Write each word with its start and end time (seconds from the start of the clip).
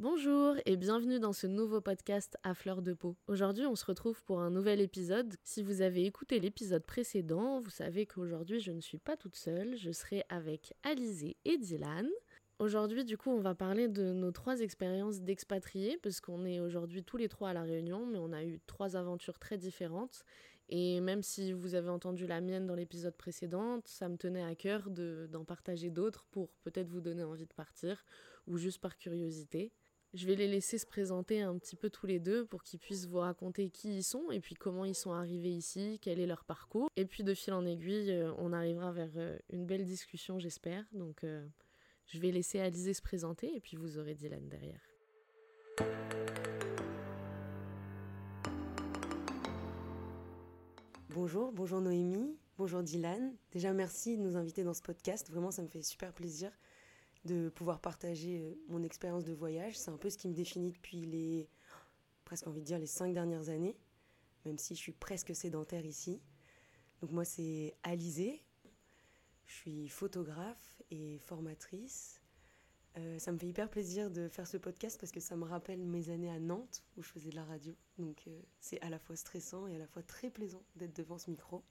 Bonjour 0.00 0.56
et 0.66 0.76
bienvenue 0.76 1.20
dans 1.20 1.32
ce 1.32 1.46
nouveau 1.46 1.80
podcast 1.80 2.36
à 2.42 2.54
fleur 2.54 2.82
de 2.82 2.94
peau. 2.94 3.14
Aujourd'hui, 3.28 3.64
on 3.64 3.76
se 3.76 3.84
retrouve 3.84 4.24
pour 4.24 4.40
un 4.40 4.50
nouvel 4.50 4.80
épisode. 4.80 5.32
Si 5.44 5.62
vous 5.62 5.82
avez 5.82 6.04
écouté 6.04 6.40
l'épisode 6.40 6.84
précédent, 6.84 7.60
vous 7.60 7.70
savez 7.70 8.04
qu'aujourd'hui, 8.04 8.58
je 8.58 8.72
ne 8.72 8.80
suis 8.80 8.98
pas 8.98 9.16
toute 9.16 9.36
seule. 9.36 9.76
Je 9.76 9.92
serai 9.92 10.24
avec 10.28 10.74
Alizé 10.82 11.36
et 11.44 11.58
Dylan. 11.58 12.08
Aujourd'hui, 12.58 13.04
du 13.04 13.16
coup, 13.16 13.30
on 13.30 13.38
va 13.38 13.54
parler 13.54 13.86
de 13.86 14.12
nos 14.12 14.32
trois 14.32 14.62
expériences 14.62 15.20
d'expatriés, 15.20 15.96
parce 16.02 16.20
qu'on 16.20 16.44
est 16.44 16.58
aujourd'hui 16.58 17.04
tous 17.04 17.16
les 17.16 17.28
trois 17.28 17.50
à 17.50 17.52
La 17.52 17.62
Réunion, 17.62 18.04
mais 18.04 18.18
on 18.18 18.32
a 18.32 18.42
eu 18.42 18.60
trois 18.66 18.96
aventures 18.96 19.38
très 19.38 19.58
différentes. 19.58 20.24
Et 20.70 21.00
même 21.00 21.22
si 21.22 21.52
vous 21.52 21.76
avez 21.76 21.90
entendu 21.90 22.26
la 22.26 22.40
mienne 22.40 22.66
dans 22.66 22.74
l'épisode 22.74 23.16
précédent, 23.16 23.80
ça 23.84 24.08
me 24.08 24.16
tenait 24.16 24.42
à 24.42 24.56
cœur 24.56 24.90
d'en 24.90 25.44
partager 25.44 25.90
d'autres 25.90 26.26
pour 26.32 26.50
peut-être 26.64 26.88
vous 26.88 27.00
donner 27.00 27.22
envie 27.22 27.46
de 27.46 27.52
partir, 27.52 28.04
ou 28.48 28.56
juste 28.56 28.80
par 28.80 28.96
curiosité. 28.96 29.72
Je 30.14 30.28
vais 30.28 30.36
les 30.36 30.46
laisser 30.46 30.78
se 30.78 30.86
présenter 30.86 31.40
un 31.40 31.58
petit 31.58 31.74
peu 31.74 31.90
tous 31.90 32.06
les 32.06 32.20
deux 32.20 32.46
pour 32.46 32.62
qu'ils 32.62 32.78
puissent 32.78 33.06
vous 33.06 33.18
raconter 33.18 33.68
qui 33.68 33.96
ils 33.96 34.04
sont 34.04 34.30
et 34.30 34.38
puis 34.38 34.54
comment 34.54 34.84
ils 34.84 34.94
sont 34.94 35.12
arrivés 35.12 35.50
ici, 35.50 35.98
quel 36.00 36.20
est 36.20 36.26
leur 36.26 36.44
parcours. 36.44 36.88
Et 36.94 37.04
puis 37.04 37.24
de 37.24 37.34
fil 37.34 37.52
en 37.52 37.66
aiguille, 37.66 38.12
euh, 38.12 38.32
on 38.38 38.52
arrivera 38.52 38.92
vers 38.92 39.10
euh, 39.16 39.36
une 39.50 39.66
belle 39.66 39.84
discussion, 39.84 40.38
j'espère. 40.38 40.84
Donc 40.92 41.24
euh, 41.24 41.44
je 42.06 42.20
vais 42.20 42.30
laisser 42.30 42.60
Alizé 42.60 42.94
se 42.94 43.02
présenter 43.02 43.56
et 43.56 43.60
puis 43.60 43.76
vous 43.76 43.98
aurez 43.98 44.14
Dylan 44.14 44.48
derrière. 44.48 44.80
Bonjour, 51.08 51.50
bonjour 51.50 51.80
Noémie, 51.80 52.38
bonjour 52.56 52.84
Dylan. 52.84 53.34
Déjà 53.50 53.72
merci 53.72 54.16
de 54.16 54.22
nous 54.22 54.36
inviter 54.36 54.62
dans 54.62 54.74
ce 54.74 54.82
podcast, 54.82 55.28
vraiment 55.28 55.50
ça 55.50 55.62
me 55.62 55.68
fait 55.68 55.82
super 55.82 56.12
plaisir 56.12 56.52
de 57.24 57.48
pouvoir 57.48 57.80
partager 57.80 58.40
euh, 58.40 58.54
mon 58.68 58.82
expérience 58.82 59.24
de 59.24 59.32
voyage. 59.32 59.78
C'est 59.78 59.90
un 59.90 59.96
peu 59.96 60.10
ce 60.10 60.18
qui 60.18 60.28
me 60.28 60.34
définit 60.34 60.70
depuis 60.70 61.04
les, 61.06 61.48
presque 62.24 62.46
envie 62.46 62.60
de 62.60 62.66
dire, 62.66 62.78
les 62.78 62.86
cinq 62.86 63.14
dernières 63.14 63.48
années, 63.48 63.76
même 64.44 64.58
si 64.58 64.74
je 64.74 64.80
suis 64.80 64.92
presque 64.92 65.34
sédentaire 65.34 65.84
ici. 65.84 66.20
Donc 67.00 67.10
moi, 67.10 67.24
c'est 67.24 67.74
Alizé. 67.82 68.42
Je 69.46 69.54
suis 69.54 69.88
photographe 69.88 70.82
et 70.90 71.18
formatrice. 71.18 72.20
Euh, 72.96 73.18
ça 73.18 73.32
me 73.32 73.38
fait 73.38 73.48
hyper 73.48 73.68
plaisir 73.68 74.10
de 74.10 74.28
faire 74.28 74.46
ce 74.46 74.56
podcast 74.56 75.00
parce 75.00 75.10
que 75.10 75.18
ça 75.18 75.34
me 75.36 75.44
rappelle 75.44 75.84
mes 75.84 76.10
années 76.10 76.30
à 76.30 76.38
Nantes 76.38 76.84
où 76.96 77.02
je 77.02 77.08
faisais 77.08 77.30
de 77.30 77.34
la 77.34 77.44
radio. 77.44 77.74
Donc 77.98 78.22
euh, 78.26 78.40
c'est 78.60 78.80
à 78.82 78.88
la 78.88 78.98
fois 78.98 79.16
stressant 79.16 79.66
et 79.66 79.74
à 79.74 79.78
la 79.78 79.86
fois 79.88 80.02
très 80.02 80.30
plaisant 80.30 80.62
d'être 80.76 80.94
devant 80.94 81.18
ce 81.18 81.28
micro. 81.30 81.64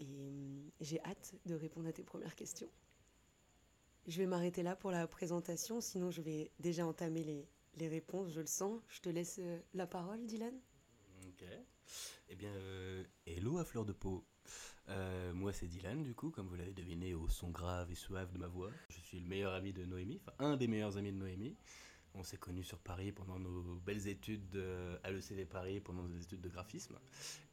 Et 0.00 0.72
j'ai 0.80 1.00
hâte 1.04 1.34
de 1.46 1.54
répondre 1.54 1.86
à 1.88 1.92
tes 1.92 2.02
premières 2.02 2.34
questions. 2.34 2.68
Je 4.06 4.18
vais 4.18 4.26
m'arrêter 4.26 4.62
là 4.62 4.76
pour 4.76 4.90
la 4.90 5.06
présentation, 5.06 5.80
sinon 5.80 6.10
je 6.10 6.20
vais 6.20 6.50
déjà 6.60 6.86
entamer 6.86 7.24
les, 7.24 7.48
les 7.76 7.88
réponses, 7.88 8.32
je 8.32 8.40
le 8.40 8.46
sens. 8.46 8.82
Je 8.88 9.00
te 9.00 9.08
laisse 9.08 9.38
euh, 9.40 9.58
la 9.72 9.86
parole, 9.86 10.26
Dylan. 10.26 10.54
Ok. 11.26 11.44
Eh 12.28 12.36
bien, 12.36 12.50
euh, 12.50 13.02
hello 13.26 13.56
à 13.56 13.64
fleur 13.64 13.86
de 13.86 13.92
peau. 13.92 14.26
Euh, 14.90 15.32
moi, 15.32 15.54
c'est 15.54 15.66
Dylan, 15.66 16.02
du 16.02 16.14
coup, 16.14 16.30
comme 16.30 16.48
vous 16.48 16.54
l'avez 16.54 16.74
deviné 16.74 17.14
au 17.14 17.28
son 17.28 17.48
grave 17.48 17.90
et 17.90 17.94
suave 17.94 18.30
de 18.30 18.38
ma 18.38 18.46
voix. 18.46 18.70
Je 18.90 19.00
suis 19.00 19.20
le 19.20 19.26
meilleur 19.26 19.54
ami 19.54 19.72
de 19.72 19.86
Noémie, 19.86 20.20
enfin 20.20 20.34
un 20.38 20.58
des 20.58 20.66
meilleurs 20.66 20.98
amis 20.98 21.12
de 21.12 21.16
Noémie. 21.16 21.56
On 22.12 22.22
s'est 22.22 22.36
connus 22.36 22.62
sur 22.62 22.78
Paris 22.78 23.10
pendant 23.10 23.38
nos 23.38 23.76
belles 23.76 24.06
études 24.06 24.62
à 25.02 25.10
l'ECV 25.10 25.46
Paris, 25.46 25.80
pendant 25.80 26.04
nos 26.04 26.16
études 26.16 26.42
de 26.42 26.48
graphisme. 26.48 26.96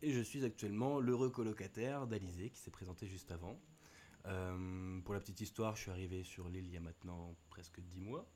Et 0.04 0.12
je 0.12 0.20
suis 0.20 0.46
actuellement 0.46 1.00
l'heureux 1.00 1.32
colocataire 1.32 2.06
d'Alizé, 2.06 2.52
qui 2.52 2.60
s'est 2.60 2.70
présenté 2.70 3.08
juste 3.08 3.32
avant. 3.32 3.60
Euh, 4.28 5.02
pour 5.02 5.14
la 5.14 5.20
petite 5.20 5.42
histoire, 5.42 5.76
je 5.76 5.82
suis 5.82 5.92
arrivé 5.92 6.24
sur 6.24 6.48
l'île 6.50 6.66
il 6.66 6.74
y 6.74 6.78
a 6.78 6.82
maintenant 6.82 7.36
presque 7.50 7.80
10 7.80 8.02
mois. 8.02 8.28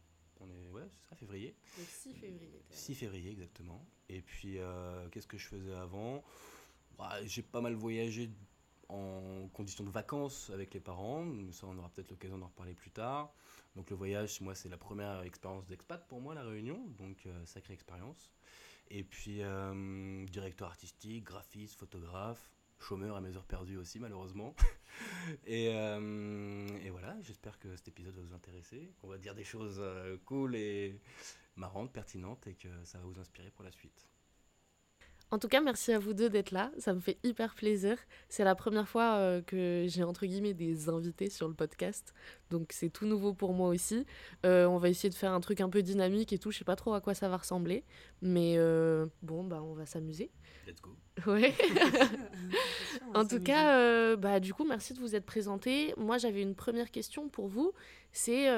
On 0.41 0.49
est, 0.49 0.69
ouais, 0.69 0.83
c'est 0.89 1.09
ça, 1.09 1.15
février. 1.15 1.55
Le 1.77 1.83
6 1.83 2.13
février. 2.13 2.61
6 2.69 2.95
février, 2.95 3.31
exactement. 3.31 3.85
Et 4.09 4.21
puis, 4.21 4.59
euh, 4.59 5.07
qu'est-ce 5.09 5.27
que 5.27 5.37
je 5.37 5.47
faisais 5.47 5.73
avant? 5.73 6.23
Bah, 6.97 7.13
J'ai 7.25 7.41
pas 7.41 7.61
mal 7.61 7.73
voyagé 7.73 8.29
en 8.89 9.47
conditions 9.53 9.83
de 9.83 9.89
vacances 9.89 10.49
avec 10.53 10.73
les 10.73 10.79
parents. 10.79 11.25
Ça, 11.51 11.67
on 11.67 11.77
aura 11.77 11.89
peut-être 11.89 12.11
l'occasion 12.11 12.37
d'en 12.37 12.47
reparler 12.47 12.73
plus 12.73 12.91
tard. 12.91 13.33
Donc, 13.75 13.89
le 13.89 13.95
voyage, 13.95 14.41
moi, 14.41 14.55
c'est 14.55 14.69
la 14.69 14.77
première 14.77 15.21
expérience 15.23 15.65
d'expat 15.67 16.05
pour 16.07 16.19
moi, 16.21 16.35
la 16.35 16.43
Réunion. 16.43 16.85
Donc, 16.97 17.25
euh, 17.25 17.45
sacrée 17.45 17.73
expérience. 17.73 18.31
Et 18.89 19.03
puis, 19.03 19.41
directeur 20.29 20.67
artistique, 20.67 21.23
graphiste, 21.23 21.79
photographe 21.79 22.54
chômeur 22.79 23.15
à 23.15 23.21
mes 23.21 23.35
heures 23.35 23.45
perdues 23.45 23.77
aussi, 23.77 23.99
malheureusement. 23.99 24.55
et, 25.45 25.69
euh, 25.69 26.67
et, 26.83 26.89
voilà, 26.89 27.17
j'espère 27.21 27.59
que 27.59 27.75
cet 27.75 27.87
épisode 27.87 28.15
va 28.15 28.21
vous 28.21 28.33
intéresser, 28.33 28.93
qu'on 28.99 29.07
va 29.07 29.17
dire 29.17 29.35
des 29.35 29.43
choses 29.43 29.77
euh, 29.79 30.17
cool 30.25 30.55
et 30.55 30.99
marrantes, 31.55 31.91
pertinentes, 31.91 32.47
et 32.47 32.55
que 32.55 32.69
ça 32.83 32.99
va 32.99 33.05
vous 33.05 33.19
inspirer 33.19 33.51
pour 33.51 33.63
la 33.63 33.71
suite. 33.71 34.07
En 35.31 35.39
tout 35.39 35.47
cas, 35.47 35.59
merci 35.59 35.91
à 35.91 35.99
vous 35.99 36.13
deux 36.13 36.29
d'être 36.29 36.51
là. 36.51 36.71
Ça 36.77 36.93
me 36.93 36.99
fait 36.99 37.17
hyper 37.23 37.55
plaisir. 37.55 37.97
C'est 38.29 38.43
la 38.43 38.55
première 38.55 38.87
fois 38.87 39.15
euh, 39.15 39.41
que 39.41 39.85
j'ai 39.87 40.03
entre 40.03 40.25
guillemets 40.25 40.53
des 40.53 40.87
invités 40.87 41.29
sur 41.29 41.47
le 41.47 41.55
podcast. 41.55 42.13
Donc 42.51 42.69
c'est 42.71 42.89
tout 42.89 43.05
nouveau 43.05 43.33
pour 43.33 43.53
moi 43.53 43.69
aussi. 43.69 44.05
Euh, 44.45 44.65
on 44.65 44.77
va 44.77 44.89
essayer 44.89 45.09
de 45.09 45.15
faire 45.15 45.33
un 45.33 45.41
truc 45.41 45.61
un 45.61 45.69
peu 45.69 45.81
dynamique 45.81 46.31
et 46.31 46.37
tout. 46.37 46.51
Je 46.51 46.59
sais 46.59 46.63
pas 46.63 46.75
trop 46.75 46.93
à 46.93 47.01
quoi 47.01 47.15
ça 47.15 47.27
va 47.27 47.37
ressembler. 47.37 47.83
Mais 48.21 48.55
euh, 48.57 49.07
bon, 49.23 49.43
bah 49.43 49.61
on 49.63 49.73
va 49.73 49.85
s'amuser. 49.85 50.31
Let's 50.67 50.81
go. 50.81 50.95
Ouais. 51.25 51.53
en 53.13 53.25
tout 53.25 53.39
cas, 53.39 54.17
bah 54.17 54.41
du 54.41 54.53
coup, 54.53 54.65
merci 54.65 54.93
de 54.93 54.99
vous 54.99 55.15
être 55.15 55.25
présenté. 55.25 55.93
Moi, 55.95 56.17
j'avais 56.17 56.41
une 56.41 56.55
première 56.55 56.91
question 56.91 57.29
pour 57.29 57.47
vous. 57.47 57.71
C'est 58.11 58.49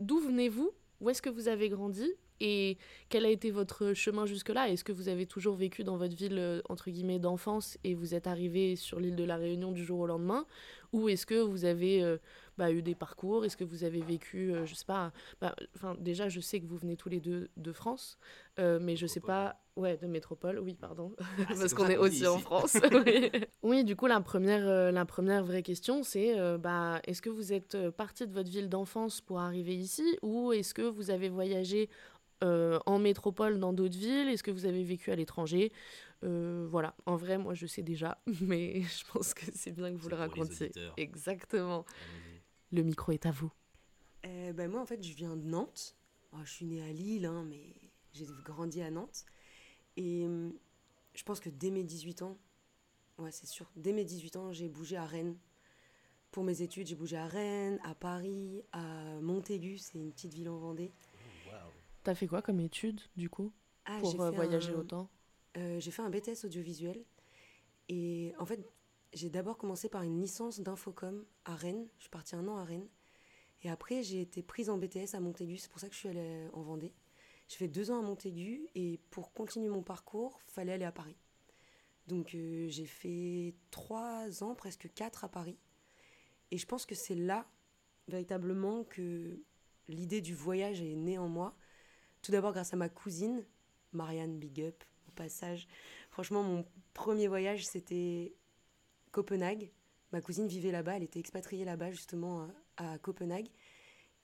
d'où 0.00 0.18
venez-vous? 0.18 0.70
Où 1.02 1.10
est-ce 1.10 1.20
que 1.20 1.28
vous 1.28 1.48
avez 1.48 1.68
grandi? 1.68 2.10
Et 2.40 2.76
quel 3.08 3.24
a 3.24 3.30
été 3.30 3.50
votre 3.50 3.94
chemin 3.94 4.26
jusque-là? 4.26 4.68
Est-ce 4.68 4.84
que 4.84 4.92
vous 4.92 5.08
avez 5.08 5.26
toujours 5.26 5.56
vécu 5.56 5.84
dans 5.84 5.96
votre 5.96 6.16
ville, 6.16 6.38
euh, 6.38 6.60
entre 6.68 6.90
guillemets, 6.90 7.18
d'enfance 7.18 7.78
et 7.84 7.94
vous 7.94 8.14
êtes 8.14 8.26
arrivé 8.26 8.76
sur 8.76 9.00
l'île 9.00 9.16
de 9.16 9.24
la 9.24 9.36
Réunion 9.36 9.72
du 9.72 9.84
jour 9.84 10.00
au 10.00 10.06
lendemain? 10.06 10.44
Ou 10.92 11.08
est-ce 11.08 11.26
que 11.26 11.40
vous 11.40 11.64
avez 11.64 12.02
euh, 12.02 12.16
bah, 12.58 12.72
eu 12.72 12.82
des 12.82 12.94
parcours? 12.94 13.44
Est-ce 13.44 13.56
que 13.56 13.64
vous 13.64 13.84
avez 13.84 14.00
vécu, 14.00 14.52
euh, 14.52 14.66
je 14.66 14.74
sais 14.74 14.84
pas, 14.84 15.12
bah, 15.40 15.54
déjà 15.98 16.28
je 16.28 16.40
sais 16.40 16.60
que 16.60 16.66
vous 16.66 16.76
venez 16.76 16.96
tous 16.96 17.08
les 17.08 17.20
deux 17.20 17.48
de 17.56 17.72
France, 17.72 18.18
mais 18.58 18.96
je 18.96 19.06
sais 19.06 19.20
pas, 19.20 19.56
ouais, 19.76 19.98
de 19.98 20.06
métropole, 20.06 20.58
oui, 20.58 20.74
pardon, 20.74 21.12
ah, 21.18 21.24
parce 21.48 21.74
qu'on 21.74 21.88
est 21.88 21.98
aussi 21.98 22.26
en 22.26 22.38
France. 22.38 22.76
oui. 23.62 23.84
du 23.84 23.96
coup 23.96 24.06
la 24.06 24.20
première, 24.20 24.92
la 24.92 25.04
première 25.04 25.44
vraie 25.44 25.62
question 25.62 26.02
c'est, 26.02 26.34
bah, 26.58 27.00
est-ce 27.04 27.20
que 27.20 27.30
vous 27.30 27.52
êtes 27.52 27.90
parti 27.90 28.26
de 28.26 28.32
votre 28.32 28.50
ville 28.50 28.68
d'enfance 28.68 29.20
pour 29.20 29.40
arriver 29.40 29.76
ici? 29.76 30.18
Ou 30.22 30.52
est-ce 30.52 30.72
que 30.72 30.82
vous 30.82 31.10
avez 31.10 31.28
voyagé 31.28 31.90
euh, 32.44 32.78
en 32.86 32.98
métropole 32.98 33.58
dans 33.58 33.72
d'autres 33.72 33.96
villes? 33.96 34.28
Est-ce 34.28 34.42
que 34.42 34.50
vous 34.50 34.66
avez 34.66 34.84
vécu 34.84 35.10
à 35.10 35.16
l'étranger? 35.16 35.72
Euh, 36.24 36.66
Voilà, 36.70 36.94
en 37.06 37.16
vrai, 37.16 37.38
moi 37.38 37.54
je 37.54 37.66
sais 37.66 37.82
déjà, 37.82 38.18
mais 38.40 38.82
je 38.82 39.04
pense 39.12 39.34
que 39.34 39.46
c'est 39.54 39.72
bien 39.72 39.92
que 39.92 39.96
vous 39.98 40.08
le 40.08 40.16
racontiez. 40.16 40.70
Exactement. 40.96 41.84
Le 42.72 42.82
micro 42.82 43.12
est 43.12 43.26
à 43.26 43.30
vous. 43.30 43.52
Euh, 44.24 44.52
ben 44.52 44.70
moi 44.70 44.80
en 44.80 44.86
fait 44.86 45.02
je 45.02 45.14
viens 45.14 45.36
de 45.36 45.44
Nantes. 45.46 45.94
Oh, 46.32 46.38
je 46.44 46.50
suis 46.50 46.66
née 46.66 46.82
à 46.82 46.92
Lille, 46.92 47.26
hein, 47.26 47.44
mais 47.48 47.62
j'ai 48.12 48.26
grandi 48.44 48.82
à 48.82 48.90
Nantes. 48.90 49.24
Et 49.96 50.26
je 51.14 51.22
pense 51.22 51.40
que 51.40 51.48
dès 51.48 51.70
mes 51.70 51.84
18 51.84 52.22
ans, 52.22 52.36
ouais 53.18 53.30
c'est 53.30 53.46
sûr, 53.46 53.70
dès 53.76 53.92
mes 53.92 54.04
18 54.04 54.36
ans 54.36 54.52
j'ai 54.52 54.68
bougé 54.68 54.96
à 54.96 55.06
Rennes. 55.06 55.36
Pour 56.32 56.44
mes 56.44 56.60
études, 56.60 56.86
j'ai 56.86 56.96
bougé 56.96 57.16
à 57.16 57.26
Rennes, 57.26 57.78
à 57.82 57.94
Paris, 57.94 58.62
à 58.72 58.82
Montaigu, 59.22 59.78
c'est 59.78 59.96
une 59.98 60.12
petite 60.12 60.34
ville 60.34 60.50
en 60.50 60.58
Vendée. 60.58 60.92
T'as 62.06 62.14
fait 62.14 62.28
quoi 62.28 62.40
comme 62.40 62.60
étude, 62.60 63.00
du 63.16 63.28
coup, 63.28 63.52
ah, 63.84 63.98
pour 63.98 64.22
euh, 64.22 64.30
voyager 64.30 64.72
autant? 64.72 65.10
euh, 65.56 65.80
J'ai 65.80 65.90
fait 65.90 66.02
un 66.02 66.08
BTS 66.08 66.44
audiovisuel. 66.44 67.04
Et 67.88 68.32
en 68.38 68.46
fait, 68.46 68.64
j'ai 69.12 69.28
d'abord 69.28 69.58
commencé 69.58 69.88
par 69.88 70.02
une 70.02 70.20
licence 70.20 70.60
d'infocom 70.60 71.24
à 71.44 71.56
Rennes. 71.56 71.88
Je 71.98 72.04
suis 72.04 72.10
partie 72.10 72.36
un 72.36 72.46
an 72.46 72.58
à 72.58 72.64
Rennes. 72.64 72.86
Et 73.64 73.70
après, 73.70 74.04
j'ai 74.04 74.20
été 74.20 74.40
prise 74.44 74.70
en 74.70 74.78
BTS 74.78 75.14
à 75.14 75.20
Montaigu. 75.20 75.56
C'est 75.56 75.68
pour 75.68 75.80
ça 75.80 75.88
que 75.88 75.94
je 75.94 75.98
suis 75.98 76.08
allée 76.08 76.46
en 76.52 76.62
Vendée. 76.62 76.92
J'ai 77.48 77.56
fait 77.56 77.66
deux 77.66 77.90
ans 77.90 77.98
à 77.98 78.02
Montaigu. 78.02 78.68
Et 78.76 79.00
pour 79.10 79.32
continuer 79.32 79.68
mon 79.68 79.82
parcours, 79.82 80.38
fallait 80.46 80.74
aller 80.74 80.84
à 80.84 80.92
Paris. 80.92 81.16
Donc 82.06 82.36
euh, 82.36 82.68
j'ai 82.68 82.86
fait 82.86 83.56
trois 83.72 84.44
ans, 84.44 84.54
presque 84.54 84.92
quatre 84.94 85.24
à 85.24 85.28
Paris. 85.28 85.58
Et 86.52 86.58
je 86.58 86.66
pense 86.66 86.86
que 86.86 86.94
c'est 86.94 87.16
là, 87.16 87.48
véritablement, 88.06 88.84
que 88.84 89.40
l'idée 89.88 90.20
du 90.20 90.36
voyage 90.36 90.80
est 90.80 90.94
née 90.94 91.18
en 91.18 91.28
moi. 91.28 91.56
Tout 92.26 92.32
d'abord 92.32 92.50
grâce 92.50 92.74
à 92.74 92.76
ma 92.76 92.88
cousine, 92.88 93.44
Marianne 93.92 94.36
Big 94.36 94.60
Up, 94.60 94.82
au 95.06 95.12
passage. 95.12 95.68
Franchement, 96.10 96.42
mon 96.42 96.64
premier 96.92 97.28
voyage, 97.28 97.64
c'était 97.64 98.34
Copenhague. 99.12 99.70
Ma 100.10 100.20
cousine 100.20 100.48
vivait 100.48 100.72
là-bas, 100.72 100.96
elle 100.96 101.04
était 101.04 101.20
expatriée 101.20 101.64
là-bas, 101.64 101.92
justement, 101.92 102.48
à, 102.78 102.98
Copenhague. 102.98 103.46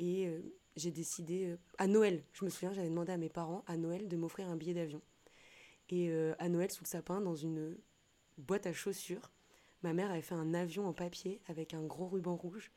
Et 0.00 0.26
euh, 0.26 0.40
j'ai 0.74 0.90
décidé, 0.90 1.44
euh, 1.44 1.56
à 1.78 1.86
Noël, 1.86 2.24
je 2.32 2.44
me 2.44 2.50
souviens, 2.50 2.72
j'avais 2.72 2.88
demandé 2.88 3.12
à 3.12 3.18
mes 3.18 3.28
parents, 3.28 3.62
à 3.68 3.76
Noël, 3.76 4.08
de 4.08 4.16
m'offrir 4.16 4.48
un 4.48 4.56
billet 4.56 4.74
d'avion. 4.74 5.00
Et 5.88 6.10
euh, 6.10 6.34
à 6.40 6.48
Noël, 6.48 6.72
sous 6.72 6.82
le 6.82 6.88
sapin, 6.88 7.20
dans 7.20 7.36
une 7.36 7.78
boîte 8.36 8.66
à 8.66 8.72
chaussures, 8.72 9.30
ma 9.84 9.92
mère 9.92 10.10
avait 10.10 10.22
fait 10.22 10.34
un 10.34 10.54
avion 10.54 10.88
en 10.88 10.92
papier 10.92 11.40
avec 11.46 11.72
un 11.72 11.84
gros 11.84 12.08
ruban 12.08 12.34
rouge. 12.34 12.72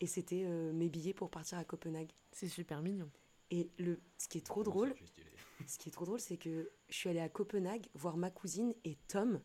Et 0.00 0.06
c'était 0.06 0.46
mes 0.72 0.88
billets 0.88 1.12
pour 1.12 1.28
partir 1.28 1.58
à 1.58 1.64
Copenhague. 1.64 2.12
C'est 2.32 2.48
super 2.48 2.80
mignon. 2.80 3.10
Et 3.50 3.70
le, 3.78 4.00
ce 4.18 4.28
qui 4.28 4.38
est 4.38 4.46
trop 4.46 4.62
drôle, 4.62 4.94
ce 5.66 5.78
qui 5.78 5.88
est 5.88 5.92
trop 5.92 6.04
drôle, 6.04 6.20
c'est 6.20 6.36
que 6.36 6.70
je 6.88 6.94
suis 6.94 7.08
allée 7.08 7.20
à 7.20 7.28
Copenhague 7.28 7.86
voir 7.94 8.16
ma 8.16 8.30
cousine 8.30 8.74
et 8.84 8.96
Tom, 9.08 9.40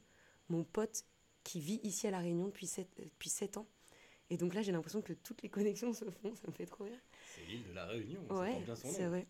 mon 0.49 0.63
pote 0.63 1.05
qui 1.43 1.59
vit 1.59 1.79
ici 1.83 2.07
à 2.07 2.11
La 2.11 2.19
Réunion 2.19 2.45
depuis 2.47 2.67
7, 2.67 2.87
depuis 2.97 3.29
7 3.29 3.57
ans. 3.57 3.67
Et 4.29 4.37
donc 4.37 4.55
là, 4.55 4.61
j'ai 4.63 4.71
l'impression 4.71 5.01
que 5.01 5.13
toutes 5.13 5.43
les 5.43 5.49
connexions 5.49 5.93
se 5.93 6.05
font, 6.05 6.33
ça 6.35 6.47
me 6.47 6.53
fait 6.53 6.65
trop 6.65 6.83
rire. 6.83 6.99
C'est 7.35 7.45
l'île 7.45 7.63
de 7.67 7.73
La 7.73 7.85
Réunion, 7.85 8.21
ouais, 8.31 8.65
c'est 8.75 9.05
vrai. 9.05 9.27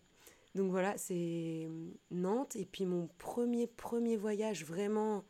Donc 0.54 0.70
voilà, 0.70 0.96
c'est 0.96 1.68
Nantes. 2.10 2.56
Et 2.56 2.64
puis 2.64 2.86
mon 2.86 3.08
premier, 3.18 3.66
premier 3.66 4.16
voyage 4.16 4.64
vraiment, 4.64 5.24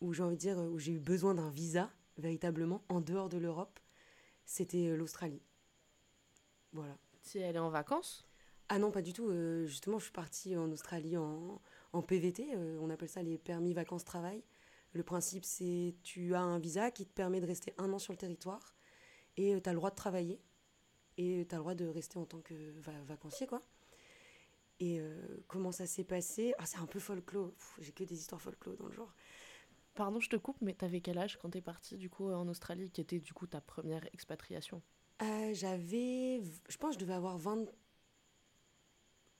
où 0.00 0.12
j'ai 0.12 0.22
envie 0.22 0.36
de 0.36 0.40
dire, 0.40 0.58
où 0.58 0.78
j'ai 0.78 0.92
eu 0.92 1.00
besoin 1.00 1.34
d'un 1.34 1.50
visa, 1.50 1.90
véritablement, 2.18 2.84
en 2.88 3.00
dehors 3.00 3.28
de 3.28 3.38
l'Europe, 3.38 3.80
c'était 4.44 4.88
euh, 4.88 4.96
l'Australie. 4.96 5.42
Voilà. 6.72 6.96
Tu 7.22 7.38
es 7.38 7.44
allée 7.44 7.58
en 7.58 7.70
vacances? 7.70 8.24
Ah 8.68 8.78
non, 8.78 8.90
pas 8.90 9.02
du 9.02 9.12
tout. 9.12 9.28
Euh, 9.28 9.66
justement, 9.66 9.98
je 9.98 10.04
suis 10.04 10.12
partie 10.12 10.56
en 10.56 10.70
Australie 10.72 11.16
en, 11.16 11.60
en 11.92 12.02
PVT. 12.02 12.54
Euh, 12.54 12.78
on 12.80 12.90
appelle 12.90 13.08
ça 13.08 13.22
les 13.22 13.38
permis 13.38 13.72
vacances-travail. 13.74 14.42
Le 14.92 15.02
principe, 15.02 15.44
c'est 15.44 15.94
tu 16.02 16.34
as 16.34 16.40
un 16.40 16.58
visa 16.58 16.90
qui 16.90 17.04
te 17.06 17.12
permet 17.12 17.40
de 17.40 17.46
rester 17.46 17.74
un 17.78 17.92
an 17.92 17.98
sur 17.98 18.12
le 18.12 18.16
territoire 18.18 18.74
et 19.36 19.60
tu 19.60 19.68
as 19.68 19.72
le 19.72 19.78
droit 19.78 19.90
de 19.90 19.96
travailler 19.96 20.40
et 21.18 21.46
tu 21.48 21.54
as 21.54 21.58
le 21.58 21.62
droit 21.62 21.74
de 21.74 21.86
rester 21.86 22.18
en 22.18 22.26
tant 22.26 22.40
que 22.40 22.54
vacancier, 23.06 23.46
quoi. 23.46 23.62
Et 24.80 25.00
comment 25.48 25.72
ça 25.72 25.86
s'est 25.86 26.04
passé? 26.04 26.54
Ah, 26.58 26.66
C'est 26.66 26.78
un 26.78 26.86
peu 26.86 26.98
folklore. 27.00 27.52
J'ai 27.80 27.92
que 27.92 28.04
des 28.04 28.18
histoires 28.18 28.40
folklore 28.40 28.76
dans 28.76 28.86
le 28.86 28.92
genre. 28.92 29.14
Pardon, 29.94 30.20
je 30.20 30.28
te 30.28 30.36
coupe, 30.36 30.60
mais 30.60 30.74
t'avais 30.74 31.00
quel 31.00 31.18
âge 31.18 31.36
quand 31.38 31.50
t'es 31.50 31.60
partie 31.60 31.96
du 31.96 32.08
coup 32.10 32.30
en 32.30 32.46
Australie, 32.48 32.90
qui 32.90 33.00
était 33.00 33.18
du 33.20 33.32
coup 33.32 33.46
ta 33.46 33.60
première 33.60 34.04
expatriation? 34.12 34.82
Euh, 35.22 35.54
J'avais, 35.54 36.42
je 36.68 36.76
pense, 36.78 36.94
que 36.94 37.00
je 37.00 37.04
devais 37.04 37.14
avoir 37.14 37.38
20, 37.38 37.66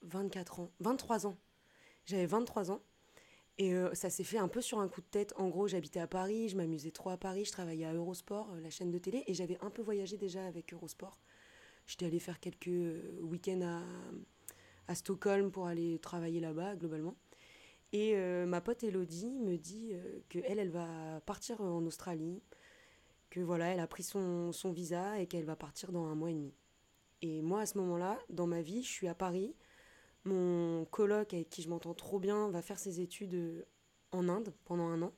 24 0.05 0.61
ans, 0.61 0.71
23 0.81 1.27
ans. 1.27 1.37
J'avais 2.07 2.27
23 2.27 2.71
ans. 2.71 2.83
Et 3.57 3.73
euh, 3.73 3.95
ça 3.95 4.11
s'est 4.11 4.25
fait 4.25 4.39
un 4.39 4.49
peu 4.49 4.61
sur 4.61 4.81
un 4.81 4.89
coup 4.89 5.01
de 5.01 5.07
tête. 5.07 5.33
En 5.37 5.49
gros, 5.49 5.69
j'habitais 5.69 6.01
à 6.01 6.09
Paris, 6.09 6.49
je 6.49 6.57
m'amusais 6.57 6.91
trop 6.91 7.11
à 7.11 7.17
Paris, 7.17 7.45
je 7.45 7.53
travaillais 7.53 7.85
à 7.85 7.93
Eurosport, 7.93 8.51
euh, 8.53 8.61
la 8.61 8.71
chaîne 8.71 8.91
de 8.91 8.99
télé, 8.99 9.23
et 9.29 9.35
j'avais 9.35 9.59
un 9.61 9.71
peu 9.71 9.81
voyagé 9.81 10.17
déjà 10.17 10.45
avec 10.45 10.73
Eurosport. 10.73 11.21
J'étais 11.87 12.07
allée 12.07 12.19
faire 12.19 12.41
quelques 12.41 12.71
week-ends 13.21 13.83
à, 14.89 14.95
Stockholm 14.95 15.51
pour 15.51 15.67
aller 15.67 15.99
travailler 15.99 16.41
là-bas, 16.41 16.77
globalement. 16.77 17.17
Et 17.93 18.17
euh, 18.17 18.45
ma 18.45 18.61
pote 18.61 18.83
Elodie 18.83 19.39
me 19.39 19.57
dit 19.57 19.91
euh, 19.93 20.21
qu'elle, 20.29 20.59
elle 20.59 20.71
va 20.71 21.21
partir 21.25 21.61
en 21.61 21.85
Australie, 21.87 22.43
que 23.31 23.41
voilà, 23.41 23.67
elle 23.67 23.81
a 23.81 23.87
pris 23.87 24.03
son 24.03 24.53
visa 24.73 25.21
et 25.21 25.27
qu'elle 25.27 25.45
va 25.45 25.57
partir 25.57 25.93
dans 25.93 26.07
un 26.07 26.15
mois 26.15 26.31
et 26.31 26.35
demi. 26.35 26.55
Et 27.23 27.41
moi, 27.41 27.61
à 27.61 27.67
ce 27.67 27.79
moment-là, 27.79 28.19
dans 28.29 28.47
ma 28.47 28.63
vie, 28.63 28.83
je 28.83 28.91
suis 28.91 29.09
à 29.09 29.15
Paris. 29.15 29.55
Mon 30.25 30.87
coloc, 30.87 31.35
avec 31.35 31.51
qui 31.51 31.63
je 31.63 31.69
m'entends 31.69 31.95
trop 31.95 32.19
bien, 32.19 32.49
va 32.49 32.63
faire 32.63 32.79
ses 32.79 33.01
études 33.01 33.35
euh, 33.35 33.67
en 34.13 34.29
Inde 34.29 34.55
pendant 34.65 34.87
un 34.87 35.03
an. 35.03 35.13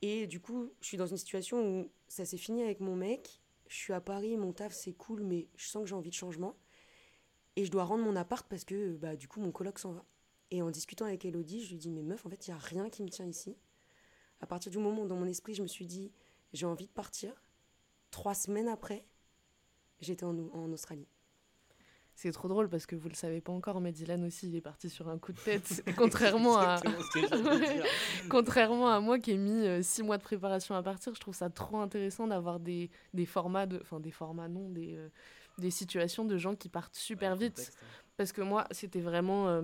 Et 0.00 0.26
du 0.26 0.40
coup, 0.40 0.72
je 0.80 0.86
suis 0.86 0.96
dans 0.96 1.06
une 1.06 1.16
situation 1.16 1.80
où 1.80 1.90
ça 2.06 2.24
s'est 2.24 2.36
fini 2.38 2.62
avec 2.62 2.80
mon 2.80 2.96
mec. 2.96 3.40
Je 3.68 3.76
suis 3.76 3.92
à 3.92 4.00
Paris, 4.00 4.36
mon 4.36 4.52
taf, 4.52 4.72
c'est 4.72 4.92
cool, 4.92 5.22
mais 5.22 5.48
je 5.56 5.66
sens 5.66 5.82
que 5.82 5.88
j'ai 5.88 5.94
envie 5.94 6.10
de 6.10 6.14
changement. 6.14 6.56
Et 7.56 7.64
je 7.64 7.70
dois 7.70 7.84
rendre 7.84 8.04
mon 8.04 8.16
appart 8.16 8.46
parce 8.48 8.64
que 8.64 8.96
bah, 8.96 9.16
du 9.16 9.28
coup, 9.28 9.40
mon 9.40 9.50
coloc 9.50 9.78
s'en 9.78 9.92
va. 9.92 10.04
Et 10.50 10.62
en 10.62 10.70
discutant 10.70 11.04
avec 11.04 11.24
Elodie, 11.24 11.64
je 11.64 11.70
lui 11.70 11.78
dis, 11.78 11.90
mais 11.90 12.02
meuf, 12.02 12.24
en 12.24 12.30
fait, 12.30 12.46
il 12.46 12.50
n'y 12.50 12.56
a 12.56 12.60
rien 12.60 12.88
qui 12.88 13.02
me 13.02 13.08
tient 13.08 13.26
ici. 13.26 13.56
À 14.40 14.46
partir 14.46 14.70
du 14.70 14.78
moment 14.78 15.02
où 15.02 15.08
dans 15.08 15.16
mon 15.16 15.26
esprit, 15.26 15.54
je 15.54 15.62
me 15.62 15.66
suis 15.66 15.86
dit, 15.86 16.12
j'ai 16.52 16.64
envie 16.64 16.86
de 16.86 16.92
partir, 16.92 17.42
trois 18.10 18.34
semaines 18.34 18.68
après, 18.68 19.04
j'étais 20.00 20.24
en, 20.24 20.38
en 20.38 20.72
Australie. 20.72 21.08
C'est 22.20 22.32
trop 22.32 22.48
drôle 22.48 22.68
parce 22.68 22.84
que 22.84 22.96
vous 22.96 23.08
le 23.08 23.14
savez 23.14 23.40
pas 23.40 23.52
encore, 23.52 23.80
mais 23.80 23.92
Dylan 23.92 24.24
aussi, 24.24 24.48
il 24.48 24.56
est 24.56 24.60
parti 24.60 24.90
sur 24.90 25.08
un 25.08 25.18
coup 25.18 25.32
de 25.32 25.38
tête, 25.38 25.84
contrairement 25.96 26.58
à 26.58 26.80
contrairement 28.28 28.88
à 28.88 28.98
moi 28.98 29.20
qui 29.20 29.30
ai 29.30 29.36
mis 29.36 29.64
euh, 29.64 29.82
six 29.82 30.02
mois 30.02 30.18
de 30.18 30.24
préparation 30.24 30.74
à 30.74 30.82
partir. 30.82 31.14
Je 31.14 31.20
trouve 31.20 31.36
ça 31.36 31.48
trop 31.48 31.78
intéressant 31.78 32.26
d'avoir 32.26 32.58
des, 32.58 32.90
des 33.14 33.24
formats 33.24 33.66
de, 33.66 33.78
enfin 33.80 34.00
des 34.00 34.10
formats 34.10 34.48
non, 34.48 34.68
des 34.68 34.96
euh, 34.96 35.08
des 35.58 35.70
situations 35.70 36.24
de 36.24 36.36
gens 36.36 36.56
qui 36.56 36.68
partent 36.68 36.96
super 36.96 37.36
vite. 37.36 37.70
Hein. 37.72 37.86
Parce 38.16 38.32
que 38.32 38.42
moi, 38.42 38.66
c'était 38.72 39.00
vraiment, 39.00 39.48
euh, 39.48 39.62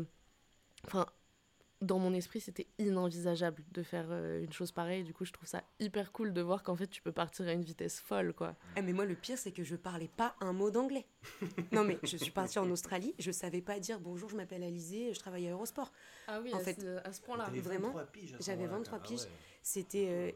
dans 1.80 1.98
mon 1.98 2.14
esprit, 2.14 2.40
c'était 2.40 2.66
inenvisageable 2.78 3.64
de 3.72 3.82
faire 3.82 4.06
euh, 4.10 4.42
une 4.42 4.52
chose 4.52 4.72
pareille. 4.72 5.04
Du 5.04 5.12
coup, 5.12 5.24
je 5.24 5.32
trouve 5.32 5.48
ça 5.48 5.62
hyper 5.80 6.12
cool 6.12 6.32
de 6.32 6.40
voir 6.40 6.62
qu'en 6.62 6.76
fait, 6.76 6.86
tu 6.86 7.02
peux 7.02 7.12
partir 7.12 7.46
à 7.46 7.52
une 7.52 7.64
vitesse 7.64 8.00
folle, 8.00 8.32
quoi. 8.32 8.56
Eh, 8.76 8.82
mais 8.82 8.92
moi, 8.92 9.04
le 9.04 9.14
pire, 9.14 9.38
c'est 9.38 9.52
que 9.52 9.64
je 9.64 9.76
parlais 9.76 10.08
pas 10.08 10.34
un 10.40 10.52
mot 10.52 10.70
d'anglais. 10.70 11.06
non, 11.72 11.84
mais 11.84 11.98
je 12.02 12.16
suis 12.16 12.30
partie 12.30 12.58
en 12.58 12.70
Australie, 12.70 13.14
je 13.18 13.30
savais 13.30 13.60
pas 13.60 13.78
dire 13.78 14.00
bonjour, 14.00 14.28
je 14.28 14.36
m'appelle 14.36 14.62
Alizé, 14.62 15.12
je 15.12 15.18
travaille 15.18 15.48
à 15.48 15.52
Eurosport. 15.52 15.92
Ah 16.28 16.40
oui, 16.40 16.54
en 16.54 16.58
à 16.58 16.60
fait, 16.60 16.80
ce, 16.80 17.06
à 17.06 17.12
ce 17.12 17.20
point-là. 17.20 17.50
Vraiment, 17.54 17.94
j'avais 18.40 18.66
23 18.66 18.98
piges. 19.00 19.20
Ah 19.24 19.28
c'était, 19.62 20.08
euh, 20.08 20.30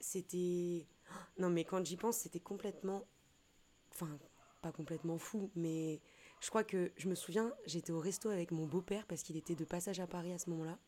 c'était, 0.00 0.86
non, 1.38 1.50
mais 1.50 1.64
quand 1.64 1.84
j'y 1.84 1.96
pense, 1.96 2.18
c'était 2.18 2.40
complètement, 2.40 3.04
enfin, 3.92 4.18
pas 4.62 4.72
complètement 4.72 5.18
fou, 5.18 5.50
mais 5.54 6.00
je 6.44 6.50
crois 6.50 6.62
que 6.62 6.92
je 6.98 7.08
me 7.08 7.14
souviens, 7.14 7.54
j'étais 7.64 7.90
au 7.90 7.98
resto 7.98 8.28
avec 8.28 8.50
mon 8.50 8.66
beau-père 8.66 9.06
parce 9.06 9.22
qu'il 9.22 9.38
était 9.38 9.54
de 9.54 9.64
passage 9.64 9.98
à 9.98 10.06
Paris 10.06 10.30
à 10.30 10.36
ce 10.38 10.50
moment-là. 10.50 10.78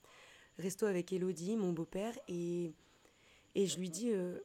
Resto 0.58 0.84
avec 0.84 1.14
Elodie, 1.14 1.56
mon 1.56 1.72
beau-père, 1.72 2.14
et, 2.28 2.74
et 3.54 3.66
je 3.66 3.78
lui 3.78 3.88
dis 3.88 4.10
euh, 4.12 4.38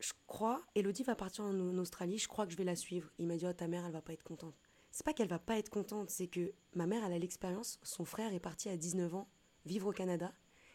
Je 0.00 0.12
crois, 0.26 0.64
Elodie 0.74 1.04
va 1.04 1.14
partir 1.14 1.44
en, 1.44 1.78
Australie, 1.78 2.18
je 2.18 2.26
crois 2.26 2.44
que 2.44 2.50
je 2.50 2.56
vais 2.56 2.64
la 2.64 2.74
suivre. 2.74 3.08
Il 3.20 3.28
m'a 3.28 3.36
dit 3.36 3.46
Oh, 3.46 3.52
ta 3.52 3.68
mère, 3.68 3.86
elle 3.86 3.92
va 3.92 4.02
pas 4.02 4.14
être 4.14 4.24
contente. 4.24 4.56
C'est 4.90 5.06
pas 5.06 5.12
qu'elle 5.12 5.28
va 5.28 5.38
pas 5.38 5.58
être 5.58 5.70
contente, 5.70 6.10
c'est 6.10 6.26
que 6.26 6.52
ma 6.74 6.88
mère, 6.88 7.04
elle 7.04 7.12
a 7.12 7.18
l'expérience. 7.20 7.78
Son 7.84 8.04
frère 8.04 8.34
est 8.34 8.40
parti 8.40 8.68
à 8.68 8.76
19 8.76 9.14
ans 9.14 9.28
vivre 9.64 9.90
au 9.90 9.92
Canada, 9.92 10.32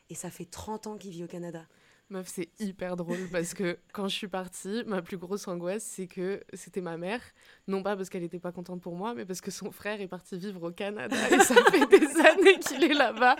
et 0.09 0.15
ça 0.15 0.31
fait 0.31 0.45
30 0.45 0.88
ans 0.88 0.98
qu'il 0.98 1.12
vit 1.12 1.25
au 1.25 1.27
Canada. 1.27 1.68
Meuf, 2.11 2.27
c'est 2.27 2.49
hyper 2.59 2.97
drôle 2.97 3.29
parce 3.31 3.53
que 3.53 3.79
quand 3.93 4.09
je 4.09 4.15
suis 4.15 4.27
partie, 4.27 4.83
ma 4.85 5.01
plus 5.01 5.17
grosse 5.17 5.47
angoisse, 5.47 5.83
c'est 5.83 6.07
que 6.07 6.43
c'était 6.53 6.81
ma 6.81 6.97
mère. 6.97 7.21
Non 7.67 7.81
pas 7.81 7.95
parce 7.95 8.09
qu'elle 8.09 8.23
n'était 8.23 8.39
pas 8.39 8.51
contente 8.51 8.81
pour 8.81 8.97
moi, 8.97 9.13
mais 9.15 9.25
parce 9.25 9.39
que 9.39 9.49
son 9.49 9.71
frère 9.71 10.01
est 10.01 10.09
parti 10.09 10.37
vivre 10.37 10.61
au 10.61 10.71
Canada 10.71 11.15
et 11.31 11.39
ça 11.39 11.55
fait 11.71 11.87
des 11.87 12.19
années 12.19 12.59
qu'il 12.59 12.83
est 12.83 12.93
là-bas. 12.93 13.37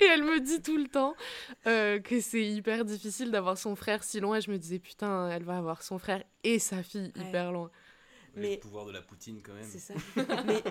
Et 0.00 0.04
elle 0.04 0.24
me 0.24 0.40
dit 0.40 0.62
tout 0.62 0.78
le 0.78 0.88
temps 0.88 1.14
euh, 1.66 2.00
que 2.00 2.18
c'est 2.20 2.42
hyper 2.44 2.86
difficile 2.86 3.30
d'avoir 3.30 3.58
son 3.58 3.76
frère 3.76 4.02
si 4.02 4.20
loin. 4.20 4.38
Et 4.38 4.40
je 4.40 4.50
me 4.50 4.56
disais, 4.56 4.78
putain, 4.78 5.28
elle 5.28 5.44
va 5.44 5.58
avoir 5.58 5.82
son 5.82 5.98
frère 5.98 6.24
et 6.44 6.58
sa 6.58 6.82
fille 6.82 7.12
hyper 7.16 7.52
loin. 7.52 7.70
mais 8.34 8.54
le 8.54 8.60
pouvoir 8.60 8.86
de 8.86 8.92
la 8.92 9.02
Poutine, 9.02 9.42
quand 9.42 9.52
même. 9.52 9.68
C'est 9.68 9.78
ça. 9.78 9.94
mais 10.46 10.62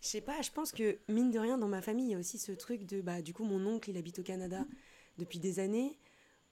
je 0.00 0.08
sais 0.08 0.22
pas, 0.22 0.40
je 0.40 0.50
pense 0.50 0.72
que 0.72 0.98
mine 1.08 1.30
de 1.30 1.38
rien, 1.38 1.58
dans 1.58 1.68
ma 1.68 1.82
famille, 1.82 2.06
il 2.06 2.12
y 2.12 2.14
a 2.14 2.18
aussi 2.18 2.38
ce 2.38 2.52
truc 2.52 2.86
de, 2.86 3.02
bah, 3.02 3.20
du 3.20 3.34
coup, 3.34 3.44
mon 3.44 3.66
oncle, 3.66 3.90
il 3.90 3.98
habite 3.98 4.18
au 4.18 4.22
Canada 4.22 4.64
depuis 5.18 5.38
des 5.38 5.58
années. 5.58 5.98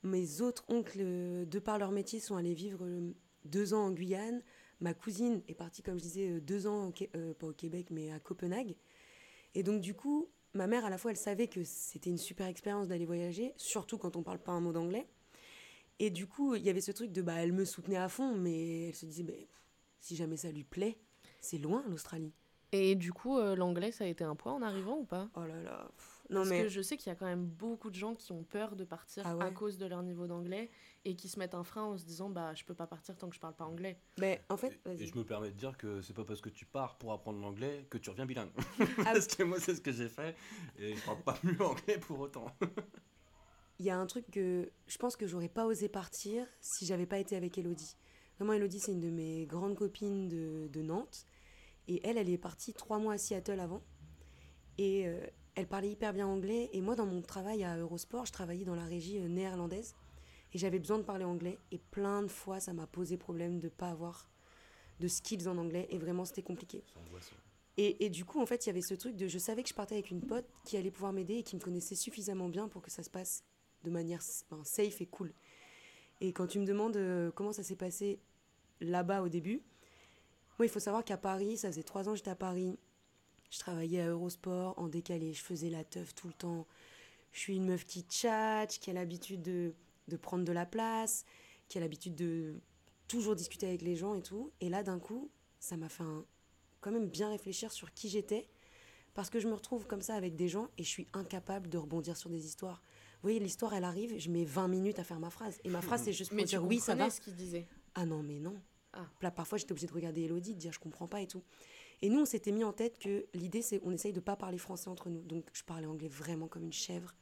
Mes 0.05 0.43
autres 0.43 0.65
oncles, 0.69 0.99
euh, 1.01 1.45
de 1.47 1.59
par 1.59 1.79
leur 1.79 1.91
métier, 1.91 2.21
sont 2.21 2.37
allés 2.37 2.53
vivre 2.53 2.85
euh, 2.85 3.15
deux 3.47 3.73
ans 3.73 3.87
en 3.87 3.91
Guyane. 3.91 4.43
Ma 4.81 4.93
cousine 4.93 5.43
est 5.49 5.55
partie, 5.55 5.83
comme 5.83 5.99
je 5.99 6.03
disais, 6.03 6.29
euh, 6.29 6.41
deux 6.43 6.67
ans, 6.67 6.93
pas 7.39 7.47
au 7.47 7.55
Québec, 7.55 7.87
mais 7.91 8.13
à 8.13 8.21
Copenhague. 8.21 8.77
Et 9.55 9.63
donc, 9.63 9.81
du 9.81 9.95
coup, 9.95 10.29
ma 10.53 10.67
mère, 10.67 10.85
à 10.85 10.91
la 10.91 10.99
fois, 10.99 11.11
elle 11.11 11.17
savait 11.17 11.49
que 11.49 11.65
c'était 11.65 12.11
une 12.11 12.19
super 12.19 12.47
expérience 12.49 12.87
d'aller 12.87 13.07
voyager, 13.07 13.55
surtout 13.57 13.97
quand 13.97 14.15
on 14.17 14.23
parle 14.23 14.41
pas 14.41 14.53
un 14.53 14.61
mot 14.61 14.73
d'anglais. 14.73 15.07
Et 16.01 16.11
du 16.11 16.27
coup, 16.27 16.55
il 16.55 16.63
y 16.63 16.69
avait 16.69 16.83
ce 16.83 16.93
truc 16.93 17.11
de, 17.11 17.23
bah, 17.23 17.37
elle 17.37 17.53
me 17.55 17.65
soutenait 17.65 17.97
à 17.97 18.11
fond, 18.11 18.35
mais 18.37 18.89
elle 18.89 18.95
se 18.95 19.07
disait, 19.07 19.23
bah, 19.23 19.33
si 20.01 20.17
jamais 20.17 20.37
ça 20.37 20.51
lui 20.51 20.65
plaît, 20.65 20.99
c'est 21.41 21.57
loin 21.57 21.83
l'Australie. 21.89 22.35
Et 22.73 22.95
du 22.95 23.15
coup, 23.15 23.39
l'anglais, 23.41 23.91
ça 23.91 24.05
a 24.05 24.09
été 24.09 24.25
un 24.25 24.35
point 24.35 24.53
en 24.53 24.61
arrivant 24.61 24.99
ou 24.99 25.05
pas? 25.05 25.31
Oh 25.35 25.47
là 25.47 25.63
là. 25.63 25.91
Non, 26.31 26.41
Parce 26.41 26.51
mais... 26.51 26.63
que 26.63 26.69
je 26.69 26.81
sais 26.81 26.97
qu'il 26.97 27.09
y 27.09 27.13
a 27.13 27.17
quand 27.17 27.27
même 27.27 27.45
beaucoup 27.45 27.91
de 27.91 27.95
gens 27.95 28.15
qui 28.15 28.33
ont 28.33 28.45
peur 28.45 28.77
de 28.77 28.85
partir 28.85 29.25
ah 29.27 29.37
à 29.45 29.51
cause 29.51 29.77
de 29.77 29.85
leur 29.85 30.03
niveau 30.03 30.27
d'anglais 30.27 30.71
et 31.05 31.17
qui 31.17 31.29
se 31.29 31.39
mettent 31.39 31.55
un 31.55 31.65
frein 31.65 31.83
en 31.83 31.99
se 31.99 32.05
disant 32.05 32.31
bah 32.31 32.55
je 32.55 32.65
peux 32.65 32.75
pas 32.75 32.87
partir 32.87 33.15
tant 33.17 33.29
que 33.29 33.35
je 33.35 33.41
parle 33.41 33.55
pas 33.55 33.67
anglais. 33.67 33.99
Mais 34.19 34.43
en 34.49 34.57
fait, 34.57 34.81
et, 34.87 35.07
je 35.07 35.19
me 35.19 35.25
permets 35.25 35.51
de 35.51 35.57
dire 35.57 35.77
que 35.77 36.01
c'est 36.01 36.15
pas 36.15 36.25
parce 36.25 36.41
que 36.41 36.49
tu 36.49 36.65
pars 36.65 36.97
pour 36.97 37.13
apprendre 37.13 37.41
l'anglais 37.41 37.87
que 37.91 37.99
tu 37.99 38.09
reviens 38.09 38.25
bilingue. 38.25 38.51
Ah 38.59 38.85
parce 39.05 39.27
que 39.27 39.43
moi 39.43 39.61
c'est 39.61 39.75
ce 39.75 39.83
que 39.83 39.93
j'ai 39.93 40.09
fait 40.09 40.35
et 40.79 40.95
je 40.95 41.05
parle 41.05 41.23
pas 41.23 41.39
mieux 41.43 41.61
anglais 41.61 41.99
pour 41.99 42.19
autant. 42.21 42.47
Il 43.79 43.85
y 43.85 43.91
a 43.91 43.99
un 43.99 44.07
truc 44.07 44.31
que 44.31 44.71
je 44.87 44.97
pense 44.99 45.17
que 45.17 45.27
j'aurais 45.27 45.49
pas 45.49 45.67
osé 45.67 45.89
partir 45.89 46.47
si 46.61 46.87
j'avais 46.87 47.07
pas 47.07 47.19
été 47.19 47.37
avec 47.37 47.59
Elodie. 47.59 47.97
Vraiment 48.39 48.55
Elodie 48.55 48.81
c'est 48.81 48.93
une 48.93 49.01
de 49.01 49.11
mes 49.11 49.45
grandes 49.45 49.75
copines 49.75 50.29
de, 50.29 50.69
de, 50.73 50.81
Nantes 50.81 51.27
et 51.87 52.01
elle 52.09 52.17
elle 52.17 52.31
est 52.31 52.39
partie 52.39 52.73
trois 52.73 52.99
mois 52.99 53.15
à 53.15 53.19
Seattle 53.19 53.61
avant 53.61 53.83
et 54.79 55.07
euh, 55.07 55.21
elle 55.55 55.67
parlait 55.67 55.91
hyper 55.91 56.13
bien 56.13 56.27
anglais. 56.27 56.71
Et 56.73 56.81
moi, 56.81 56.95
dans 56.95 57.07
mon 57.07 57.23
travail 57.23 57.65
à 57.65 57.77
Eurosport, 57.77 58.27
je 58.27 58.33
travaillais 58.33 58.65
dans 58.65 58.75
la 58.75 58.85
régie 58.85 59.19
euh, 59.19 59.29
néerlandaise. 59.29 59.95
Et 60.53 60.59
j'avais 60.59 60.79
besoin 60.79 60.99
de 60.99 61.03
parler 61.03 61.25
anglais. 61.25 61.59
Et 61.73 61.79
plein 61.79 62.23
de 62.23 62.29
fois, 62.29 62.61
ça 62.61 62.73
m'a 62.73 62.87
posé 62.87 63.17
problème 63.17 63.59
de 63.59 63.67
ne 63.67 63.71
pas 63.71 63.89
avoir 63.89 64.29
de 65.01 65.09
skills 65.09 65.49
en 65.49 65.59
anglais. 65.59 65.87
Et 65.91 65.99
vraiment, 65.99 66.25
c'était 66.25 66.43
compliqué. 66.43 66.83
Et, 67.77 68.05
et, 68.05 68.09
du 68.11 68.25
coup, 68.25 68.41
en 68.41 68.47
fait, 68.47 68.67
il 68.67 68.69
y 68.69 68.71
avait 68.71 68.83
ce 68.83 68.95
truc 68.95 69.17
de. 69.17 69.27
Je 69.27 69.39
savais 69.39 69.63
que 69.63 69.69
je 69.69 69.75
partais 69.75 69.95
avec 69.95 70.11
une 70.11 70.21
pote 70.21 70.47
qui 70.65 70.77
allait 70.77 70.93
pouvoir 70.93 71.13
m'aider 71.13 71.39
et 71.39 71.43
qui 71.43 71.57
me 71.57 71.61
connaissait 71.61 71.97
suffisamment 71.97 72.49
bien 72.49 72.69
pour 72.69 72.83
que 72.83 72.91
ça 72.91 73.03
se 73.03 73.11
passe 73.11 73.43
de 73.83 73.91
manière 73.91 74.23
safe 74.23 75.01
et 75.01 75.07
cool. 75.07 75.33
Et 76.21 76.33
quand 76.33 76.47
tu 76.47 76.61
me 76.61 76.65
demandes 76.65 76.97
euh, 76.97 77.31
comment 77.33 77.53
ça 77.53 77.65
s'est 77.65 77.77
passé 77.77 78.21
là-bas 78.81 79.23
au 79.23 79.29
début, 79.29 79.63
moi, 80.59 80.67
il 80.67 80.69
faut 80.69 80.81
savoir 80.81 81.05
qu'à 81.05 81.17
Paris, 81.17 81.57
ça 81.57 81.69
faisait 81.69 81.83
trois 81.83 82.09
ans 82.09 82.13
que 82.13 82.19
j'étais 82.19 82.31
à 82.31 82.37
Paris 82.37 82.79
Je 83.55 83.61
travaillais 83.61 84.01
à 84.01 84.09
Eurosport 84.09 84.75
en 84.81 84.89
décalé, 84.89 85.33
je 85.33 85.41
faisais 85.41 85.71
la 85.71 85.85
teuf 85.85 86.13
tout 86.13 86.27
le 86.27 86.33
temps. 86.33 86.67
Je 87.31 87.39
suis 87.39 87.55
une 87.55 87.67
meuf 87.67 87.85
qui 87.85 88.01
tchatche, 88.01 88.81
qui 88.81 88.91
a 88.91 88.93
l'habitude 88.93 89.43
de, 89.43 89.75
de 90.09 90.17
prendre 90.17 90.45
de 90.45 90.51
la 90.51 90.67
place, 90.67 91.25
qui 91.69 91.79
a 91.79 91.81
l'habitude 91.81 92.17
de 92.17 92.57
toujours 93.07 93.37
discuter 93.37 93.69
avec 93.69 93.83
les 93.83 93.95
gens 93.95 94.17
et 94.17 94.23
tout. 94.23 94.51
Et 94.61 94.69
là, 94.69 94.83
d'un 94.83 94.99
coup, 94.99 95.31
ça 95.61 95.77
m'a 95.77 95.89
fait 95.89 96.03
quand 96.81 96.91
même 96.91 97.09
bien 97.09 97.29
réfléchir 97.29 97.71
sur 97.71 97.95
qui 97.95 98.09
j'étais. 98.09 98.49
Parce 99.15 99.31
que 99.31 99.39
je 99.39 99.47
me 99.47 99.55
retrouve 99.55 99.87
comme 99.87 100.03
ça 100.03 100.17
avec 100.17 100.35
des 100.35 100.49
gens 100.49 100.67
et 100.77 100.83
je 100.83 100.89
suis 100.89 101.07
incapable 101.13 101.69
de 101.69 101.79
rebondir 101.79 102.17
sur 102.17 102.31
des 102.31 102.47
histoires. 102.47 102.83
Vous 103.23 103.29
voyez, 103.29 103.39
l'histoire, 103.39 103.73
elle 103.75 103.85
arrive, 103.85 104.19
je 104.19 104.31
mets 104.31 104.45
20 104.45 104.67
minutes 104.67 104.99
à 104.99 105.05
faire 105.05 105.21
ma 105.21 105.31
phrase. 105.31 105.61
Et 105.63 105.69
ma 105.69 105.81
phrase, 105.81 106.03
c'est 106.03 106.13
juste 106.13 106.31
pour 106.31 106.39
mais 106.39 106.45
dire 106.45 106.61
tu 106.61 106.67
oui, 106.67 106.81
ça 106.81 106.97
va. 106.97 107.09
ce 107.09 107.21
qu'il 107.21 107.37
disait. 107.37 107.69
Ah 107.95 108.05
non, 108.05 108.25
mais 108.25 108.41
non. 108.41 108.61
Ah. 108.93 109.07
Là, 109.23 109.31
parfois, 109.31 109.59
j'étais 109.59 109.71
obligée 109.71 109.87
de 109.87 109.93
regarder 109.93 110.23
Elodie, 110.23 110.55
de 110.55 110.59
dire 110.59 110.73
je 110.73 110.81
comprends 110.81 111.07
pas 111.07 111.21
et 111.21 111.29
tout. 111.29 111.45
Et 112.03 112.09
nous, 112.09 112.21
on 112.21 112.25
s'était 112.25 112.53
mis 112.53 112.65
en 112.65 112.73
tête 112.73 112.99
que 112.99 113.27
l'idée, 113.35 113.63
c'est 113.63 113.81
on 113.85 113.91
essaye 113.91 114.13
de 114.13 114.21
pas 114.21 114.37
parler 114.37 114.59
français 114.59 114.89
entre 114.89 115.09
nous. 115.09 115.23
Donc, 115.23 115.45
je 115.53 115.63
parlais 115.63 115.87
anglais 115.87 116.09
vraiment 116.09 116.49
comme 116.49 116.65
une 116.65 116.73
chèvre. 116.73 117.15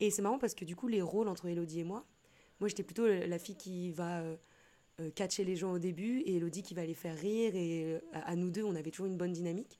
Et 0.00 0.10
c'est 0.10 0.22
marrant 0.22 0.38
parce 0.38 0.54
que 0.54 0.64
du 0.64 0.76
coup, 0.76 0.88
les 0.88 1.02
rôles 1.02 1.28
entre 1.28 1.46
Elodie 1.46 1.80
et 1.80 1.84
moi, 1.84 2.04
moi, 2.60 2.68
j'étais 2.68 2.82
plutôt 2.82 3.06
la 3.06 3.38
fille 3.38 3.56
qui 3.56 3.90
va 3.90 4.20
euh, 4.20 4.36
euh, 5.00 5.10
catcher 5.10 5.44
les 5.44 5.56
gens 5.56 5.72
au 5.72 5.78
début 5.78 6.20
et 6.20 6.36
Elodie 6.36 6.62
qui 6.62 6.74
va 6.74 6.86
les 6.86 6.94
faire 6.94 7.16
rire. 7.16 7.54
Et 7.54 7.84
euh, 7.84 8.00
à, 8.12 8.36
nous 8.36 8.50
deux, 8.50 8.62
on 8.62 8.74
avait 8.74 8.90
toujours 8.90 9.06
une 9.06 9.16
bonne 9.16 9.32
dynamique. 9.32 9.78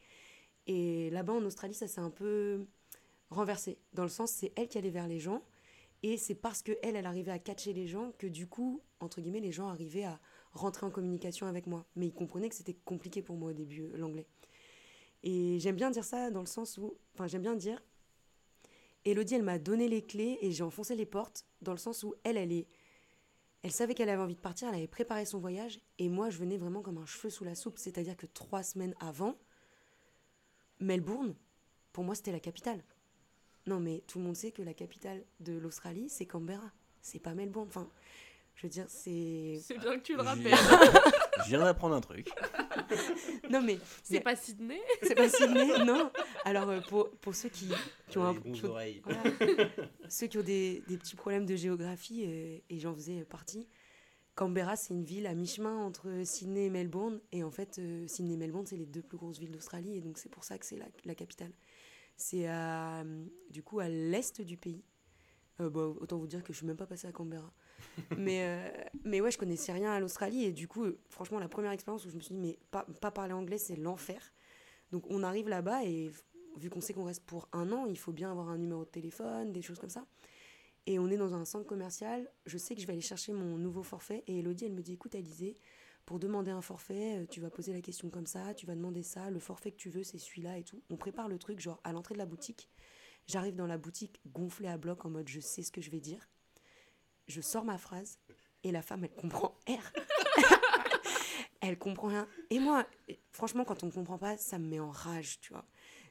Et 0.66 1.10
là-bas, 1.10 1.34
en 1.34 1.44
Australie, 1.44 1.74
ça 1.74 1.86
s'est 1.86 2.00
un 2.00 2.10
peu 2.10 2.66
renversé. 3.30 3.78
Dans 3.92 4.02
le 4.02 4.08
sens, 4.08 4.30
c'est 4.30 4.52
elle 4.56 4.68
qui 4.68 4.78
allait 4.78 4.90
vers 4.90 5.08
les 5.08 5.20
gens. 5.20 5.42
Et 6.02 6.16
c'est 6.16 6.34
parce 6.34 6.62
qu'elle, 6.62 6.78
elle 6.82 7.06
arrivait 7.06 7.32
à 7.32 7.38
catcher 7.38 7.72
les 7.72 7.86
gens 7.86 8.12
que 8.18 8.26
du 8.26 8.46
coup, 8.46 8.82
entre 9.00 9.20
guillemets, 9.20 9.40
les 9.40 9.52
gens 9.52 9.68
arrivaient 9.68 10.04
à 10.04 10.20
rentrer 10.54 10.86
en 10.86 10.90
communication 10.90 11.46
avec 11.46 11.66
moi. 11.66 11.84
Mais 11.96 12.06
ils 12.06 12.14
comprenaient 12.14 12.48
que 12.48 12.54
c'était 12.54 12.76
compliqué 12.84 13.22
pour 13.22 13.36
moi 13.36 13.50
au 13.50 13.52
début, 13.52 13.88
l'anglais. 13.94 14.26
Et 15.22 15.58
j'aime 15.60 15.76
bien 15.76 15.90
dire 15.90 16.04
ça 16.04 16.30
dans 16.30 16.40
le 16.40 16.46
sens 16.46 16.78
où, 16.78 16.94
enfin, 17.14 17.26
j'aime 17.26 17.42
bien 17.42 17.56
dire, 17.56 17.82
Elodie, 19.04 19.34
elle 19.34 19.42
m'a 19.42 19.58
donné 19.58 19.88
les 19.88 20.02
clés 20.02 20.38
et 20.40 20.50
j'ai 20.52 20.64
enfoncé 20.64 20.94
les 20.94 21.06
portes 21.06 21.46
dans 21.60 21.72
le 21.72 21.78
sens 21.78 22.02
où 22.02 22.14
elle, 22.24 22.36
elle 22.36 22.52
est, 22.52 22.66
elle 23.62 23.72
savait 23.72 23.94
qu'elle 23.94 24.10
avait 24.10 24.22
envie 24.22 24.34
de 24.34 24.40
partir, 24.40 24.68
elle 24.68 24.74
avait 24.74 24.86
préparé 24.86 25.24
son 25.24 25.38
voyage 25.38 25.80
et 25.98 26.08
moi, 26.08 26.30
je 26.30 26.38
venais 26.38 26.56
vraiment 26.56 26.82
comme 26.82 26.98
un 26.98 27.06
cheveu 27.06 27.30
sous 27.30 27.44
la 27.44 27.54
soupe. 27.54 27.78
C'est-à-dire 27.78 28.16
que 28.16 28.26
trois 28.26 28.62
semaines 28.62 28.94
avant, 29.00 29.36
Melbourne, 30.80 31.34
pour 31.92 32.04
moi, 32.04 32.14
c'était 32.14 32.32
la 32.32 32.40
capitale. 32.40 32.82
Non, 33.66 33.80
mais 33.80 34.02
tout 34.06 34.18
le 34.18 34.24
monde 34.24 34.36
sait 34.36 34.52
que 34.52 34.62
la 34.62 34.74
capitale 34.74 35.24
de 35.40 35.54
l'Australie, 35.54 36.10
c'est 36.10 36.26
Canberra. 36.26 36.70
C'est 37.00 37.18
pas 37.18 37.34
Melbourne. 37.34 37.68
Enfin, 37.68 37.88
je 38.54 38.62
veux 38.62 38.68
dire, 38.68 38.86
c'est. 38.88 39.58
C'est 39.62 39.78
bien 39.78 39.98
que 39.98 40.02
tu 40.04 40.14
le 40.14 40.22
rappelles. 40.22 40.54
Je 41.44 41.48
viens 41.48 41.60
d'apprendre 41.64 41.94
un 41.96 42.00
truc. 42.00 42.28
Non, 43.50 43.60
mais. 43.62 43.78
C'est 44.02 44.20
pas 44.20 44.36
Sydney 44.36 44.80
C'est 45.02 45.14
pas 45.14 45.28
Sydney, 45.28 45.84
non. 45.84 46.10
Alors, 46.44 46.68
euh, 46.68 46.80
pour, 46.88 47.10
pour 47.10 47.34
ceux 47.34 47.48
qui, 47.48 47.68
qui 48.08 48.18
ont 48.18 48.24
un. 48.24 48.34
Les 48.44 48.52
qui 48.52 48.64
ont- 48.64 48.68
voilà. 49.04 49.22
ceux 50.08 50.26
qui 50.26 50.38
ont 50.38 50.42
des, 50.42 50.82
des 50.88 50.96
petits 50.96 51.16
problèmes 51.16 51.46
de 51.46 51.56
géographie, 51.56 52.24
euh, 52.26 52.58
et 52.70 52.78
j'en 52.78 52.94
faisais 52.94 53.24
partie, 53.24 53.68
Canberra, 54.34 54.76
c'est 54.76 54.94
une 54.94 55.04
ville 55.04 55.26
à 55.26 55.34
mi-chemin 55.34 55.76
entre 55.76 56.08
Sydney 56.24 56.66
et 56.66 56.70
Melbourne. 56.70 57.20
Et 57.32 57.42
en 57.44 57.50
fait, 57.50 57.78
euh, 57.78 58.06
Sydney 58.08 58.34
et 58.34 58.36
Melbourne, 58.38 58.66
c'est 58.66 58.76
les 58.76 58.86
deux 58.86 59.02
plus 59.02 59.18
grosses 59.18 59.38
villes 59.38 59.52
d'Australie. 59.52 59.96
Et 59.96 60.00
donc, 60.00 60.18
c'est 60.18 60.30
pour 60.30 60.44
ça 60.44 60.58
que 60.58 60.66
c'est 60.66 60.76
la, 60.76 60.86
la 61.04 61.14
capitale. 61.14 61.52
C'est 62.16 62.46
à, 62.48 63.04
du 63.50 63.62
coup 63.62 63.80
à 63.80 63.88
l'est 63.88 64.40
du 64.40 64.56
pays. 64.56 64.84
Euh, 65.60 65.70
bah, 65.70 65.82
autant 66.00 66.18
vous 66.18 66.26
dire 66.26 66.42
que 66.42 66.52
je 66.52 66.58
suis 66.58 66.66
même 66.66 66.76
pas 66.76 66.86
passée 66.86 67.06
à 67.08 67.12
Canberra. 67.12 67.52
mais, 68.18 68.40
euh, 68.42 68.84
mais 69.04 69.20
ouais, 69.20 69.30
je 69.30 69.38
connaissais 69.38 69.72
rien 69.72 69.92
à 69.92 70.00
l'Australie. 70.00 70.44
Et 70.44 70.52
du 70.52 70.68
coup, 70.68 70.84
euh, 70.84 70.98
franchement, 71.10 71.38
la 71.38 71.48
première 71.48 71.72
expérience 71.72 72.04
où 72.06 72.10
je 72.10 72.16
me 72.16 72.20
suis 72.20 72.34
dit, 72.34 72.40
mais 72.40 72.58
pas, 72.70 72.86
pas 73.00 73.10
parler 73.10 73.32
anglais, 73.32 73.58
c'est 73.58 73.76
l'enfer. 73.76 74.32
Donc, 74.90 75.04
on 75.10 75.22
arrive 75.22 75.48
là-bas 75.48 75.84
et 75.84 76.10
vu 76.56 76.70
qu'on 76.70 76.80
sait 76.80 76.92
qu'on 76.92 77.04
reste 77.04 77.24
pour 77.24 77.48
un 77.52 77.72
an, 77.72 77.86
il 77.86 77.98
faut 77.98 78.12
bien 78.12 78.30
avoir 78.30 78.48
un 78.48 78.58
numéro 78.58 78.84
de 78.84 78.90
téléphone, 78.90 79.52
des 79.52 79.62
choses 79.62 79.78
comme 79.78 79.90
ça. 79.90 80.06
Et 80.86 80.98
on 80.98 81.08
est 81.08 81.16
dans 81.16 81.34
un 81.34 81.44
centre 81.44 81.66
commercial. 81.66 82.30
Je 82.46 82.58
sais 82.58 82.74
que 82.74 82.80
je 82.80 82.86
vais 82.86 82.92
aller 82.92 83.02
chercher 83.02 83.32
mon 83.32 83.56
nouveau 83.56 83.82
forfait. 83.82 84.22
Et 84.26 84.40
Elodie, 84.40 84.66
elle 84.66 84.74
me 84.74 84.82
dit 84.82 84.92
écoute, 84.92 85.14
Alizé, 85.14 85.56
pour 86.04 86.18
demander 86.18 86.50
un 86.50 86.60
forfait, 86.60 87.22
euh, 87.22 87.26
tu 87.26 87.40
vas 87.40 87.50
poser 87.50 87.72
la 87.72 87.80
question 87.80 88.10
comme 88.10 88.26
ça, 88.26 88.52
tu 88.54 88.66
vas 88.66 88.74
demander 88.74 89.02
ça, 89.02 89.30
le 89.30 89.38
forfait 89.38 89.70
que 89.70 89.76
tu 89.76 89.88
veux, 89.88 90.04
c'est 90.04 90.18
celui-là 90.18 90.58
et 90.58 90.62
tout. 90.62 90.82
On 90.90 90.96
prépare 90.96 91.28
le 91.28 91.38
truc, 91.38 91.60
genre 91.60 91.80
à 91.84 91.92
l'entrée 91.92 92.14
de 92.14 92.18
la 92.18 92.26
boutique. 92.26 92.68
J'arrive 93.26 93.56
dans 93.56 93.66
la 93.66 93.78
boutique 93.78 94.20
gonflée 94.26 94.68
à 94.68 94.76
bloc 94.76 95.06
en 95.06 95.10
mode 95.10 95.28
je 95.28 95.40
sais 95.40 95.62
ce 95.62 95.72
que 95.72 95.80
je 95.80 95.90
vais 95.90 96.00
dire. 96.00 96.28
Je 97.26 97.40
sors 97.40 97.64
ma 97.64 97.78
phrase 97.78 98.18
et 98.62 98.72
la 98.72 98.82
femme, 98.82 99.04
elle 99.04 99.14
comprend 99.14 99.56
R. 99.68 99.92
elle 101.60 101.78
comprend 101.78 102.08
rien. 102.08 102.28
Et 102.50 102.58
moi, 102.58 102.86
franchement, 103.30 103.64
quand 103.64 103.82
on 103.82 103.86
ne 103.86 103.90
comprend 103.92 104.18
pas, 104.18 104.36
ça 104.36 104.58
me 104.58 104.66
met 104.68 104.80
en 104.80 104.90
rage, 104.90 105.40
tu 105.40 105.52
vois. 105.52 105.64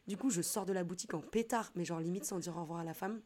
Du 0.07 0.17
coup, 0.17 0.29
je 0.29 0.41
sors 0.41 0.65
de 0.65 0.73
la 0.73 0.83
boutique 0.83 1.13
en 1.13 1.21
pétard, 1.21 1.71
mais 1.75 1.85
genre 1.85 1.99
limite 1.99 2.25
sans 2.25 2.39
dire 2.39 2.57
au 2.57 2.61
revoir 2.61 2.79
à 2.79 2.83
la 2.83 2.93
femme. 2.93 3.21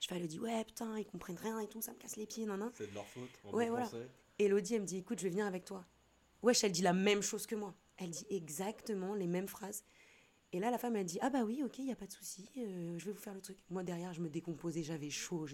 Je 0.00 0.06
fais, 0.06 0.16
elle 0.16 0.26
dit, 0.26 0.38
ouais, 0.38 0.64
putain, 0.64 0.98
ils 0.98 1.04
comprennent 1.04 1.38
rien 1.38 1.58
et 1.60 1.66
tout, 1.68 1.80
ça 1.80 1.92
me 1.92 1.98
casse 1.98 2.16
les 2.16 2.26
pieds, 2.26 2.46
nan, 2.46 2.58
nan. 2.58 2.70
C'est 2.74 2.88
de 2.88 2.94
leur 2.94 3.06
faute. 3.06 3.28
en 3.44 3.52
Ouais, 3.52 3.66
bon 3.66 3.70
voilà. 3.72 3.86
français. 3.86 4.08
Elodie, 4.38 4.74
elle 4.74 4.82
me 4.82 4.86
dit, 4.86 4.98
écoute, 4.98 5.18
je 5.18 5.24
vais 5.24 5.30
venir 5.30 5.46
avec 5.46 5.64
toi. 5.64 5.84
Wesh, 6.42 6.62
elle 6.62 6.72
dit 6.72 6.82
la 6.82 6.92
même 6.92 7.20
chose 7.22 7.46
que 7.46 7.56
moi. 7.56 7.74
Elle 7.96 8.10
dit 8.10 8.26
exactement 8.30 9.14
les 9.14 9.26
mêmes 9.26 9.48
phrases. 9.48 9.82
Et 10.52 10.60
là, 10.60 10.70
la 10.70 10.78
femme, 10.78 10.96
elle 10.96 11.04
dit, 11.04 11.18
ah 11.20 11.30
bah 11.30 11.42
oui, 11.44 11.62
ok, 11.64 11.78
il 11.78 11.86
n'y 11.86 11.92
a 11.92 11.96
pas 11.96 12.06
de 12.06 12.12
souci, 12.12 12.48
euh, 12.56 12.96
je 12.98 13.04
vais 13.04 13.12
vous 13.12 13.18
faire 13.20 13.34
le 13.34 13.40
truc. 13.40 13.58
Moi, 13.70 13.82
derrière, 13.82 14.14
je 14.14 14.20
me 14.22 14.28
décomposais, 14.30 14.82
j'avais 14.82 15.10
chaud, 15.10 15.46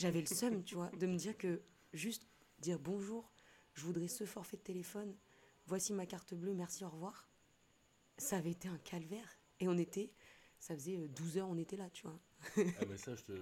j'avais 0.00 0.20
le 0.20 0.26
seum, 0.26 0.64
tu 0.64 0.74
vois, 0.76 0.88
de 0.98 1.06
me 1.06 1.16
dire 1.16 1.36
que 1.36 1.60
juste 1.92 2.26
dire 2.58 2.78
bonjour, 2.78 3.30
je 3.74 3.84
voudrais 3.84 4.08
ce 4.08 4.24
forfait 4.24 4.56
de 4.56 4.62
téléphone, 4.62 5.14
voici 5.66 5.92
ma 5.92 6.06
carte 6.06 6.32
bleue, 6.34 6.54
merci, 6.54 6.84
au 6.84 6.88
revoir. 6.88 7.28
Ça 8.16 8.38
avait 8.38 8.52
été 8.52 8.68
un 8.68 8.78
calvaire. 8.78 9.38
Et 9.60 9.68
on 9.68 9.76
était, 9.76 10.10
ça 10.58 10.74
faisait 10.74 10.96
euh, 10.96 11.08
12 11.08 11.38
heures, 11.38 11.48
on 11.50 11.58
était 11.58 11.76
là, 11.76 11.90
tu 11.90 12.06
vois. 12.06 12.18
Ah 12.56 12.84
bah 12.86 12.96
ça, 12.96 13.14
je 13.14 13.24
te... 13.24 13.32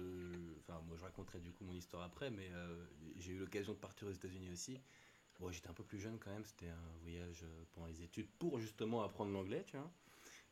Enfin, 0.59 0.81
moi, 0.85 0.97
je 0.97 1.03
raconterai 1.03 1.39
du 1.39 1.53
coup 1.53 1.63
mon 1.63 1.73
histoire 1.73 2.03
après, 2.03 2.29
mais 2.29 2.49
euh, 2.51 2.85
j'ai 3.15 3.31
eu 3.31 3.39
l'occasion 3.39 3.71
de 3.71 3.77
partir 3.77 4.09
aux 4.09 4.11
États-Unis 4.11 4.51
aussi. 4.51 4.81
Bon, 5.39 5.49
j'étais 5.51 5.69
un 5.69 5.73
peu 5.73 5.85
plus 5.85 5.99
jeune 5.99 6.19
quand 6.19 6.31
même, 6.31 6.43
c'était 6.43 6.67
un 6.67 6.97
voyage 7.01 7.43
euh, 7.43 7.63
pendant 7.71 7.87
les 7.87 8.03
études 8.03 8.29
pour 8.37 8.59
justement 8.59 9.01
apprendre 9.01 9.31
l'anglais, 9.31 9.63
tu 9.65 9.77
vois. 9.77 9.89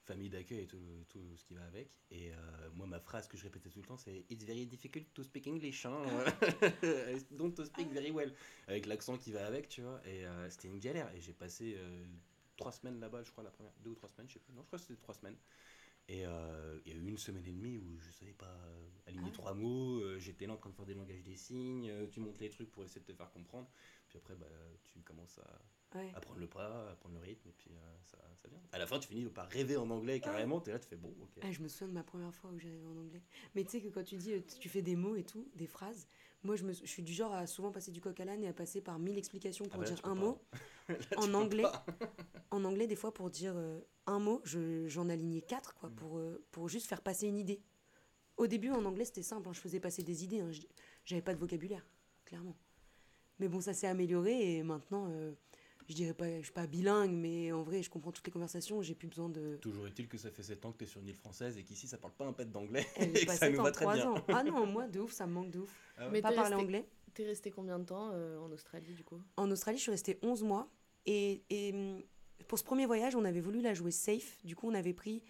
Famille 0.08 0.30
d'accueil 0.30 0.62
et 0.62 0.68
tout, 0.68 0.80
tout 1.10 1.36
ce 1.36 1.44
qui 1.44 1.54
va 1.54 1.66
avec. 1.66 1.90
Et 2.12 2.32
euh, 2.32 2.36
moi, 2.74 2.88
ma 2.88 3.00
phrase 3.02 3.28
que 3.28 3.36
je 3.36 3.44
répétais 3.44 3.70
tout 3.70 3.80
le 3.82 3.86
temps, 3.86 3.98
c'est 3.98 4.24
It's 4.30 4.46
very 4.46 4.66
difficult 4.66 5.06
to 5.14 5.22
speak 5.22 5.48
English. 5.48 5.86
Hein. 5.86 6.02
Don't 7.32 7.54
to 7.54 7.66
speak 7.66 7.92
very 7.92 8.12
well. 8.12 8.34
Avec 8.68 8.86
l'accent 8.86 9.18
qui 9.18 9.34
va 9.34 9.46
avec, 9.46 9.68
tu 9.68 9.82
vois. 9.82 10.00
Et 10.06 10.26
euh, 10.26 10.50
c'était 10.50 10.70
une 10.70 10.80
galère. 10.80 11.14
Et 11.14 11.20
j'ai 11.20 11.34
passé 11.34 11.76
euh, 11.78 12.06
trois 12.56 12.72
semaines 12.72 13.02
là-bas, 13.02 13.22
je 13.24 13.32
crois, 13.32 13.44
la 13.44 13.52
première. 13.52 13.74
Deux 13.84 13.90
ou 13.90 13.96
trois 13.96 14.08
semaines, 14.08 14.30
je 14.30 14.36
sais 14.36 14.40
plus. 14.40 14.54
Non, 14.54 14.62
je 14.62 14.68
crois 14.68 14.80
que 14.80 14.86
c'était 14.86 15.00
trois 15.02 15.14
semaines. 15.14 15.36
Et 16.08 16.20
il 16.22 16.92
y 16.94 16.96
a 16.96 16.98
eu 16.98 17.06
une 17.06 17.18
semaine 17.18 17.46
et 17.46 17.52
demie 17.52 17.78
où 17.78 18.00
je 18.00 18.10
savais 18.12 18.32
pas 18.32 18.58
aligner 19.08 19.28
Ah. 19.30 19.34
trois 19.34 19.54
mots. 19.54 20.18
J'étais 20.20 20.48
là 20.48 20.54
en 20.54 20.58
train 20.58 20.70
de 20.70 20.76
faire 20.76 20.86
des 20.86 20.94
langages 20.94 21.22
des 21.22 21.36
signes. 21.36 21.92
tu 22.12 22.22
montes 22.22 22.40
les 22.40 22.50
trucs 22.50 22.72
pour 22.72 22.86
essayer 22.86 23.02
de 23.02 23.06
te 23.06 23.14
faire 23.14 23.30
comprendre. 23.30 23.70
Puis 24.08 24.18
après, 24.18 24.36
bah, 24.36 24.46
tu 24.86 25.02
commences 25.02 25.38
à, 25.40 25.62
Ouais. 25.96 26.12
à 26.16 26.20
prendre 26.20 26.40
le 26.40 26.48
pas, 26.48 26.92
à 26.92 26.96
prendre 26.96 27.16
le 27.16 27.22
rythme, 27.22 27.48
et 27.48 27.54
puis 27.54 27.72
euh, 27.72 27.98
ça, 28.04 28.18
ça 28.36 28.48
vient. 28.50 28.60
À 28.74 28.78
la 28.78 28.86
fin, 28.86 29.00
tu 29.00 29.08
finis 29.08 29.26
par 29.30 29.48
rêver 29.50 29.78
en 29.78 29.90
anglais 29.90 30.20
carrément. 30.20 30.60
T'es 30.60 30.72
là, 30.72 30.80
tu 30.80 30.88
fais 30.88 30.98
bon, 30.98 31.14
ok. 31.22 31.40
Ah, 31.42 31.52
je 31.52 31.62
me 31.62 31.68
souviens 31.70 31.88
de 31.88 31.94
ma 31.94 32.04
première 32.04 32.34
fois 32.34 32.50
où 32.52 32.60
j'arrivais 32.60 32.86
en 32.86 32.98
anglais. 32.98 33.22
Mais 33.56 33.64
tu 33.64 33.72
sais 33.72 33.82
que 33.82 33.88
quand 33.88 34.04
tu 34.04 34.18
dis, 34.18 34.34
euh, 34.34 34.42
tu 34.60 34.68
fais 34.70 34.82
des 34.82 34.96
mots 34.98 35.16
et 35.16 35.24
tout, 35.24 35.48
des 35.56 35.66
phrases, 35.66 36.08
moi 36.44 36.56
je, 36.58 36.64
me, 36.66 36.74
je 36.74 36.86
suis 36.86 37.04
du 37.04 37.14
genre 37.14 37.34
à 37.34 37.48
souvent 37.48 37.72
passer 37.72 37.92
du 37.92 38.02
coq 38.02 38.20
à 38.20 38.26
l'âne 38.26 38.44
et 38.44 38.48
à 38.50 38.54
passer 38.54 38.82
par 38.82 39.00
mille 39.00 39.18
explications 39.18 39.66
Ah 39.68 39.72
pour 39.72 39.80
bah 39.80 39.86
là, 39.90 39.96
dire 39.96 40.06
un 40.06 40.16
pas. 40.16 40.22
mot. 40.22 40.42
Là, 40.90 40.96
en 41.18 41.34
anglais. 41.34 41.64
En 42.52 42.64
anglais, 42.64 42.88
des 42.88 42.96
fois, 42.96 43.14
pour 43.14 43.30
dire 43.30 43.54
euh, 43.58 43.80
un 44.06 44.20
mot, 44.20 44.42
je- 44.46 44.88
j'en 44.88 45.10
alignais 45.10 45.42
quatre, 45.42 45.74
Mm. 45.76 45.80
quoi, 45.80 45.90
pour, 45.90 46.18
euh, 46.18 46.46
pour 46.52 46.70
juste 46.70 46.88
faire 46.88 47.02
passer 47.02 47.28
une 47.28 47.38
idée. 47.38 47.62
Au 48.38 48.48
début, 48.48 48.70
en 48.72 48.86
anglais, 48.86 49.04
c'était 49.04 49.22
simple, 49.24 49.50
hein, 49.50 49.54
je 49.54 49.60
faisais 49.60 49.80
passer 49.82 50.02
des 50.04 50.24
idées, 50.24 50.40
hein, 50.40 50.52
j'avais 51.04 51.22
pas 51.22 51.34
de 51.34 51.40
vocabulaire, 51.40 51.86
clairement. 52.24 52.56
Mais 53.40 53.48
bon, 53.50 53.60
ça 53.62 53.74
s'est 53.74 53.88
amélioré 53.88 54.56
et 54.58 54.64
maintenant, 54.64 55.08
je 55.88 55.94
dirais 55.96 56.14
pas, 56.14 56.38
je 56.40 56.44
suis 56.44 56.52
pas 56.52 56.68
bilingue, 56.68 57.12
mais 57.12 57.52
en 57.52 57.64
vrai, 57.64 57.82
je 57.82 57.90
comprends 57.90 58.12
toutes 58.12 58.26
les 58.28 58.32
conversations, 58.32 58.82
j'ai 58.82 58.96
plus 58.96 59.08
besoin 59.08 59.30
de. 59.30 59.58
Toujours 59.62 59.88
est-il 59.88 60.08
que 60.08 60.18
ça 60.18 60.30
fait 60.32 60.44
7 60.44 60.66
ans 60.66 60.72
que 60.72 60.80
tu 60.80 60.84
es 60.84 60.88
sur 60.88 61.00
une 61.02 61.08
île 61.08 61.16
française 61.16 61.58
et 61.58 61.64
qu'ici 61.64 61.88
ça 61.88 61.98
parle 61.98 62.14
pas 62.14 62.26
un 62.26 62.34
pet 62.34 62.52
d'anglais 62.52 62.86
et 63.00 63.26
que 63.26 63.32
ça 63.34 63.50
nous 63.50 63.62
va 63.64 63.72
très 63.72 63.86
bien. 63.86 64.12
ans. 64.12 64.24
Ah 64.28 64.44
non, 64.44 64.66
moi, 64.66 64.88
de 64.88 65.00
ouf, 65.00 65.12
ça 65.14 65.26
me 65.28 65.34
manque 65.34 65.52
de 65.52 65.60
ouf. 65.60 65.74
Ah 65.98 66.06
ouais. 66.06 66.12
Mais 66.14 66.22
Pas 66.22 66.32
parler 66.34 66.56
resté- 66.56 66.62
anglais. 66.64 66.86
T'es 67.14 67.26
resté 67.26 67.50
combien 67.52 67.80
de 67.80 67.86
temps 67.86 68.12
euh, 68.14 68.38
en 68.40 68.52
Australie 68.52 68.94
du 68.94 69.04
coup? 69.04 69.20
En 69.38 69.50
Australie, 69.50 69.78
je 69.78 69.84
suis 69.84 69.92
restée 69.92 70.20
11 70.22 70.44
mois. 70.44 70.70
Et, 71.06 71.42
et, 71.50 71.72
hum, 71.74 72.04
pour 72.48 72.60
ce 72.60 72.64
premier 72.64 72.86
voyage, 72.86 73.16
on 73.16 73.26
avait 73.26 73.40
voulu 73.42 73.62
la 73.62 73.74
jouer 73.74 73.92
safe. 73.92 74.38
Du 74.44 74.56
coup, 74.56 74.68
on 74.70 74.74
avait 74.74 74.94
pris 74.94 75.24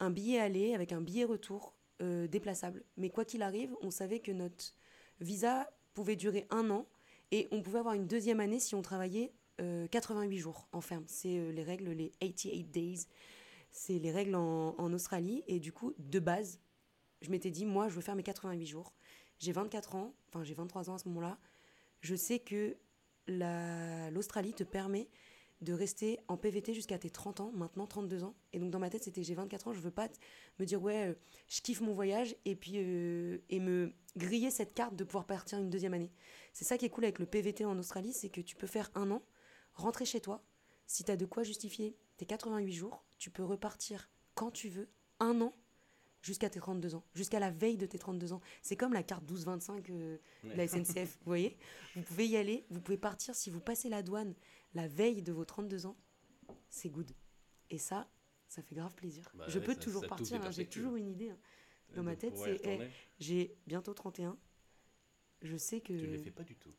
un 0.00 0.10
billet 0.10 0.38
aller 0.40 0.74
avec 0.74 0.92
un 0.92 1.00
billet 1.02 1.24
retour 1.24 1.74
euh, 2.02 2.26
déplaçable. 2.26 2.82
Mais 2.96 3.10
quoi 3.10 3.24
qu'il 3.26 3.42
arrive, 3.42 3.70
on 3.82 3.90
savait 3.90 4.20
que 4.20 4.32
notre 4.32 4.72
visa 5.20 5.70
pouvait 5.94 6.16
durer 6.16 6.46
un 6.50 6.70
an 6.70 6.86
et 7.30 7.46
on 7.52 7.60
pouvait 7.62 7.78
avoir 7.80 7.94
une 7.94 8.06
deuxième 8.06 8.40
année 8.40 8.58
si 8.58 8.74
on 8.74 8.82
travaillait 8.82 9.32
euh, 9.60 9.86
88 9.88 10.38
jours 10.38 10.68
en 10.72 10.80
ferme. 10.80 11.04
C'est 11.06 11.38
euh, 11.38 11.50
les 11.52 11.62
règles, 11.62 11.90
les 11.90 12.10
88 12.20 12.64
days. 12.64 13.06
C'est 13.70 13.98
les 13.98 14.10
règles 14.10 14.34
en, 14.34 14.92
Australie. 14.92 15.44
Et 15.46 15.60
du 15.60 15.72
coup, 15.72 15.94
de 15.98 16.18
base, 16.18 16.60
je 17.22 17.30
m'étais 17.30 17.50
dit, 17.50 17.66
moi, 17.66 17.88
je 17.88 17.94
veux 17.94 18.00
faire 18.00 18.16
mes 18.16 18.22
88 18.22 18.66
jours. 18.66 18.92
J'ai 19.38 19.52
24 19.52 19.94
ans, 19.94 20.14
enfin 20.28 20.44
j'ai 20.44 20.54
23 20.54 20.90
ans 20.90 20.94
à 20.94 20.98
ce 20.98 21.08
moment-là. 21.08 21.38
Je 22.00 22.14
sais 22.14 22.40
que 22.40 22.76
la- 23.26 24.10
l'Australie 24.10 24.52
te 24.52 24.64
permet 24.64 25.08
de 25.60 25.72
rester 25.72 26.18
en 26.28 26.36
PVT 26.36 26.72
jusqu'à 26.72 26.98
tes 26.98 27.10
30 27.10 27.40
ans, 27.40 27.52
maintenant 27.54 27.86
32 27.86 28.24
ans. 28.24 28.34
Et 28.52 28.58
donc 28.58 28.70
dans 28.70 28.78
ma 28.78 28.88
tête, 28.88 29.04
c'était 29.04 29.22
j'ai 29.22 29.34
24 29.34 29.68
ans, 29.68 29.72
je 29.72 29.80
veux 29.80 29.90
pas 29.90 30.08
me 30.58 30.64
dire 30.64 30.82
ouais, 30.82 31.08
euh, 31.10 31.14
je 31.48 31.60
kiffe 31.60 31.80
mon 31.82 31.92
voyage 31.92 32.34
et 32.44 32.56
puis 32.56 32.74
euh, 32.76 33.38
et 33.50 33.60
me 33.60 33.92
griller 34.16 34.50
cette 34.50 34.72
carte 34.74 34.96
de 34.96 35.04
pouvoir 35.04 35.26
partir 35.26 35.58
une 35.58 35.68
deuxième 35.68 35.92
année. 35.94 36.10
C'est 36.52 36.64
ça 36.64 36.78
qui 36.78 36.86
est 36.86 36.90
cool 36.90 37.04
avec 37.04 37.18
le 37.18 37.26
PVT 37.26 37.64
en 37.66 37.78
Australie, 37.78 38.12
c'est 38.12 38.30
que 38.30 38.40
tu 38.40 38.56
peux 38.56 38.66
faire 38.66 38.90
un 38.94 39.10
an, 39.10 39.22
rentrer 39.74 40.04
chez 40.04 40.20
toi. 40.20 40.42
Si 40.86 41.04
tu 41.04 41.10
as 41.10 41.16
de 41.16 41.24
quoi 41.26 41.42
justifier 41.42 41.96
tes 42.16 42.26
88 42.26 42.72
jours, 42.72 43.04
tu 43.18 43.30
peux 43.30 43.44
repartir 43.44 44.08
quand 44.34 44.50
tu 44.50 44.68
veux, 44.68 44.88
un 45.20 45.40
an 45.40 45.54
jusqu'à 46.22 46.50
tes 46.50 46.60
32 46.60 46.94
ans, 46.94 47.04
jusqu'à 47.14 47.38
la 47.40 47.50
veille 47.50 47.76
de 47.78 47.86
tes 47.86 47.98
32 47.98 48.32
ans. 48.32 48.40
C'est 48.62 48.76
comme 48.76 48.92
la 48.92 49.02
carte 49.02 49.24
12-25 49.24 49.90
euh, 49.90 50.18
de 50.44 50.48
la 50.54 50.66
SNCF, 50.68 51.16
vous 51.18 51.24
voyez? 51.26 51.56
Vous 51.96 52.02
pouvez 52.02 52.26
y 52.26 52.36
aller, 52.36 52.66
vous 52.70 52.80
pouvez 52.80 52.98
partir 52.98 53.34
si 53.34 53.50
vous 53.50 53.60
passez 53.60 53.88
la 53.88 54.02
douane 54.02 54.34
la 54.74 54.86
veille 54.88 55.22
de 55.22 55.32
vos 55.32 55.44
32 55.44 55.86
ans, 55.86 55.96
c'est 56.68 56.90
good. 56.90 57.10
Et 57.70 57.78
ça, 57.78 58.08
ça 58.48 58.62
fait 58.62 58.74
grave 58.74 58.94
plaisir. 58.94 59.30
Bah 59.34 59.46
je 59.48 59.58
ouais, 59.58 59.64
peux 59.64 59.74
ça- 59.74 59.80
toujours 59.80 60.02
ça 60.02 60.08
partir, 60.08 60.42
hein, 60.44 60.50
j'ai 60.50 60.66
toujours 60.66 60.96
une 60.96 61.08
idée. 61.08 61.30
hein. 61.30 61.38
Dans 61.94 62.02
ma 62.04 62.14
tête, 62.16 62.36
c'est 62.36 62.60
eh, 62.64 62.78
j'ai 63.18 63.56
bientôt 63.66 63.92
31. 63.94 64.38
Je 65.42 65.56
sais 65.56 65.80
que 65.80 65.86
Tu 65.92 66.06
ne 66.06 66.12
les 66.12 66.18
fais 66.18 66.30
pas 66.30 66.44
du 66.44 66.54
tout. 66.56 66.72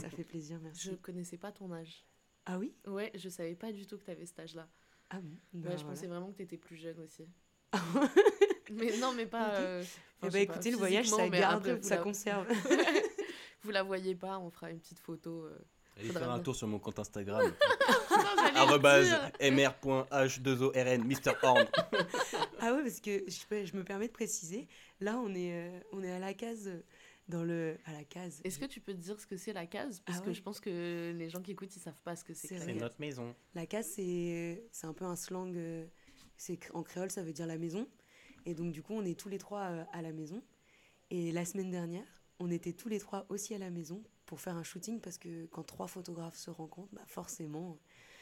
Ça 0.00 0.08
fait 0.10 0.24
plaisir, 0.24 0.58
merci. 0.62 0.88
Je 0.88 0.94
connaissais 0.96 1.36
pas 1.36 1.52
ton 1.52 1.70
âge. 1.72 2.04
Ah 2.46 2.58
oui? 2.58 2.74
Ouais, 2.86 3.10
je 3.14 3.28
savais 3.28 3.54
pas 3.54 3.72
du 3.72 3.86
tout 3.86 3.98
que 3.98 4.04
t'avais 4.04 4.26
cet 4.26 4.40
âge-là. 4.40 4.66
Ah 5.10 5.20
bon? 5.20 5.28
Ouais, 5.30 5.36
Bah, 5.52 5.70
je 5.72 5.76
voilà. 5.76 5.90
pensais 5.94 6.06
vraiment 6.06 6.32
que 6.32 6.38
t'étais 6.38 6.56
plus 6.56 6.76
jeune 6.76 6.98
aussi. 7.00 7.26
mais 8.72 8.96
non, 8.98 9.12
mais 9.12 9.26
pas. 9.26 9.54
Euh, 9.54 9.84
Eh 10.22 10.26
bah, 10.26 10.32
pas, 10.32 10.38
écoutez, 10.40 10.70
le 10.70 10.76
voyage, 10.76 11.08
ça 11.08 11.28
garde, 11.28 11.68
après, 11.68 11.82
ça 11.82 11.96
la- 11.96 12.02
conserve. 12.02 12.46
Vous 13.62 13.70
la 13.70 13.82
voyez 13.82 14.14
pas, 14.14 14.38
on 14.38 14.50
fera 14.50 14.70
une 14.70 14.80
petite 14.80 14.98
photo. 14.98 15.44
euh. 15.44 15.58
Allez 15.98 16.08
faire 16.10 16.30
un 16.30 16.34
bien. 16.34 16.42
tour 16.42 16.56
sur 16.56 16.66
mon 16.66 16.78
compte 16.78 16.98
Instagram. 16.98 17.52
Non, 18.10 18.18
j'allais 22.62 22.70
le 22.70 22.70
arrobase 22.70 22.70
dire. 22.70 22.70
mr.h2orn, 22.70 22.70
Mr. 22.70 22.70
Horn. 22.70 22.70
Ah 22.70 22.74
ouais, 22.74 22.82
parce 22.82 23.00
que 23.00 23.30
je, 23.30 23.46
peux- 23.46 23.64
je 23.66 23.76
me 23.76 23.84
permets 23.84 24.08
de 24.08 24.12
préciser, 24.12 24.68
là, 25.00 25.18
on 25.18 25.34
est, 25.34 25.52
euh, 25.52 25.80
on 25.92 26.02
est 26.02 26.10
à 26.12 26.18
la 26.18 26.34
case, 26.34 26.68
euh, 26.68 26.82
dans 27.28 27.44
le... 27.44 27.76
À 27.86 27.92
la 27.92 28.04
case. 28.04 28.40
Est-ce 28.44 28.58
que 28.58 28.64
tu 28.66 28.80
peux 28.80 28.92
te 28.92 28.98
dire 29.00 29.18
ce 29.20 29.26
que 29.26 29.36
c'est 29.36 29.52
la 29.52 29.66
case? 29.66 30.00
Parce 30.04 30.18
Ah 30.18 30.22
que 30.22 30.28
ouais. 30.28 30.34
je 30.34 30.42
pense 30.42 30.60
que 30.60 31.12
les 31.16 31.30
gens 31.30 31.40
qui 31.40 31.52
écoutent, 31.52 31.74
ils 31.74 31.80
savent 31.80 32.00
pas 32.04 32.16
ce 32.16 32.24
que 32.24 32.34
c'est. 32.34 32.58
C'est 32.58 32.74
notre 32.74 33.00
maison. 33.00 33.34
La 33.54 33.66
case, 33.66 33.86
c'est 33.94 34.64
c'est 34.72 34.86
un 34.86 34.92
peu 34.92 35.04
un 35.04 35.16
slang. 35.16 35.54
euh, 35.56 35.86
c'est 36.36 36.58
En 36.74 36.82
créole, 36.82 37.10
ça 37.10 37.22
veut 37.22 37.32
dire 37.32 37.46
la 37.46 37.58
maison. 37.58 37.88
Et 38.44 38.54
donc, 38.54 38.72
du 38.72 38.82
coup, 38.82 38.92
on 38.94 39.04
est 39.04 39.18
tous 39.18 39.28
les 39.28 39.38
trois 39.38 39.70
euh, 39.70 39.84
à 39.92 40.02
la 40.02 40.12
maison. 40.12 40.42
Et 41.10 41.30
la 41.30 41.44
semaine 41.44 41.70
dernière, 41.70 42.06
on 42.40 42.50
était 42.50 42.72
tous 42.72 42.88
les 42.88 42.98
trois 42.98 43.24
aussi 43.28 43.54
à 43.54 43.58
la 43.58 43.70
maison 43.70 44.02
pour 44.26 44.40
faire 44.40 44.56
un 44.56 44.64
shooting 44.64 45.00
parce 45.00 45.18
que 45.18 45.46
quand 45.46 45.62
trois 45.62 45.86
photographes 45.86 46.36
se 46.36 46.50
rencontrent, 46.50 46.92
bah 46.92 47.04
forcément, 47.06 47.78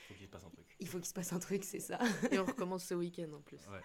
Faut 0.08 0.14
qu'il 0.14 0.26
se 0.26 0.30
passe 0.30 0.44
un 0.44 0.50
truc. 0.50 0.66
il 0.80 0.88
faut 0.88 0.98
qu'il 0.98 1.06
se 1.08 1.14
passe 1.14 1.32
un 1.32 1.38
truc, 1.38 1.64
c'est 1.64 1.80
ça. 1.80 1.98
Et 2.30 2.38
on 2.38 2.44
recommence 2.44 2.84
ce 2.84 2.94
week-end 2.94 3.32
en 3.32 3.40
plus. 3.40 3.58
Ouais. 3.68 3.80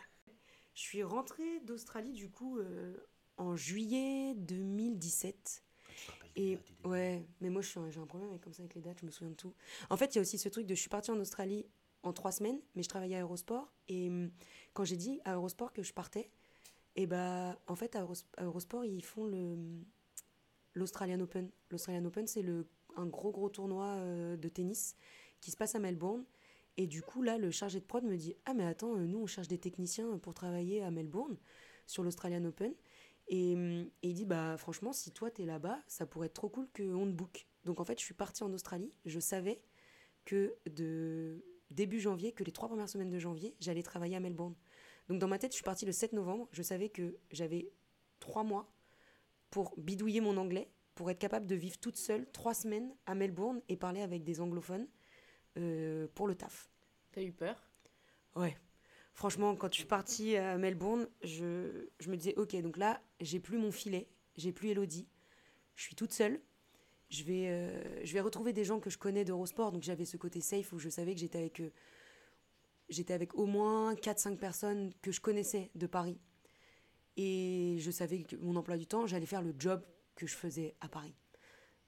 Je 0.75 0.81
suis 0.81 1.03
rentrée 1.03 1.59
d'Australie, 1.61 2.11
du 2.13 2.29
coup, 2.29 2.57
euh, 2.59 2.95
en 3.37 3.55
juillet 3.55 4.35
2017. 4.35 5.63
Ah, 5.87 5.91
tu 5.95 6.05
te 6.05 6.11
rappelles 6.11 6.31
des 6.33 6.41
Et 6.41 6.57
dates 6.57 6.71
ouais, 6.83 7.25
mais 7.41 7.49
moi 7.49 7.61
je 7.61 7.69
suis 7.69 7.79
un- 7.79 7.89
j'ai 7.89 7.99
un 7.99 8.05
problème 8.05 8.29
avec 8.29 8.41
comme 8.41 8.53
ça 8.53 8.61
avec 8.63 8.75
les 8.75 8.81
dates, 8.81 8.99
je 8.99 9.05
me 9.05 9.11
souviens 9.11 9.31
de 9.31 9.35
tout. 9.35 9.53
En 9.89 9.97
fait, 9.97 10.13
il 10.13 10.17
y 10.17 10.19
a 10.19 10.21
aussi 10.21 10.37
ce 10.37 10.49
truc 10.49 10.65
de 10.67 10.75
je 10.75 10.79
suis 10.81 10.89
partie 10.89 11.11
en 11.11 11.19
Australie 11.19 11.65
en 12.03 12.11
trois 12.13 12.31
semaines, 12.33 12.59
mais 12.75 12.83
je 12.83 12.89
travaillais 12.89 13.15
à 13.15 13.21
Eurosport 13.21 13.73
et 13.87 14.09
hum, 14.09 14.31
quand 14.73 14.83
j'ai 14.83 14.97
dit 14.97 15.21
à 15.25 15.35
Eurosport 15.35 15.71
que 15.73 15.81
je 15.83 15.93
partais, 15.93 16.29
et 16.95 17.07
bah 17.07 17.57
en 17.67 17.75
fait 17.75 17.95
à, 17.95 18.01
Euros- 18.01 18.15
à 18.37 18.43
Eurosport 18.45 18.85
ils 18.85 19.03
font 19.03 19.25
le 19.25 19.53
hum, 19.53 19.85
l'Australian 20.73 21.19
Open. 21.21 21.49
L'Australian 21.71 22.05
Open 22.05 22.27
c'est 22.27 22.41
le 22.41 22.67
un 22.97 23.07
gros 23.07 23.31
gros 23.31 23.49
tournoi 23.49 23.85
euh, 23.87 24.37
de 24.37 24.49
tennis 24.49 24.95
qui 25.41 25.51
se 25.51 25.57
passe 25.57 25.75
à 25.75 25.79
Melbourne. 25.79 26.23
Et 26.77 26.87
du 26.87 27.01
coup, 27.01 27.21
là, 27.21 27.37
le 27.37 27.51
chargé 27.51 27.79
de 27.79 27.85
prod 27.85 28.03
me 28.03 28.17
dit 28.17 28.35
Ah, 28.45 28.53
mais 28.53 28.65
attends, 28.65 28.95
euh, 28.95 29.05
nous, 29.05 29.19
on 29.19 29.27
cherche 29.27 29.47
des 29.47 29.57
techniciens 29.57 30.17
pour 30.17 30.33
travailler 30.33 30.83
à 30.83 30.91
Melbourne 30.91 31.37
sur 31.87 32.03
l'Australian 32.03 32.43
Open. 32.45 32.73
Et, 33.27 33.55
hum, 33.55 33.89
et 34.03 34.09
il 34.09 34.13
dit 34.13 34.25
Bah, 34.25 34.57
franchement, 34.57 34.91
si 34.91 35.11
toi, 35.11 35.31
t'es 35.31 35.45
là-bas, 35.45 35.79
ça 35.87 36.05
pourrait 36.05 36.27
être 36.27 36.33
trop 36.33 36.49
cool 36.49 36.67
qu'on 36.75 37.05
te 37.05 37.11
book. 37.11 37.47
Donc, 37.63 37.79
en 37.79 37.85
fait, 37.85 37.99
je 37.99 38.05
suis 38.05 38.13
partie 38.13 38.43
en 38.43 38.53
Australie. 38.53 38.91
Je 39.05 39.19
savais 39.19 39.61
que 40.25 40.55
de 40.69 41.43
début 41.71 41.99
janvier, 41.99 42.31
que 42.31 42.43
les 42.43 42.51
trois 42.51 42.67
premières 42.67 42.89
semaines 42.89 43.09
de 43.09 43.19
janvier, 43.19 43.55
j'allais 43.59 43.83
travailler 43.83 44.15
à 44.15 44.19
Melbourne. 44.19 44.55
Donc, 45.07 45.19
dans 45.19 45.27
ma 45.27 45.39
tête, 45.39 45.51
je 45.51 45.55
suis 45.55 45.63
partie 45.63 45.85
le 45.85 45.91
7 45.91 46.13
novembre. 46.13 46.47
Je 46.51 46.61
savais 46.61 46.89
que 46.89 47.17
j'avais 47.31 47.71
trois 48.19 48.43
mois 48.43 48.71
pour 49.49 49.73
bidouiller 49.77 50.19
mon 50.19 50.35
anglais, 50.37 50.69
pour 50.95 51.09
être 51.09 51.19
capable 51.19 51.45
de 51.45 51.55
vivre 51.55 51.77
toute 51.77 51.97
seule 51.97 52.29
trois 52.31 52.53
semaines 52.53 52.93
à 53.05 53.15
Melbourne 53.15 53.61
et 53.69 53.77
parler 53.77 54.01
avec 54.01 54.23
des 54.23 54.41
anglophones 54.41 54.87
euh, 55.57 56.07
pour 56.15 56.27
le 56.27 56.35
taf. 56.35 56.69
T'as 57.11 57.21
eu 57.21 57.31
peur? 57.31 57.55
Ouais. 58.35 58.57
Franchement, 59.13 59.55
quand 59.55 59.71
je 59.71 59.79
suis 59.79 59.87
partie 59.87 60.35
à 60.35 60.57
Melbourne, 60.57 61.07
je, 61.23 61.87
je 61.99 62.09
me 62.09 62.17
disais, 62.17 62.35
ok, 62.35 62.55
donc 62.61 62.77
là, 62.77 63.01
j'ai 63.21 63.39
plus 63.39 63.57
mon 63.57 63.71
filet, 63.71 64.09
j'ai 64.35 64.51
plus 64.51 64.69
Elodie, 64.69 65.07
je 65.75 65.83
suis 65.83 65.95
toute 65.95 66.11
seule. 66.11 66.41
Je 67.09 67.23
vais, 67.23 67.47
euh, 67.49 68.03
je 68.03 68.13
vais 68.13 68.19
retrouver 68.21 68.51
des 68.51 68.63
gens 68.63 68.79
que 68.79 68.89
je 68.89 68.97
connais 68.97 69.23
d'Eurosport, 69.23 69.71
donc 69.71 69.83
j'avais 69.83 70.05
ce 70.05 70.17
côté 70.17 70.41
safe 70.41 70.73
où 70.73 70.79
je 70.79 70.89
savais 70.89 71.13
que 71.13 71.19
j'étais 71.19 71.37
avec, 71.37 71.59
euh, 71.59 71.71
j'étais 72.89 73.13
avec 73.13 73.35
au 73.35 73.45
moins 73.45 73.93
4-5 73.93 74.37
personnes 74.37 74.91
que 75.01 75.11
je 75.11 75.21
connaissais 75.21 75.69
de 75.75 75.87
Paris. 75.87 76.19
Et 77.15 77.77
je 77.79 77.91
savais 77.91 78.23
que 78.23 78.35
mon 78.37 78.55
emploi 78.55 78.75
du 78.77 78.87
temps, 78.87 79.07
j'allais 79.07 79.27
faire 79.27 79.43
le 79.43 79.53
job 79.57 79.85
que 80.15 80.27
je 80.27 80.35
faisais 80.35 80.75
à 80.81 80.89
Paris. 80.89 81.15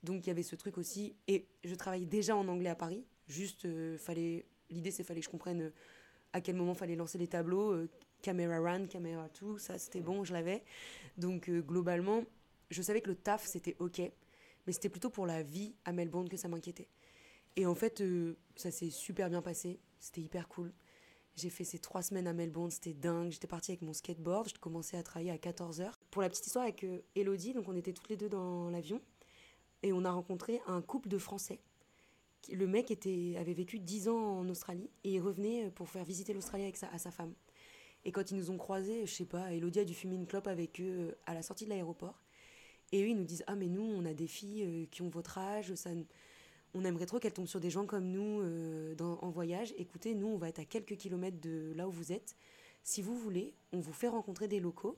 Donc 0.03 0.25
il 0.25 0.27
y 0.27 0.30
avait 0.30 0.43
ce 0.43 0.56
truc 0.56 0.77
aussi. 0.77 1.15
Et 1.27 1.49
je 1.63 1.75
travaillais 1.75 2.06
déjà 2.06 2.36
en 2.36 2.47
anglais 2.47 2.69
à 2.69 2.75
Paris. 2.75 3.03
Juste, 3.27 3.65
euh, 3.65 3.97
fallait, 3.97 4.45
l'idée 4.69 4.91
c'est 4.91 5.03
fallait 5.03 5.19
que 5.19 5.25
je 5.25 5.31
comprenne 5.31 5.61
euh, 5.61 5.73
à 6.33 6.41
quel 6.41 6.55
moment 6.55 6.73
fallait 6.73 6.95
lancer 6.95 7.17
les 7.17 7.27
tableaux, 7.27 7.71
euh, 7.71 7.89
caméra 8.21 8.59
run, 8.59 8.87
caméra 8.87 9.27
tout, 9.29 9.57
ça 9.57 9.77
c'était 9.77 10.01
bon, 10.01 10.23
je 10.23 10.33
l'avais. 10.33 10.63
Donc 11.17 11.49
globalement, 11.49 12.23
je 12.69 12.81
savais 12.81 13.01
que 13.01 13.09
le 13.09 13.15
taf 13.15 13.45
c'était 13.45 13.75
ok, 13.79 13.99
mais 14.65 14.73
c'était 14.73 14.89
plutôt 14.89 15.09
pour 15.09 15.25
la 15.25 15.43
vie 15.43 15.75
à 15.85 15.91
Melbourne 15.91 16.29
que 16.29 16.37
ça 16.37 16.47
m'inquiétait. 16.47 16.87
Et 17.55 17.65
en 17.65 17.75
fait, 17.75 18.03
ça 18.55 18.71
s'est 18.71 18.91
super 18.91 19.29
bien 19.29 19.41
passé, 19.41 19.79
c'était 19.99 20.21
hyper 20.21 20.47
cool. 20.47 20.71
J'ai 21.35 21.49
fait 21.49 21.63
ces 21.63 21.79
trois 21.79 22.01
semaines 22.01 22.27
à 22.27 22.33
Melbourne, 22.33 22.71
c'était 22.71 22.93
dingue. 22.93 23.31
J'étais 23.31 23.47
partie 23.47 23.71
avec 23.71 23.83
mon 23.83 23.93
skateboard, 23.93 24.49
je 24.49 24.59
commençais 24.59 24.97
à 24.97 25.03
travailler 25.03 25.31
à 25.31 25.37
14h. 25.37 25.91
Pour 26.09 26.21
la 26.21 26.29
petite 26.29 26.47
histoire 26.47 26.63
avec 26.63 26.85
Elodie, 27.15 27.53
donc 27.53 27.67
on 27.67 27.75
était 27.75 27.93
toutes 27.93 28.09
les 28.09 28.17
deux 28.17 28.29
dans 28.29 28.69
l'avion, 28.69 29.01
et 29.83 29.93
on 29.93 30.05
a 30.05 30.11
rencontré 30.11 30.61
un 30.67 30.81
couple 30.81 31.09
de 31.09 31.17
Français. 31.17 31.59
Le 32.51 32.67
mec 32.67 32.91
avait 32.91 33.53
vécu 33.53 33.79
10 33.79 34.10
ans 34.10 34.39
en 34.39 34.49
Australie 34.49 34.89
et 35.03 35.13
il 35.13 35.19
revenait 35.19 35.69
pour 35.71 35.89
faire 35.89 36.03
visiter 36.03 36.33
l'Australie 36.33 36.63
avec 36.63 36.77
sa, 36.77 37.12
femme. 37.12 37.33
Et 38.05 38.12
quand 38.12 38.31
ils 38.31 38.38
nous 38.38 38.51
ont 38.51 38.57
croisés, 38.57 39.05
je 39.05 39.13
sais 39.13 39.25
pas, 39.25 39.53
Elodie 39.53 39.79
a 39.79 39.83
dû 39.83 39.93
fumer 39.93 40.15
une 40.15 40.27
clope 40.27 40.47
avec 40.47 40.79
eux 40.79 41.10
euh, 41.10 41.12
à 41.25 41.33
la 41.33 41.41
sortie 41.41 41.65
de 41.65 41.69
l'aéroport. 41.69 42.23
Et 42.93 43.03
eux, 43.03 43.10
ils 43.10 43.17
nous 43.17 43.25
disent 43.25 43.43
Ah, 43.47 43.55
mais 43.55 43.67
nous, 43.67 43.83
on 43.83 44.05
a 44.05 44.13
des 44.13 44.27
filles 44.27 44.63
euh, 44.63 44.86
qui 44.89 45.01
ont 45.01 45.10
votre 45.10 45.38
âge, 45.38 45.73
on 46.73 46.86
aimerait 46.86 47.05
trop 47.05 47.19
qu'elles 47.19 47.33
tombent 47.33 47.47
sur 47.47 47.60
des 47.60 47.69
gens 47.69 47.86
comme 47.86 48.10
nous 48.10 48.41
euh, 48.41 48.95
en 48.99 49.29
voyage. 49.29 49.73
Écoutez, 49.77 50.15
nous, 50.15 50.27
on 50.27 50.38
va 50.38 50.47
être 50.47 50.60
à 50.60 50.65
quelques 50.65 50.95
kilomètres 50.95 51.41
de 51.41 51.73
là 51.75 51.88
où 51.88 51.91
vous 51.91 52.13
êtes. 52.13 52.38
Si 52.83 53.01
vous 53.01 53.17
voulez, 53.17 53.53
on 53.73 53.79
vous 53.79 53.93
fait 53.93 54.07
rencontrer 54.07 54.47
des 54.47 54.60
locaux. 54.62 54.97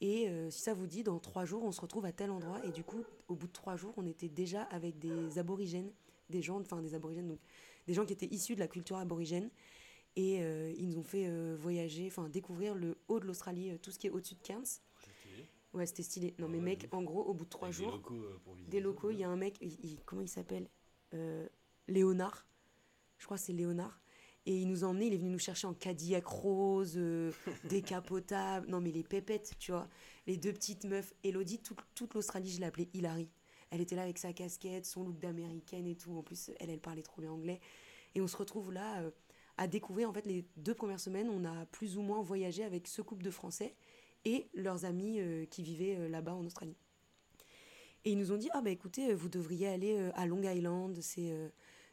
Et 0.00 0.30
si 0.50 0.60
ça 0.60 0.74
vous 0.74 0.86
dit, 0.86 1.02
dans 1.02 1.18
trois 1.18 1.44
jours, 1.44 1.64
on 1.64 1.72
se 1.72 1.80
retrouve 1.80 2.04
à 2.04 2.12
tel 2.12 2.30
endroit. 2.30 2.64
Et 2.64 2.70
du 2.70 2.84
coup, 2.84 3.02
au 3.26 3.34
bout 3.34 3.48
de 3.48 3.52
trois 3.52 3.74
jours, 3.76 3.92
on 3.96 4.06
était 4.06 4.28
déjà 4.28 4.62
avec 4.62 4.98
des 5.00 5.38
aborigènes, 5.38 5.90
des 6.30 6.42
gens, 6.42 6.60
enfin 6.60 6.80
des 6.82 6.94
aborigènes, 6.94 7.28
donc 7.28 7.40
des 7.86 7.94
gens 7.94 8.04
qui 8.04 8.12
étaient 8.12 8.26
issus 8.32 8.54
de 8.54 8.60
la 8.60 8.68
culture 8.68 8.96
aborigène. 8.96 9.50
Et 10.16 10.42
euh, 10.42 10.72
ils 10.76 10.88
nous 10.88 10.98
ont 10.98 11.04
fait 11.04 11.26
euh, 11.28 11.56
voyager, 11.60 12.06
enfin 12.08 12.28
découvrir 12.28 12.74
le 12.74 12.96
haut 13.08 13.20
de 13.20 13.26
l'Australie, 13.26 13.70
euh, 13.70 13.78
tout 13.78 13.90
ce 13.92 13.98
qui 13.98 14.08
est 14.08 14.10
au-dessus 14.10 14.34
de 14.34 14.40
Cairns. 14.42 14.80
Ouais, 15.74 15.84
c'était 15.86 16.02
stylé. 16.02 16.34
Non, 16.38 16.48
mais 16.48 16.60
mec, 16.60 16.88
en 16.92 17.02
gros, 17.02 17.22
au 17.22 17.34
bout 17.34 17.44
de 17.44 17.50
trois 17.50 17.68
Avec 17.68 17.76
jours, 17.76 17.90
Des 17.92 17.96
locaux 17.98 18.40
pour 18.42 18.54
visiter. 18.54 18.70
des 18.70 18.80
locaux, 18.80 19.10
il 19.10 19.18
y 19.18 19.24
a 19.24 19.28
un 19.28 19.36
mec, 19.36 19.58
il- 19.60 19.78
il- 19.84 20.00
comment 20.04 20.22
il 20.22 20.28
s'appelle 20.28 20.66
Léonard. 21.86 22.46
Je 23.18 23.24
crois 23.26 23.36
que 23.36 23.42
c'est 23.42 23.52
Léonard. 23.52 24.00
Et 24.46 24.56
il 24.56 24.66
nous 24.66 24.82
a 24.82 24.86
emmenés, 24.88 25.08
il 25.08 25.14
est 25.14 25.18
venu 25.18 25.28
nous 25.30 25.38
chercher 25.38 25.66
en 25.66 25.74
Cadillac 25.74 26.24
rose, 26.26 26.98
décapotable. 27.70 28.66
Non, 28.68 28.80
mais 28.80 28.90
les 28.90 29.02
pépettes, 29.02 29.52
tu 29.58 29.72
vois. 29.72 29.88
Les 30.26 30.36
deux 30.38 30.52
petites 30.54 30.84
meufs. 30.84 31.12
Elodie, 31.22 31.58
toute, 31.60 31.78
toute 31.94 32.14
l'Australie, 32.14 32.50
je 32.50 32.60
l'appelais 32.60 32.88
Hilary. 32.94 33.28
Elle 33.70 33.80
était 33.80 33.96
là 33.96 34.02
avec 34.02 34.18
sa 34.18 34.32
casquette, 34.32 34.86
son 34.86 35.04
look 35.04 35.18
d'américaine 35.18 35.86
et 35.86 35.94
tout. 35.94 36.16
En 36.16 36.22
plus, 36.22 36.50
elle, 36.58 36.70
elle 36.70 36.80
parlait 36.80 37.02
trop 37.02 37.20
bien 37.20 37.32
anglais. 37.32 37.60
Et 38.14 38.20
on 38.20 38.26
se 38.26 38.36
retrouve 38.36 38.72
là 38.72 39.02
euh, 39.02 39.10
à 39.56 39.66
découvrir, 39.66 40.08
en 40.08 40.12
fait, 40.12 40.26
les 40.26 40.44
deux 40.56 40.74
premières 40.74 41.00
semaines, 41.00 41.28
on 41.28 41.44
a 41.44 41.66
plus 41.66 41.98
ou 41.98 42.02
moins 42.02 42.22
voyagé 42.22 42.64
avec 42.64 42.86
ce 42.86 43.02
couple 43.02 43.24
de 43.24 43.30
Français 43.30 43.74
et 44.24 44.48
leurs 44.54 44.84
amis 44.84 45.20
euh, 45.20 45.44
qui 45.46 45.62
vivaient 45.62 45.96
euh, 45.96 46.08
là-bas 46.08 46.34
en 46.34 46.44
Australie. 46.44 46.76
Et 48.04 48.12
ils 48.12 48.18
nous 48.18 48.32
ont 48.32 48.36
dit 48.36 48.48
Ah, 48.52 48.62
bah 48.62 48.70
écoutez, 48.70 49.12
vous 49.12 49.28
devriez 49.28 49.68
aller 49.68 50.10
à 50.14 50.24
Long 50.24 50.42
Island, 50.42 50.98
c'est 51.00 51.32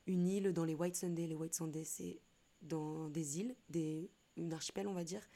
une 0.05 0.27
île 0.27 0.53
dans 0.53 0.63
les 0.63 0.75
White 0.75 0.95
Sundays. 0.95 1.27
Les 1.27 1.35
White 1.35 1.55
Sundays, 1.55 1.83
c'est 1.83 2.21
dans 2.61 3.09
des 3.09 3.39
îles, 3.39 3.55
des, 3.69 4.09
une 4.37 4.53
archipel, 4.53 4.87
on 4.87 4.93
va 4.93 5.03
dire, 5.03 5.27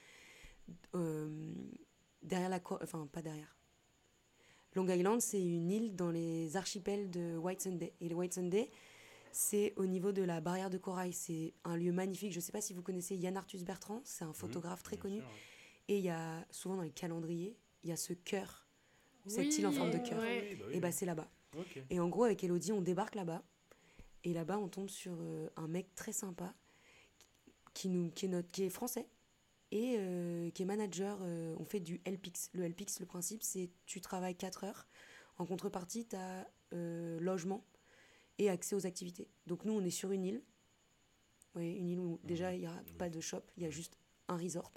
derrière 2.22 2.50
la. 2.50 2.62
Enfin, 2.82 3.10
pas 3.12 3.24
derrière. 3.24 3.59
Long 4.76 4.88
Island, 4.88 5.20
c'est 5.22 5.42
une 5.42 5.72
île 5.72 5.96
dans 5.96 6.12
les 6.12 6.56
archipels 6.56 7.10
de 7.10 7.38
White 7.38 7.62
Sunday. 7.62 7.94
Et 8.02 8.08
les 8.10 8.16
White 8.16 8.34
Sunday, 8.34 8.70
C'est 9.32 9.74
au 9.78 9.86
niveau 9.86 10.12
de 10.12 10.24
la 10.24 10.42
barrière 10.42 10.70
de 10.70 10.78
corail. 10.78 11.14
C'est 11.14 11.54
un 11.64 11.76
lieu 11.78 11.92
magnifique. 11.92 12.32
Je 12.32 12.38
ne 12.38 12.42
sais 12.42 12.52
pas 12.52 12.62
si 12.62 12.74
vous 12.74 12.82
connaissez 12.82 13.16
Yann 13.16 13.38
Arthus 13.38 13.64
Bertrand. 13.64 14.02
C'est 14.04 14.26
un 14.26 14.34
photographe 14.34 14.84
très 14.84 14.98
connu. 14.98 15.18
sûr. 15.20 15.30
Et 15.88 15.98
il 15.98 16.04
y 16.04 16.10
a 16.10 16.46
souvent 16.52 16.76
dans 16.78 16.84
les 16.84 16.92
calendriers, 16.92 17.58
il 17.84 17.90
y 17.90 17.94
a 17.94 17.96
ce 17.96 18.14
cœur, 18.14 18.68
cette 19.28 19.58
île 19.58 19.66
en 19.66 19.72
forme 19.72 19.92
de 19.92 19.98
cœur. 19.98 20.20
Ouais. 20.20 20.56
bah 20.60 20.66
Et 20.72 20.80
bah 20.80 20.92
c'est 20.92 21.06
là-bas. 21.06 21.28
Et 21.90 22.00
en 22.00 22.08
gros, 22.10 22.26
avec 22.26 22.44
Elodie, 22.44 22.72
on 22.72 22.82
débarque 22.82 23.16
là-bas. 23.16 23.44
Et 24.24 24.34
là-bas, 24.34 24.58
on 24.60 24.68
tombe 24.68 24.90
sur 24.90 25.14
euh, 25.20 25.50
un 25.56 25.68
mec 25.68 25.96
très 25.96 26.12
sympa 26.12 26.54
qui, 27.74 27.90
nous, 27.90 28.12
qui, 28.12 28.26
est, 28.26 28.30
notre, 28.30 28.52
qui 28.52 28.64
est 28.64 28.70
français 28.70 29.08
et 29.72 29.96
euh, 29.98 30.50
qui 30.52 30.64
est 30.64 30.66
manager. 30.66 31.20
euh, 31.22 31.56
on 31.60 31.66
fait 31.66 31.80
du 31.80 32.02
LPX. 32.06 32.50
Le 32.54 32.68
LPX, 32.68 33.00
le 33.00 33.06
principe, 33.06 33.44
c'est 33.44 33.70
tu 33.86 34.02
travailles 34.02 34.36
4 34.36 34.64
heures. 34.64 34.88
En 35.38 35.46
contrepartie, 35.46 36.06
tu 36.08 36.16
as 36.16 36.48
logement 36.72 37.66
et 38.38 38.50
accès 38.50 38.76
aux 38.76 38.86
activités. 38.86 39.28
Donc 39.48 39.66
nous, 39.66 39.74
on 39.74 39.84
est 39.84 39.90
sur 39.90 40.12
une 40.12 40.24
île. 40.26 40.42
Oui, 41.56 41.74
une 41.74 41.90
île 41.90 42.00
où 42.00 42.20
déjà, 42.24 42.54
il 42.54 42.60
n'y 42.60 42.68
a 42.68 42.84
pas 42.98 43.10
de 43.10 43.20
shop, 43.20 43.42
il 43.58 43.64
y 43.64 43.66
a 43.66 43.70
juste 43.70 43.98
un 44.28 44.38
resort. 44.38 44.72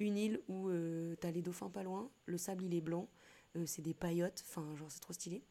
Une 0.00 0.16
île 0.16 0.40
où 0.48 0.70
tu 0.70 1.26
as 1.26 1.30
les 1.30 1.42
dauphins 1.42 1.70
pas 1.70 1.82
loin, 1.82 2.10
le 2.26 2.38
sable, 2.38 2.64
il 2.64 2.74
est 2.74 2.80
blanc, 2.80 3.08
euh, 3.56 3.66
c'est 3.66 3.82
des 3.82 3.94
paillotes, 3.94 4.44
enfin, 4.48 4.74
genre, 4.76 4.90
c'est 4.90 5.00
trop 5.00 5.12
stylé. 5.12 5.42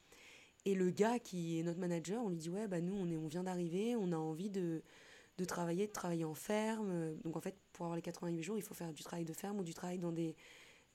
Et 0.66 0.76
le 0.76 0.90
gars 0.90 1.20
qui 1.20 1.60
est 1.60 1.64
notre 1.64 1.80
manager, 1.80 2.24
on 2.24 2.30
lui 2.30 2.38
dit 2.38 2.50
ouais 2.50 2.68
bah 2.68 2.82
nous 2.82 2.96
on 2.96 3.08
est 3.10 3.18
on 3.18 3.28
vient 3.28 3.44
d'arriver, 3.44 3.96
on 3.96 4.12
a 4.12 4.18
envie 4.18 4.50
de, 4.50 4.82
de 5.38 5.46
travailler, 5.46 5.86
de 5.86 5.92
travailler 5.92 6.26
en 6.26 6.34
ferme. 6.34 7.16
Donc 7.24 7.38
en 7.38 7.42
fait 7.42 7.56
pour 7.76 7.86
avoir 7.86 7.96
les 7.96 8.02
88 8.02 8.42
jours, 8.42 8.58
il 8.58 8.64
faut 8.64 8.74
faire 8.74 8.94
du 8.94 9.04
travail 9.04 9.26
de 9.26 9.34
ferme 9.34 9.60
ou 9.60 9.64
du 9.64 9.74
travail 9.74 10.00
dans 10.00 10.12
des 10.12 10.36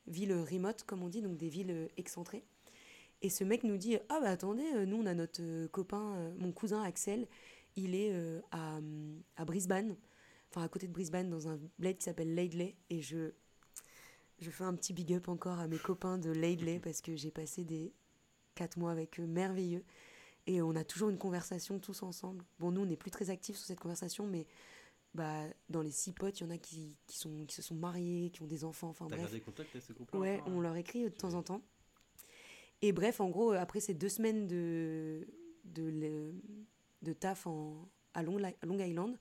villes 0.06 0.32
remote 0.32 0.82
comme 0.84 1.02
on 1.02 1.08
dit, 1.08 1.20
donc 1.20 1.36
des 1.36 1.48
villes 1.48 1.70
euh, 1.70 1.88
excentrées. 1.96 2.42
Et 3.22 3.28
ce 3.28 3.44
mec 3.44 3.64
nous 3.64 3.76
dit 3.76 3.98
ah 4.08 4.18
bah 4.20 4.30
attendez, 4.30 4.66
euh, 4.74 4.86
nous 4.86 4.96
on 4.96 5.06
a 5.06 5.14
notre 5.14 5.42
euh, 5.42 5.68
copain, 5.68 6.32
mon 6.38 6.52
cousin 6.52 6.82
Axel, 6.82 7.28
il 7.76 7.94
est 7.94 8.12
à, 8.50 8.80
à 9.36 9.44
Brisbane, 9.44 9.94
enfin 10.50 10.62
à 10.62 10.68
côté 10.68 10.88
de 10.88 10.92
Brisbane 10.92 11.30
dans 11.30 11.48
un 11.48 11.60
bled 11.78 11.98
qui 11.98 12.04
s'appelle 12.04 12.34
Laidley 12.34 12.74
et 12.88 13.00
je 13.00 13.32
je 14.40 14.50
fais 14.50 14.64
un 14.64 14.74
petit 14.74 14.92
big 14.92 15.12
up 15.12 15.28
encore 15.28 15.58
à 15.58 15.68
mes 15.68 15.78
copains 15.78 16.18
de 16.18 16.30
Laidley 16.30 16.80
parce 16.82 17.00
que 17.00 17.14
j'ai 17.14 17.30
passé 17.30 17.62
des 17.62 17.92
quatre 18.54 18.78
mois 18.78 18.90
avec 18.90 19.20
eux 19.20 19.26
merveilleux. 19.26 19.84
Et 20.46 20.62
on 20.62 20.74
a 20.74 20.84
toujours 20.84 21.10
une 21.10 21.18
conversation 21.18 21.78
tous 21.78 22.02
ensemble. 22.02 22.44
Bon, 22.58 22.72
nous, 22.72 22.80
on 22.80 22.86
n'est 22.86 22.96
plus 22.96 23.10
très 23.10 23.30
actifs 23.30 23.56
sur 23.56 23.66
cette 23.66 23.78
conversation, 23.78 24.26
mais 24.26 24.46
bah, 25.14 25.44
dans 25.68 25.82
les 25.82 25.90
six 25.90 26.12
potes, 26.12 26.40
il 26.40 26.44
y 26.44 26.46
en 26.46 26.50
a 26.50 26.58
qui, 26.58 26.96
qui, 27.06 27.18
sont, 27.18 27.44
qui 27.46 27.54
se 27.54 27.62
sont 27.62 27.74
mariés, 27.74 28.30
qui 28.30 28.42
ont 28.42 28.46
des 28.46 28.64
enfants, 28.64 28.88
enfin 28.88 29.06
T'as 29.08 29.16
bref. 29.16 29.26
gardé 29.26 29.40
contact 29.40 29.70
avec 29.70 29.82
ce 29.82 29.92
groupe-là 29.92 30.18
Ouais, 30.20 30.40
encore, 30.40 30.52
on 30.52 30.58
hein 30.60 30.62
leur 30.62 30.76
écrit 30.76 31.02
de 31.02 31.08
temps 31.08 31.34
en 31.34 31.42
temps. 31.42 31.62
Et 32.82 32.92
bref, 32.92 33.20
en 33.20 33.28
gros, 33.28 33.52
euh, 33.52 33.58
après 33.58 33.80
ces 33.80 33.94
deux 33.94 34.08
semaines 34.08 34.46
de, 34.46 35.26
de, 35.64 36.32
de 37.02 37.12
taf 37.12 37.46
en, 37.46 37.88
à 38.14 38.22
Long, 38.22 38.38
Island, 38.78 39.18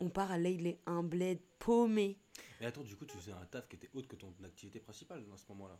on 0.00 0.08
part 0.08 0.30
à 0.30 0.38
Laidley, 0.38 0.78
un 0.86 1.02
bled 1.02 1.38
paumé 1.58 2.16
Mais 2.60 2.66
attends, 2.66 2.82
du 2.82 2.96
coup, 2.96 3.04
tu 3.04 3.16
faisais 3.16 3.32
un 3.32 3.44
taf 3.46 3.68
qui 3.68 3.76
était 3.76 3.90
autre 3.94 4.08
que 4.08 4.16
ton 4.16 4.32
activité 4.44 4.80
principale 4.80 5.24
à 5.32 5.36
ce 5.36 5.44
moment-là? 5.50 5.78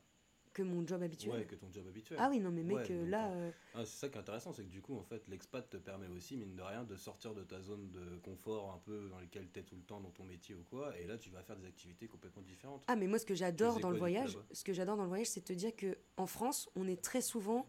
Que 0.59 0.63
mon 0.65 0.85
job 0.85 1.03
habituel. 1.03 1.33
Ouais, 1.33 1.45
que 1.47 1.55
ton 1.55 1.71
job 1.73 1.87
habituel. 1.87 2.19
ah 2.21 2.29
oui, 2.29 2.41
non, 2.41 2.51
mais 2.51 2.65
mec, 2.65 2.77
Ouais, 2.79 2.91
euh, 2.91 3.03
donc, 3.03 3.11
là, 3.11 3.31
euh, 3.31 3.49
euh, 3.49 3.51
Ah, 3.75 3.85
c'est 3.85 3.99
ça 4.01 4.09
qui 4.09 4.17
est 4.17 4.21
intéressant, 4.21 4.53
c'est 4.53 4.65
que 4.65 4.69
du 4.71 4.81
coup, 4.83 4.97
en 4.97 5.05
fait, 5.05 5.29
l'expat 5.29 5.69
te 5.71 5.77
permet 5.77 6.09
aussi, 6.09 6.37
mine 6.37 6.57
de 6.57 6.63
rien, 6.63 6.83
de 6.83 6.97
sortir 6.97 7.33
de 7.35 7.45
ta 7.45 7.61
zone 7.61 7.91
de 7.93 8.17
confort 8.25 8.73
un 8.73 8.79
peu 8.79 9.09
dans 9.09 9.21
laquelle 9.21 9.49
tu 9.53 9.61
es 9.61 9.63
tout 9.63 9.77
le 9.77 9.83
temps 9.83 10.01
dans 10.01 10.11
ton 10.11 10.25
métier 10.25 10.57
ou 10.57 10.65
quoi, 10.65 10.99
et 10.99 11.07
là, 11.07 11.17
tu 11.17 11.31
vas 11.31 11.43
faire 11.45 11.57
des 11.57 11.67
activités 11.67 12.09
complètement 12.09 12.43
différentes. 12.43 12.83
Ah, 12.89 12.97
mais 12.97 13.07
moi, 13.07 13.21
ce 13.21 13.27
que 13.27 13.37
j'adore 13.37 13.79
dans 13.79 13.91
le 13.91 13.99
voyage, 13.99 14.37
ce 14.51 14.65
que 14.65 14.73
j'adore 14.73 14.97
dans 14.97 15.05
le 15.05 15.09
voyage, 15.09 15.29
c'est 15.29 15.41
de 15.41 15.47
te 15.47 15.53
dire 15.53 15.75
que 15.77 15.97
en 16.17 16.27
France, 16.27 16.69
on 16.75 16.89
est 16.89 17.01
très 17.01 17.21
souvent 17.21 17.65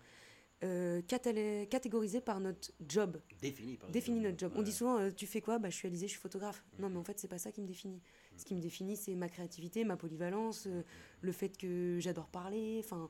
euh, 0.64 1.02
catégorisé 1.04 2.22
par 2.22 2.40
notre 2.40 2.72
job, 2.86 3.22
Défini 3.40 3.78
par 3.78 3.90
définit 3.92 4.20
notre 4.20 4.38
job. 4.40 4.52
On 4.56 4.62
dit 4.64 4.74
souvent, 4.74 4.98
euh, 5.00 5.12
tu 5.12 5.26
fais 5.28 5.42
quoi? 5.42 5.60
Bah, 5.60 5.70
je 5.70 5.76
suis 5.76 5.88
Alizé, 5.88 6.08
je 6.08 6.12
suis 6.14 6.20
photographe. 6.20 6.66
Non, 6.80 6.88
Mhm. 6.88 6.94
mais 6.96 7.00
en 7.00 7.04
fait, 7.04 7.20
c'est 7.20 7.28
pas 7.30 7.38
ça 7.38 7.52
qui 7.52 7.62
me 7.62 7.68
définit. 7.68 8.02
Ce 8.40 8.46
qui 8.46 8.56
me 8.56 8.62
définit, 8.62 8.96
c'est 8.96 9.16
ma 9.16 9.28
créativité, 9.30 9.84
ma 9.84 9.98
polyvalence, 9.98 10.66
euh, 10.68 10.82
le 11.22 11.32
fait 11.34 11.58
que 11.58 11.98
j'adore 12.00 12.28
parler. 12.30 12.82
Enfin, 12.84 13.10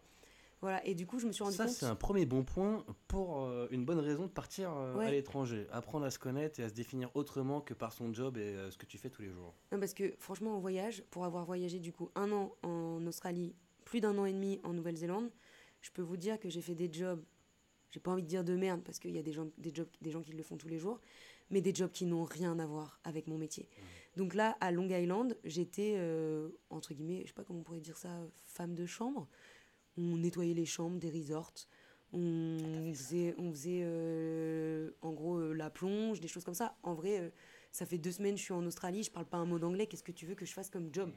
voilà. 0.62 0.84
Et 0.88 0.96
du 0.96 1.06
coup, 1.06 1.20
je 1.20 1.28
me 1.28 1.32
suis 1.32 1.44
rendu 1.44 1.56
Ça, 1.56 1.66
compte. 1.66 1.74
c'est 1.76 1.86
un 1.86 1.96
premier 1.96 2.26
bon 2.26 2.44
point 2.44 2.84
pour 3.08 3.44
euh, 3.46 3.68
une 3.72 3.86
bonne 3.86 4.00
raison 4.00 4.24
de 4.24 4.32
partir 4.32 4.76
euh, 4.76 4.96
Ouais. 4.96 5.06
à 5.06 5.12
l'étranger. 5.12 5.68
Apprendre 5.72 6.06
à 6.06 6.12
se 6.12 6.18
connaître 6.20 6.60
et 6.60 6.64
à 6.64 6.70
se 6.70 6.74
définir 6.74 7.12
autrement 7.16 7.62
que 7.62 7.74
par 7.76 7.94
son 7.94 8.12
job 8.14 8.38
et 8.38 8.56
ce 8.72 8.78
que 8.78 8.86
tu 8.88 8.98
fais 8.98 9.10
tous 9.12 9.22
les 9.22 9.30
jours. 9.30 9.54
Non, 9.72 9.80
parce 9.80 9.94
que 9.94 10.16
franchement, 10.18 10.56
en 10.56 10.60
voyage, 10.60 11.04
pour 11.12 11.24
avoir 11.26 11.46
voyagé 11.46 11.80
du 11.80 11.94
coup 11.94 12.10
un 12.16 12.32
an 12.32 12.56
en 12.64 13.06
Australie, 13.06 13.56
plus 13.86 14.02
d'un 14.02 14.18
an 14.18 14.26
et 14.26 14.34
demi 14.34 14.60
en 14.64 14.74
Nouvelle-Zélande, 14.74 15.30
je 15.82 15.92
peux 15.92 16.02
vous 16.02 16.18
dire 16.18 16.40
que 16.40 16.50
j'ai 16.50 16.62
fait 16.62 16.76
des 16.76 16.92
jobs, 16.92 17.24
j'ai 17.92 18.00
pas 18.00 18.12
envie 18.12 18.24
de 18.24 18.28
dire 18.28 18.44
de 18.44 18.56
merde 18.56 18.82
parce 18.84 19.00
qu'il 19.00 19.12
y 19.16 19.20
a 19.20 19.24
des 19.24 19.32
gens, 19.32 19.48
des, 19.58 19.74
jobs, 19.74 19.88
des 20.02 20.12
gens 20.12 20.22
qui 20.22 20.34
le 20.34 20.44
font 20.44 20.58
tous 20.58 20.68
les 20.68 20.78
jours, 20.80 21.00
mais 21.52 21.62
des 21.62 21.74
jobs 21.74 21.90
qui 21.90 22.06
n'ont 22.06 22.26
rien 22.26 22.60
à 22.60 22.66
voir 22.68 23.00
avec 23.04 23.26
mon 23.28 23.38
métier. 23.38 23.68
Donc 24.20 24.34
là, 24.34 24.58
à 24.60 24.72
Long 24.72 24.90
Island, 24.90 25.38
j'étais, 25.46 25.94
euh, 25.96 26.50
entre 26.70 26.94
guillemets, 26.94 27.22
je 27.22 27.28
sais 27.28 27.34
pas 27.34 27.46
comment 27.46 27.60
on 27.60 27.64
pourrait 27.64 27.80
dire 27.80 27.96
ça, 27.96 28.10
femme 28.44 28.76
de 28.76 28.86
chambre. 28.86 29.30
On 29.96 30.18
nettoyait 30.18 30.54
les 30.54 30.66
chambres 30.66 31.00
des 31.00 31.10
resorts. 31.10 31.54
On 32.12 32.92
faisait, 32.94 33.34
on 33.38 33.50
faisait 33.52 33.80
euh, 33.82 34.92
en 35.02 35.14
gros 35.14 35.38
euh, 35.38 35.54
la 35.54 35.70
plonge, 35.70 36.20
des 36.20 36.28
choses 36.28 36.44
comme 36.44 36.54
ça. 36.54 36.76
En 36.84 36.96
vrai, 36.96 37.32
ça 37.72 37.86
fait 37.86 37.98
deux 37.98 38.12
semaines 38.12 38.34
que 38.34 38.40
je 38.40 38.44
suis 38.44 38.54
en 38.54 38.66
Australie, 38.66 39.04
je 39.04 39.12
parle 39.12 39.26
pas 39.26 39.38
un 39.38 39.46
mot 39.46 39.58
d'anglais. 39.58 39.88
Qu'est-ce 39.88 40.04
que 40.04 40.12
tu 40.12 40.26
veux 40.26 40.36
que 40.36 40.46
je 40.46 40.52
fasse 40.52 40.70
comme 40.70 40.90
job? 40.94 41.14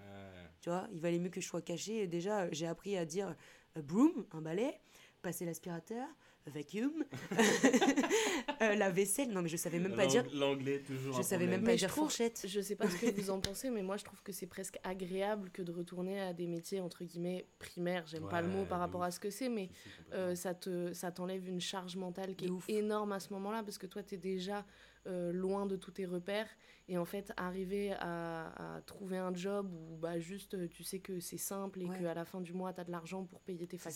Tu 0.61 0.69
vois, 0.69 0.87
il 0.93 1.01
valait 1.01 1.19
mieux 1.19 1.31
que 1.31 1.41
je 1.41 1.49
sois 1.49 1.61
cachée. 1.61 2.07
Déjà, 2.07 2.49
j'ai 2.53 2.69
appris 2.69 2.97
à 2.97 3.05
dire 3.05 3.35
broom, 3.75 4.27
un 4.31 4.43
balai, 4.43 4.79
passer 5.23 5.45
l'aspirateur, 5.45 6.07
vacuum, 6.47 6.93
euh, 8.63 8.75
la 8.75 8.91
vaisselle. 8.91 9.31
Non, 9.31 9.43
mais 9.43 9.49
je 9.49 9.57
savais 9.57 9.79
même 9.79 9.95
pas 9.95 10.07
dire. 10.07 10.25
L'anglais, 10.35 10.81
toujours. 10.81 11.15
Je 11.15 11.21
un 11.21 11.23
savais 11.23 11.45
problème. 11.45 11.61
même 11.61 11.65
pas 11.65 11.73
Mais 11.73 11.77
dire 11.77 11.89
je 11.89 11.93
trouve- 11.93 12.05
fourchette. 12.05 12.45
Je 12.47 12.61
sais 12.61 12.77
pas 12.77 12.89
ce 12.89 12.97
que 12.97 13.21
vous 13.21 13.31
en 13.31 13.41
pensez, 13.41 13.71
mais 13.71 13.83
moi 13.83 13.97
je 13.97 14.05
trouve 14.05 14.23
que 14.23 14.33
c'est 14.33 14.47
presque 14.47 14.79
agréable 14.85 15.51
que 15.51 15.63
de 15.63 15.73
retourner 15.73 16.21
à 16.21 16.33
des 16.33 16.47
métiers 16.47 16.81
entre 16.81 17.05
guillemets 17.05 17.47
primaires. 17.59 18.05
J'aime 18.07 18.29
pas 18.29 18.43
le 18.43 18.49
mot 18.49 18.65
par 18.65 18.79
rapport 18.81 19.01
ouf. 19.03 19.07
à 19.07 19.11
ce 19.11 19.21
que 19.21 19.31
c'est, 19.31 19.49
mais 19.49 19.71
euh, 20.13 20.35
ça 20.35 20.55
te 20.55 20.93
ça 20.93 21.11
t'enlève 21.13 21.49
une 21.49 21.61
charge 21.61 21.97
mentale 21.97 22.35
qui 22.37 22.47
est 22.47 22.51
ouf. 22.51 22.69
énorme 22.69 23.13
à 23.13 23.21
ce 23.21 23.33
moment-là 23.33 23.63
parce 23.63 23.79
que 23.79 23.87
toi 23.87 24.03
tu 24.03 24.15
es 24.15 24.19
déjà 24.19 24.65
euh, 25.07 25.33
loin 25.33 25.67
de 25.67 25.77
tous 25.77 25.91
tes 25.91 26.07
repères 26.07 26.49
et 26.89 26.97
en 26.97 27.05
fait 27.05 27.33
arriver 27.37 27.93
à, 27.99 28.77
à 28.77 28.83
trouver 28.83 29.19
un 29.19 29.35
job 29.35 29.69
où 29.73 29.97
bah 29.97 30.19
juste 30.21 30.69
tu 30.71 30.85
sais 30.85 31.01
que 31.01 31.19
c'est 31.21 31.37
simple 31.39 31.81
et 31.83 31.87
Ouais. 31.87 31.99
qu'à 31.99 32.15
la 32.15 32.25
fin 32.25 32.41
du 32.41 32.53
mois 32.53 32.73
tu 32.73 32.81
as 32.81 32.85
de 32.85 32.91
l'argent 32.93 33.25
pour 33.25 33.41
payer 33.41 33.67
tes 33.67 33.79
ça. 33.79 33.91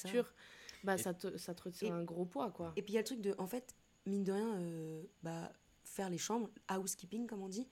Bah 0.85 0.95
Et- 0.95 0.99
ça 0.99 1.15
te 1.15 1.37
ça 1.37 1.55
te 1.55 1.63
retire 1.63 1.89
Et- 1.89 1.99
un 1.99 2.05
gros 2.05 2.25
poids 2.25 2.51
quoi. 2.51 2.73
Et 2.77 2.83
puis 2.83 2.93
il 2.93 2.95
y 2.95 2.99
a 2.99 3.03
le 3.03 3.07
truc 3.07 3.21
de, 3.21 3.35
en 3.39 3.47
fait, 3.47 3.75
mine 4.07 4.25
de 4.25 4.33
rien, 4.33 4.59
euh, 4.61 5.03
bah, 5.23 5.53
faire 5.85 6.11
les 6.11 6.19
chambres, 6.19 6.49
housekeeping 6.71 7.27
comme 7.27 7.43
on 7.43 7.49
dit, 7.49 7.69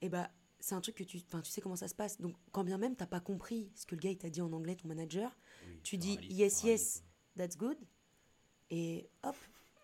et 0.00 0.08
bah 0.08 0.30
c'est 0.60 0.74
un 0.74 0.80
truc 0.80 0.94
que 0.96 1.04
tu, 1.04 1.18
enfin, 1.26 1.42
tu 1.42 1.50
sais 1.50 1.60
comment 1.60 1.76
ça 1.76 1.88
se 1.88 1.94
passe. 1.94 2.20
Donc 2.20 2.34
quand 2.52 2.64
bien 2.64 2.78
même 2.78 2.96
t'as 2.96 3.06
pas 3.06 3.20
compris 3.20 3.70
ce 3.74 3.84
que 3.86 3.94
le 3.94 4.00
gars 4.00 4.10
il 4.10 4.18
t'a 4.18 4.30
dit 4.30 4.40
en 4.40 4.52
anglais, 4.52 4.76
ton 4.76 4.88
manager, 4.88 5.36
Oui, 5.66 5.80
tu 5.82 5.98
dis 5.98 6.18
yes, 6.22 6.62
yes. 6.62 7.04
that's 7.36 7.56
good, 7.56 7.76
et 8.70 9.08
hop, 9.22 9.36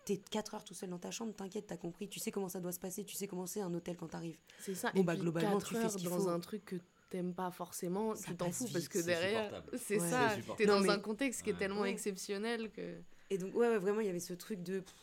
t'es 0.05 0.17
4 0.17 0.55
heures 0.55 0.63
tout 0.63 0.73
seul 0.73 0.89
dans 0.89 0.97
ta 0.99 1.11
chambre, 1.11 1.33
t'inquiète, 1.33 1.67
t'as 1.67 1.77
compris, 1.77 2.09
tu 2.09 2.19
sais 2.19 2.31
comment 2.31 2.49
ça 2.49 2.59
doit 2.59 2.71
se 2.71 2.79
passer, 2.79 3.03
tu 3.05 3.15
sais 3.15 3.27
comment 3.27 3.45
c'est 3.45 3.61
un 3.61 3.73
hôtel 3.73 3.95
quand 3.97 4.07
t'arrives. 4.07 4.37
C'est 4.59 4.73
ça. 4.75 4.91
Bon, 4.93 5.01
et 5.01 5.03
bah, 5.03 5.13
puis, 5.13 5.21
globalement, 5.21 5.59
tu 5.61 5.75
fais 5.75 5.87
ce 5.89 5.99
dans 6.03 6.29
un 6.29 6.39
truc 6.39 6.65
que 6.65 6.75
t'aimes 7.11 7.33
pas 7.35 7.51
forcément, 7.51 8.15
Ça 8.15 8.31
tu 8.31 8.37
t'en 8.37 8.51
fous 8.51 8.63
vite, 8.65 8.73
parce 8.73 8.87
que 8.87 8.99
derrière, 8.99 9.63
c'est 9.77 9.99
Ouais. 9.99 10.09
ça, 10.09 10.35
t'es 10.57 10.65
dans 10.65 10.79
mais- 10.79 10.89
un 10.89 10.99
contexte 10.99 11.43
qui 11.43 11.51
est 11.51 11.57
tellement 11.57 11.81
Ouais. 11.81 11.91
exceptionnel 11.91 12.71
que. 12.71 12.95
Et 13.29 13.37
donc, 13.37 13.53
ouais, 13.55 13.67
ouais, 13.67 13.77
vraiment, 13.77 13.99
il 14.01 14.07
y 14.07 14.09
avait 14.09 14.19
ce 14.19 14.33
truc 14.33 14.63
de. 14.63 14.79
pff, 14.79 14.93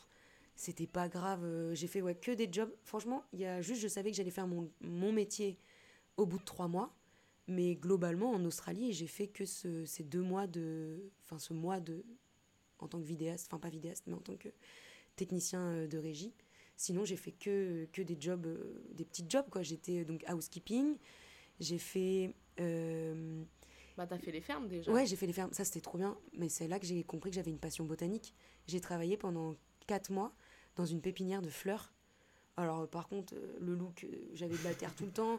C'était 0.55 0.87
pas 0.87 1.07
grave. 1.07 1.45
euh, 1.45 1.73
J'ai 1.73 1.87
fait 1.87 2.01
ouais, 2.01 2.15
que 2.15 2.31
des 2.31 2.49
jobs. 2.51 2.69
Franchement, 2.83 3.23
il 3.31 3.39
y 3.39 3.45
a 3.45 3.61
juste, 3.61 3.79
je 3.81 3.87
savais 3.87 4.11
que 4.11 4.17
j'allais 4.17 4.29
faire 4.29 4.45
mon, 4.47 4.69
mon 4.81 5.13
métier 5.13 5.57
au 6.17 6.25
bout 6.25 6.37
de 6.37 6.43
trois 6.43 6.67
mois. 6.67 6.93
Mais 7.47 7.75
globalement, 7.75 8.31
en 8.31 8.43
Australie, 8.43 8.91
j'ai 8.91 9.07
fait 9.07 9.27
que 9.27 9.45
ce- 9.45 9.85
ces 9.85 10.03
deux 10.03 10.21
mois 10.21 10.47
de. 10.47 11.09
Enfin, 11.23 11.39
ce 11.39 11.53
mois 11.53 11.79
de. 11.79 12.03
En 12.79 12.87
tant 12.89 12.99
que 12.99 13.05
vidéaste. 13.05 13.47
Enfin, 13.49 13.57
pas 13.59 13.69
vidéaste, 13.69 14.03
mais 14.07 14.13
en 14.15 14.19
tant 14.19 14.35
que 14.35 14.49
technicien 15.15 15.61
euh, 15.61 15.87
de 15.87 15.97
régie. 15.97 16.33
Sinon, 16.75 17.05
j'ai 17.05 17.15
fait 17.17 17.31
que, 17.31 17.87
que 17.93 18.01
des 18.01 18.17
jobs. 18.19 18.45
euh, 18.45 18.83
des 18.93 19.05
petits 19.05 19.25
jobs, 19.29 19.49
quoi. 19.49 19.63
J'étais 19.63 20.03
donc 20.05 20.23
housekeeping. 20.29 20.97
J'ai 21.59 21.77
fait. 21.77 22.33
euh, 22.59 23.43
Bah, 23.97 24.07
t'as 24.07 24.17
fait 24.17 24.31
les 24.31 24.41
fermes 24.41 24.67
déjà. 24.67 24.91
Ouais, 24.91 25.05
j'ai 25.05 25.15
fait 25.15 25.27
les 25.27 25.33
fermes. 25.33 25.51
Ça, 25.53 25.65
c'était 25.65 25.81
trop 25.81 25.97
bien. 25.97 26.17
Mais 26.33 26.49
c'est 26.49 26.67
là 26.67 26.79
que 26.79 26.85
j'ai 26.85 27.03
compris 27.03 27.29
que 27.31 27.35
j'avais 27.35 27.51
une 27.51 27.59
passion 27.59 27.85
botanique. 27.85 28.33
J'ai 28.67 28.79
travaillé 28.81 29.17
pendant 29.17 29.55
4 29.87 30.11
mois 30.11 30.33
dans 30.75 30.85
une 30.85 31.01
pépinière 31.01 31.41
de 31.41 31.49
fleurs. 31.49 31.91
Alors, 32.61 32.87
par 32.89 33.07
contre, 33.07 33.33
euh, 33.35 33.57
le 33.61 33.73
look, 33.75 34.03
euh, 34.03 34.07
j'avais 34.33 34.57
de 34.57 34.63
la 34.63 34.73
terre 34.73 34.93
tout 34.95 35.05
le 35.05 35.11
temps. 35.11 35.37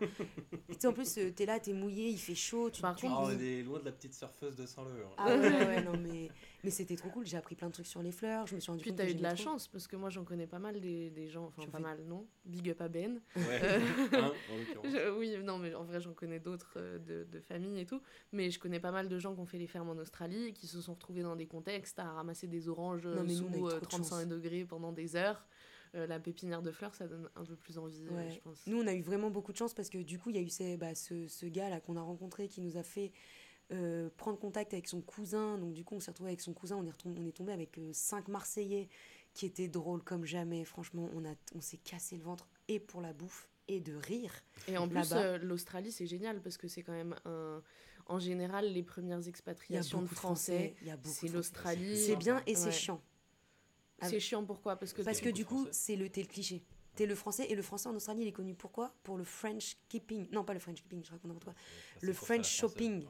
Et 0.69 0.75
tu 0.75 0.81
sais, 0.81 0.87
en 0.87 0.93
plus, 0.93 1.19
euh, 1.19 1.31
t'es 1.31 1.45
là, 1.45 1.61
t'es 1.61 1.73
mouillé, 1.75 2.09
il 2.09 2.19
fait 2.19 2.35
chaud. 2.35 2.71
Tu 2.71 2.81
Par 2.81 2.97
te 2.97 3.03
contre, 3.03 3.15
Ah, 3.19 3.25
on 3.27 3.39
est 3.39 3.63
loin 3.63 3.79
de 3.79 3.85
la 3.85 3.93
petite 3.93 4.15
surfeuse 4.15 4.57
de 4.57 4.65
Saint-Leu. 4.65 5.03
hein. 5.05 5.15
Ah 5.19 5.27
ouais, 5.29 5.39
ouais, 5.39 5.67
ouais, 5.67 5.83
non, 5.83 5.97
mais, 5.99 6.31
mais 6.65 6.71
c'était 6.71 6.97
trop 6.97 7.11
cool. 7.11 7.27
J'ai 7.27 7.37
appris 7.37 7.55
plein 7.57 7.69
de 7.69 7.73
trucs 7.75 7.87
sur 7.87 8.03
les 8.03 8.13
fleurs. 8.13 8.47
Je 8.47 8.55
me 8.55 8.61
suis 8.61 8.71
rendu 8.71 8.81
Puis 8.83 8.91
compte 8.91 8.99
t'as 8.99 9.07
que 9.07 9.11
eu 9.11 9.15
de 9.15 9.23
la 9.23 9.35
trop. 9.35 9.45
chance 9.45 9.69
parce 9.69 9.87
que 9.87 9.97
moi 9.97 10.09
j'en 10.11 10.25
connais 10.25 10.47
pas 10.47 10.59
mal 10.59 10.81
des, 10.81 11.11
des 11.11 11.29
gens, 11.29 11.47
enfin 11.47 11.67
pas 11.71 11.77
fais- 11.79 11.83
mal 11.83 12.03
non, 12.07 12.27
big 12.47 12.71
up 12.71 12.81
à 12.81 12.89
Ben. 12.89 13.21
Ouais. 13.37 13.61
Euh, 13.63 13.81
Hein, 14.13 14.33
en 14.53 14.57
l'occurrence. 14.57 14.87
Je- 14.93 15.19
oui, 15.19 15.37
non 15.45 15.59
mais 15.59 15.75
en 15.75 15.85
vrai 15.85 16.01
j'en 16.01 16.13
connais 16.15 16.41
d'autres 16.41 16.75
euh, 16.77 16.99
de, 16.99 17.25
de 17.31 17.41
famille 17.41 17.81
et 17.81 17.87
tout, 17.87 18.01
mais 18.33 18.51
je 18.51 18.59
connais 18.59 18.81
pas 18.81 18.93
mal 18.93 19.09
de 19.09 19.19
gens 19.19 19.35
qui 19.35 19.41
ont 19.41 19.47
fait 19.47 19.59
les 19.59 19.67
fermes 19.67 19.91
en 19.91 19.97
Australie 19.99 20.47
et 20.47 20.53
qui 20.53 20.67
se 20.67 20.81
sont 20.81 20.95
retrouvés 20.95 21.23
dans 21.23 21.37
des 21.37 21.47
contextes 21.47 21.99
à 21.99 22.11
ramasser 22.13 22.47
des 22.47 22.69
oranges 22.69 23.07
Non, 23.07 23.23
mais 23.25 23.35
nous, 23.35 23.53
sous 23.53 23.69
euh, 23.69 23.75
de 23.81 23.85
35 23.85 24.17
chance. 24.21 24.27
degrés 24.27 24.65
pendant 24.65 24.93
des 24.93 25.17
heures. 25.17 25.45
La 25.95 26.21
pépinière 26.21 26.63
de 26.63 26.71
fleurs, 26.71 26.95
ça 26.95 27.07
donne 27.07 27.29
un 27.37 27.45
peu 27.45 27.57
plus 27.57 27.79
envie, 27.79 28.07
je 28.31 28.41
pense. 28.41 28.67
Nous, 28.67 28.81
on 28.81 28.87
a 28.87 28.95
eu 28.95 29.03
vraiment 29.03 29.31
beaucoup 29.31 29.53
de 29.53 29.57
chance 29.57 29.75
parce 29.75 29.91
que 29.91 29.99
du 29.99 30.19
coup, 30.19 30.31
il 30.31 30.37
y 30.37 30.39
a 30.39 30.43
eu 30.43 30.49
ces, 30.49 30.77
bah, 30.77 30.95
ce, 30.95 31.27
ce 31.29 31.47
gars-là 31.47 31.81
qu'on 31.81 31.97
a 31.97 32.03
rencontré 32.03 32.49
qui 32.49 32.61
nous 32.61 32.77
a 32.77 32.83
fait 32.83 33.13
prendre 34.17 34.39
contact 34.39 34.73
avec 34.73 34.89
son 34.89 35.01
cousin. 35.01 35.59
Donc, 35.59 35.73
du 35.73 35.85
coup, 35.85 35.95
on 35.95 36.01
s'est 36.01 36.11
retrouvé 36.11 36.31
avec 36.31 36.41
son 36.41 36.53
cousin. 36.53 36.77
On 36.77 36.87
est, 36.87 37.07
on 37.07 37.27
est 37.27 37.37
tombé 37.37 37.53
avec 37.53 37.79
cinq 37.93 38.29
Marseillais 38.29 38.89
qui 39.33 39.47
étaient 39.47 39.69
drôles 39.69 40.03
comme 40.03 40.25
jamais. 40.25 40.65
Franchement, 40.65 41.09
on, 41.15 41.25
a, 41.25 41.35
on 41.55 41.61
s'est 41.61 41.79
cassé 41.79 42.17
le 42.17 42.23
ventre 42.25 42.49
et 42.69 42.81
pour 42.81 43.01
la 43.01 43.13
bouffe 43.13 43.49
et 43.69 43.81
de 43.81 43.95
rire. 43.95 44.33
Et 44.67 44.77
en 44.77 44.89
plus, 44.89 45.15
l'Australie, 45.43 45.93
c'est 45.93 46.07
génial 46.07 46.41
parce 46.43 46.57
que 46.57 46.67
c'est 46.69 46.83
quand 46.83 46.93
même 46.93 47.15
un 47.25 47.63
en 48.07 48.19
général, 48.19 48.73
les 48.73 48.83
premières 48.83 49.29
expatriations 49.29 50.03
de 50.03 50.09
Français, 50.09 50.75
c'est 51.05 51.29
l'Australie. 51.29 51.97
C'est 51.97 52.17
bien 52.17 52.43
et 52.45 52.57
c'est 52.57 52.73
chiant. 52.73 53.01
C'est 54.03 54.21
chiant 54.21 54.45
pourquoi? 54.45 54.77
Parce 54.77 54.93
que, 54.93 55.03
Parce 55.03 55.21
que 55.21 55.29
du 55.29 55.45
coup, 55.45 55.67
c'est 55.73 55.97
le, 55.97 56.05
le 56.05 56.25
cliché. 56.25 56.63
T'es 56.97 57.07
le 57.07 57.15
français 57.15 57.47
et 57.49 57.55
le 57.55 57.63
français 57.63 57.89
en 57.89 57.95
Australie, 57.95 58.23
il 58.23 58.29
est 58.29 58.33
connu 58.33 58.55
pourquoi? 58.55 58.95
Pour 59.05 59.17
le 59.17 59.25
French 59.25 59.77
keeping. 59.89 60.29
Non, 60.33 60.45
pas 60.45 60.55
le 60.55 60.61
French 60.61 60.83
keeping, 60.83 61.05
je 61.05 61.11
raconte 61.11 61.29
n'importe 61.29 61.45
quoi. 61.45 61.55
Le 62.01 62.13
French 62.13 62.49
shopping. 62.49 63.07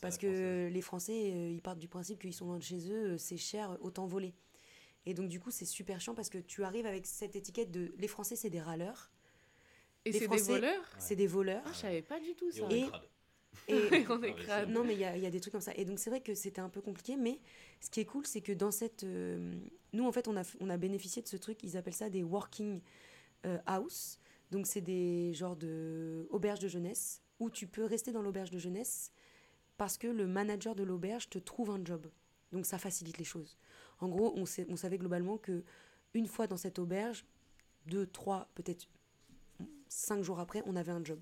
Parce 0.00 0.18
que 0.18 0.68
les 0.68 0.80
Français, 0.80 1.32
euh, 1.32 1.50
ils 1.50 1.62
partent 1.62 1.78
du 1.78 1.88
principe 1.88 2.20
qu'ils 2.20 2.34
sont 2.34 2.46
loin 2.46 2.58
de 2.58 2.62
chez 2.62 2.90
eux, 2.90 3.12
euh, 3.12 3.18
c'est 3.18 3.36
cher, 3.36 3.76
autant 3.80 4.06
voler. 4.06 4.34
Et 5.06 5.14
donc, 5.14 5.28
du 5.28 5.40
coup, 5.40 5.50
c'est 5.50 5.64
super 5.64 6.00
chiant 6.00 6.14
parce 6.14 6.30
que 6.30 6.38
tu 6.38 6.64
arrives 6.64 6.86
avec 6.86 7.06
cette 7.06 7.36
étiquette 7.36 7.70
de 7.70 7.92
les 7.98 8.08
Français, 8.08 8.36
c'est 8.36 8.50
des 8.50 8.60
râleurs. 8.60 9.10
Et 10.04 10.12
c'est 10.12 10.28
des 10.28 10.36
voleurs? 10.36 10.84
C'est 10.98 11.16
des 11.16 11.26
voleurs. 11.26 11.62
Ah, 11.66 11.70
je 11.72 11.78
savais 11.78 12.02
pas 12.02 12.20
du 12.20 12.34
tout 12.34 12.50
ça. 12.50 12.66
Et, 12.70 12.80
et 12.80 12.86
on 14.10 14.22
est 14.22 14.66
Non, 14.66 14.84
mais 14.84 14.94
il 14.94 15.00
y 15.00 15.04
a, 15.04 15.16
y 15.16 15.26
a, 15.26 15.30
des 15.30 15.40
trucs 15.40 15.52
comme 15.52 15.60
ça. 15.60 15.72
Et 15.74 15.84
donc, 15.84 15.98
c'est 15.98 16.10
vrai 16.10 16.20
que 16.20 16.34
c'était 16.34 16.60
un 16.60 16.68
peu 16.68 16.80
compliqué, 16.80 17.16
mais 17.16 17.40
ce 17.80 17.90
qui 17.90 18.00
est 18.00 18.04
cool, 18.04 18.26
c'est 18.26 18.40
que 18.40 18.52
dans 18.52 18.70
cette. 18.70 19.04
Euh, 19.04 19.54
nous, 19.92 20.06
en 20.06 20.12
fait, 20.12 20.28
on 20.28 20.36
a, 20.36 20.42
on 20.60 20.70
a 20.70 20.76
bénéficié 20.76 21.22
de 21.22 21.28
ce 21.28 21.36
truc, 21.36 21.62
ils 21.62 21.76
appellent 21.76 21.94
ça 21.94 22.10
des 22.10 22.22
working 22.22 22.80
euh, 23.46 23.58
house. 23.66 24.18
Donc, 24.50 24.66
c'est 24.66 24.80
des 24.80 25.32
genres 25.34 25.56
de 25.56 26.26
auberges 26.30 26.60
de 26.60 26.68
jeunesse 26.68 27.22
où 27.40 27.50
tu 27.50 27.66
peux 27.66 27.84
rester 27.84 28.12
dans 28.12 28.22
l'auberge 28.22 28.50
de 28.50 28.58
jeunesse 28.58 29.10
parce 29.76 29.98
que 29.98 30.06
le 30.06 30.26
manager 30.26 30.74
de 30.74 30.82
l'auberge 30.82 31.28
te 31.30 31.38
trouve 31.38 31.70
un 31.70 31.84
job. 31.84 32.06
Donc, 32.52 32.66
ça 32.66 32.78
facilite 32.78 33.18
les 33.18 33.24
choses. 33.24 33.56
En 34.00 34.08
gros, 34.08 34.32
on, 34.36 34.46
sait, 34.46 34.66
on 34.68 34.76
savait 34.76 34.98
globalement 34.98 35.38
que 35.38 35.64
une 36.12 36.28
fois 36.28 36.46
dans 36.46 36.56
cette 36.56 36.78
auberge, 36.78 37.24
deux, 37.86 38.06
trois, 38.06 38.48
peut-être 38.54 38.86
cinq 39.88 40.22
jours 40.22 40.38
après, 40.38 40.62
on 40.66 40.76
avait 40.76 40.92
un 40.92 41.04
job. 41.04 41.18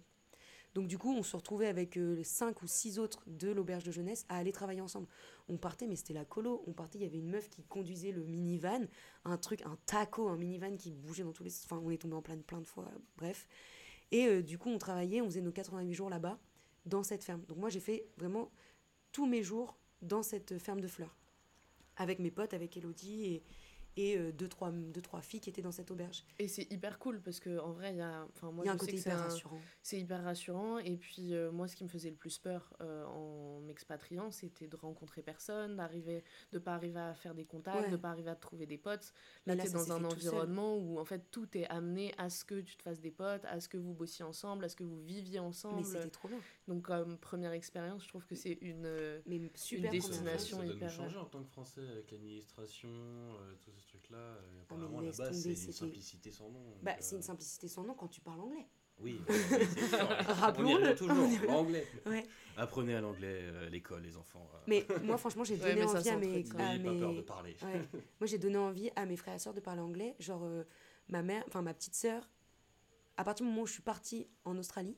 Donc 0.74 0.86
du 0.86 0.96
coup, 0.96 1.12
on 1.12 1.22
se 1.22 1.36
retrouvait 1.36 1.66
avec 1.66 1.98
euh, 1.98 2.22
cinq 2.24 2.62
ou 2.62 2.66
six 2.66 2.98
autres 2.98 3.22
de 3.26 3.50
l'auberge 3.50 3.84
de 3.84 3.92
jeunesse 3.92 4.24
à 4.28 4.38
aller 4.38 4.52
travailler 4.52 4.80
ensemble. 4.80 5.06
On 5.48 5.58
partait, 5.58 5.86
mais 5.86 5.96
c'était 5.96 6.14
la 6.14 6.24
colo. 6.24 6.62
On 6.66 6.72
partait, 6.72 6.98
il 6.98 7.02
y 7.02 7.06
avait 7.06 7.18
une 7.18 7.30
meuf 7.30 7.50
qui 7.50 7.62
conduisait 7.64 8.12
le 8.12 8.24
minivan, 8.24 8.86
un 9.24 9.36
truc, 9.36 9.62
un 9.62 9.76
taco, 9.84 10.28
un 10.28 10.36
minivan 10.36 10.76
qui 10.76 10.90
bougeait 10.90 11.24
dans 11.24 11.32
tous 11.32 11.44
les... 11.44 11.52
Enfin, 11.64 11.80
on 11.84 11.90
est 11.90 11.98
tombé 11.98 12.14
en 12.14 12.22
plein 12.22 12.38
plein 12.38 12.60
de 12.60 12.66
fois, 12.66 12.88
bref. 13.18 13.46
Et 14.12 14.26
euh, 14.26 14.42
du 14.42 14.58
coup, 14.58 14.70
on 14.70 14.78
travaillait, 14.78 15.20
on 15.20 15.26
faisait 15.26 15.40
nos 15.42 15.52
88 15.52 15.92
jours 15.94 16.10
là-bas, 16.10 16.38
dans 16.86 17.02
cette 17.02 17.22
ferme. 17.22 17.42
Donc 17.48 17.58
moi, 17.58 17.68
j'ai 17.68 17.80
fait 17.80 18.06
vraiment 18.16 18.50
tous 19.12 19.26
mes 19.26 19.42
jours 19.42 19.76
dans 20.00 20.22
cette 20.22 20.58
ferme 20.58 20.80
de 20.80 20.88
fleurs. 20.88 21.16
Avec 21.96 22.18
mes 22.18 22.30
potes, 22.30 22.54
avec 22.54 22.76
Elodie 22.76 23.24
et, 23.26 23.42
et 23.96 24.16
euh, 24.16 24.32
deux, 24.32 24.48
trois, 24.48 24.70
deux, 24.70 25.00
trois 25.00 25.20
filles 25.20 25.40
qui 25.40 25.50
étaient 25.50 25.62
dans 25.62 25.72
cette 25.72 25.90
auberge. 25.90 26.24
Et 26.38 26.48
c'est 26.48 26.70
hyper 26.72 26.98
cool 26.98 27.20
parce 27.20 27.40
qu'en 27.40 27.72
vrai, 27.72 27.92
il 27.92 27.98
y 27.98 28.00
a, 28.00 28.26
moi, 28.42 28.64
y 28.64 28.68
a 28.68 28.72
un 28.72 28.76
côté 28.76 28.96
hyper 28.96 29.18
rassurant. 29.18 29.60
C'est 29.82 30.00
hyper 30.00 30.22
rassurant. 30.22 30.78
Et 30.78 30.96
puis, 30.96 31.34
euh, 31.34 31.50
moi, 31.50 31.68
ce 31.68 31.76
qui 31.76 31.84
me 31.84 31.88
faisait 31.88 32.10
le 32.10 32.16
plus 32.16 32.38
peur 32.38 32.72
euh, 32.80 33.04
en 33.06 33.60
m'expatriant, 33.60 34.30
c'était 34.30 34.66
de 34.66 34.76
rencontrer 34.76 35.22
personne, 35.22 35.76
d'arriver, 35.76 36.24
de 36.52 36.58
pas 36.58 36.74
arriver 36.74 37.00
à 37.00 37.14
faire 37.14 37.34
des 37.34 37.44
contacts, 37.44 37.90
de 37.90 37.96
pas 37.96 38.10
arriver 38.10 38.30
à 38.30 38.36
trouver 38.36 38.66
des 38.66 38.78
potes. 38.78 39.12
Là, 39.46 39.56
tu 39.56 39.66
es 39.66 39.70
dans 39.70 39.92
un 39.92 40.04
environnement 40.04 40.76
où, 40.76 40.98
en 40.98 41.04
fait, 41.04 41.30
tout 41.30 41.48
est 41.56 41.66
amené 41.68 42.14
à 42.18 42.30
ce 42.30 42.44
que 42.44 42.60
tu 42.60 42.76
te 42.76 42.82
fasses 42.82 43.00
des 43.00 43.10
potes, 43.10 43.44
à 43.44 43.60
ce 43.60 43.68
que 43.68 43.76
vous 43.76 43.92
bossiez 43.92 44.24
ensemble, 44.24 44.64
à 44.64 44.68
ce 44.68 44.76
que 44.76 44.84
vous 44.84 45.00
viviez 45.00 45.38
ensemble. 45.38 45.76
Mais 45.76 45.84
c'était 45.84 46.10
trop 46.10 46.28
bien. 46.28 46.40
Donc, 46.68 46.82
comme 46.82 47.18
première 47.18 47.52
expérience, 47.52 48.04
je 48.04 48.08
trouve 48.08 48.24
que 48.24 48.34
c'est 48.34 48.58
une, 48.60 49.22
une 49.26 49.50
destination 49.90 50.58
ça, 50.58 50.66
ça 50.66 50.72
hyper. 50.72 50.90
changer 50.90 51.18
en 51.18 51.26
tant 51.26 51.42
que 51.42 51.50
Français 51.50 51.86
avec 51.88 52.10
l'administration, 52.10 52.88
tout 53.60 53.70
ce 53.82 53.88
truc-là. 53.88 54.18
Euh, 54.18 54.62
apparemment, 54.62 54.98
ah, 55.00 55.04
là-bas, 55.04 55.32
c'est 55.32 55.50
une 55.50 55.72
simplicité 55.72 56.30
sans 56.30 56.48
nom. 56.50 56.62
Bah, 56.82 56.92
c'est 57.00 57.16
une 57.16 57.22
euh, 57.22 57.24
simplicité 57.24 57.68
sans 57.68 57.84
nom 57.84 57.94
quand 57.94 58.08
tu 58.08 58.20
parles 58.20 58.40
anglais. 58.40 58.68
Oui, 58.98 59.20
rappelons-le. 60.40 60.94
toujours, 60.94 61.16
l'anglais. 61.48 61.86
Ouais. 62.06 62.24
Apprenez 62.56 62.94
à 62.94 63.00
l'anglais 63.00 63.40
euh, 63.42 63.68
l'école, 63.68 64.02
les 64.02 64.16
enfants. 64.16 64.48
Mais 64.68 64.86
moi, 65.02 65.18
franchement, 65.18 65.44
j'ai 65.44 65.56
donné 65.56 65.82
envie 65.82 66.08
à 66.08 66.16
mes. 66.16 66.44
À 66.58 66.78
mes... 66.78 66.84
pas 66.84 66.98
peur 66.98 67.14
de 67.14 67.20
parler. 67.22 67.56
moi, 68.20 68.26
j'ai 68.26 68.38
donné 68.38 68.58
envie 68.58 68.90
à 68.94 69.06
mes 69.06 69.16
frères 69.16 69.34
et 69.34 69.38
sœurs 69.38 69.54
de 69.54 69.60
parler 69.60 69.80
anglais. 69.80 70.14
Genre, 70.20 70.46
ma 71.08 71.22
mère, 71.22 71.42
enfin, 71.48 71.62
ma 71.62 71.74
petite 71.74 71.94
sœur, 71.94 72.28
à 73.16 73.24
partir 73.24 73.44
du 73.44 73.50
moment 73.50 73.62
où 73.62 73.66
je 73.66 73.72
suis 73.72 73.82
partie 73.82 74.28
en 74.44 74.56
Australie, 74.56 74.96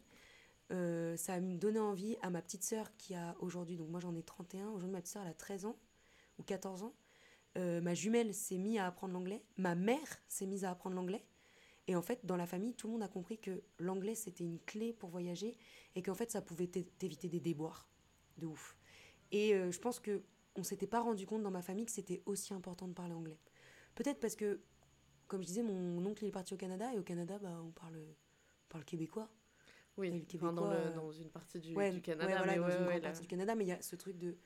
ça 0.71 1.35
a 1.35 1.41
donné 1.41 1.79
envie 1.79 2.17
à 2.21 2.29
ma 2.29 2.43
petite 2.43 2.65
sœur 2.65 2.95
qui 2.97 3.15
a 3.15 3.37
aujourd'hui, 3.39 3.77
donc 3.77 3.89
moi 3.89 4.01
j'en 4.01 4.15
ai 4.15 4.23
31, 4.23 4.69
aujourd'hui 4.69 4.91
ma 4.91 5.01
petite 5.01 5.13
sœur 5.13 5.23
elle 5.23 5.31
a 5.31 5.35
13 5.35 5.67
ans 5.67 5.77
ou 6.39 6.43
14 6.43 6.83
ans, 6.83 6.95
euh, 7.57 7.81
ma 7.81 7.95
jumelle 7.95 8.35
s'est 8.35 8.59
mise 8.59 8.79
à 8.79 8.87
apprendre 8.87 9.15
l'anglais, 9.15 9.43
ma 9.57 9.75
mère 9.75 10.23
s'est 10.29 10.47
mise 10.47 10.65
à 10.65 10.71
apprendre 10.71 10.97
l'anglais. 10.97 11.25
Et 11.87 11.97
en 11.97 12.03
fait, 12.03 12.25
dans 12.25 12.37
la 12.37 12.47
famille, 12.47 12.75
tout 12.75 12.87
le 12.87 12.95
monde 12.95 13.03
a 13.03 13.09
compris 13.09 13.39
que 13.39 13.63
l'anglais, 13.79 14.15
c'était 14.15 14.45
une 14.45 14.59
clé 14.61 14.93
pour 14.93 15.11
voyager 15.11 15.57
et 15.95 16.03
qu'en 16.03 16.15
fait, 16.15 16.31
ça 16.31 16.41
pouvait 16.41 16.67
t'éviter 16.67 17.29
des 17.29 17.41
déboires. 17.41 17.89
De 18.39 18.47
ouf. 18.47 18.77
Et 19.31 19.55
euh, 19.55 19.71
je 19.71 19.79
pense 19.79 20.01
que 20.01 20.23
on 20.57 20.63
s'était 20.63 20.87
pas 20.87 21.01
rendu 21.01 21.27
compte 21.27 21.43
dans 21.43 21.51
ma 21.51 21.63
famille 21.63 21.85
que 21.85 21.93
c'était 21.93 22.23
aussi 22.27 22.55
important 22.55 22.89
de 22.89 22.95
parler 22.95 23.15
anglais. 23.15 23.39
Peut-être 23.95 24.19
parce 24.19 24.35
que, 24.35 24.61
comme 25.27 25.43
je 25.43 25.47
disais, 25.47 25.63
mon 25.63 26.05
oncle 26.05 26.25
est 26.25 26.31
parti 26.31 26.55
au 26.55 26.57
Canada 26.57 26.93
et 26.95 26.99
au 26.99 27.03
Canada, 27.03 27.39
bah, 27.39 27.61
on 27.65 27.71
parle, 27.71 28.01
parle 28.69 28.85
québécois. 28.85 29.29
Oui, 29.97 30.11
le 30.11 30.21
québécois, 30.21 30.53
dans, 30.53 30.71
le, 30.71 30.93
dans, 30.95 31.13
une 31.13 31.31
partie 31.31 31.61
du, 31.61 31.69
du 31.69 32.03
Canada. 32.03 32.27
Ouais, 32.27 32.37
voilà, 32.37 32.53
mais 32.53 32.59
dans 32.59 32.71
une 32.71 32.87
grande 32.87 33.03
partie 33.03 33.23
du 33.23 33.29
Canada, 33.29 33.55
mais 33.55 33.65
il 33.65 33.69
y 33.69 33.73
a 33.73 33.81
ce 33.81 33.95
truc 33.95 34.19
de. 34.19 34.37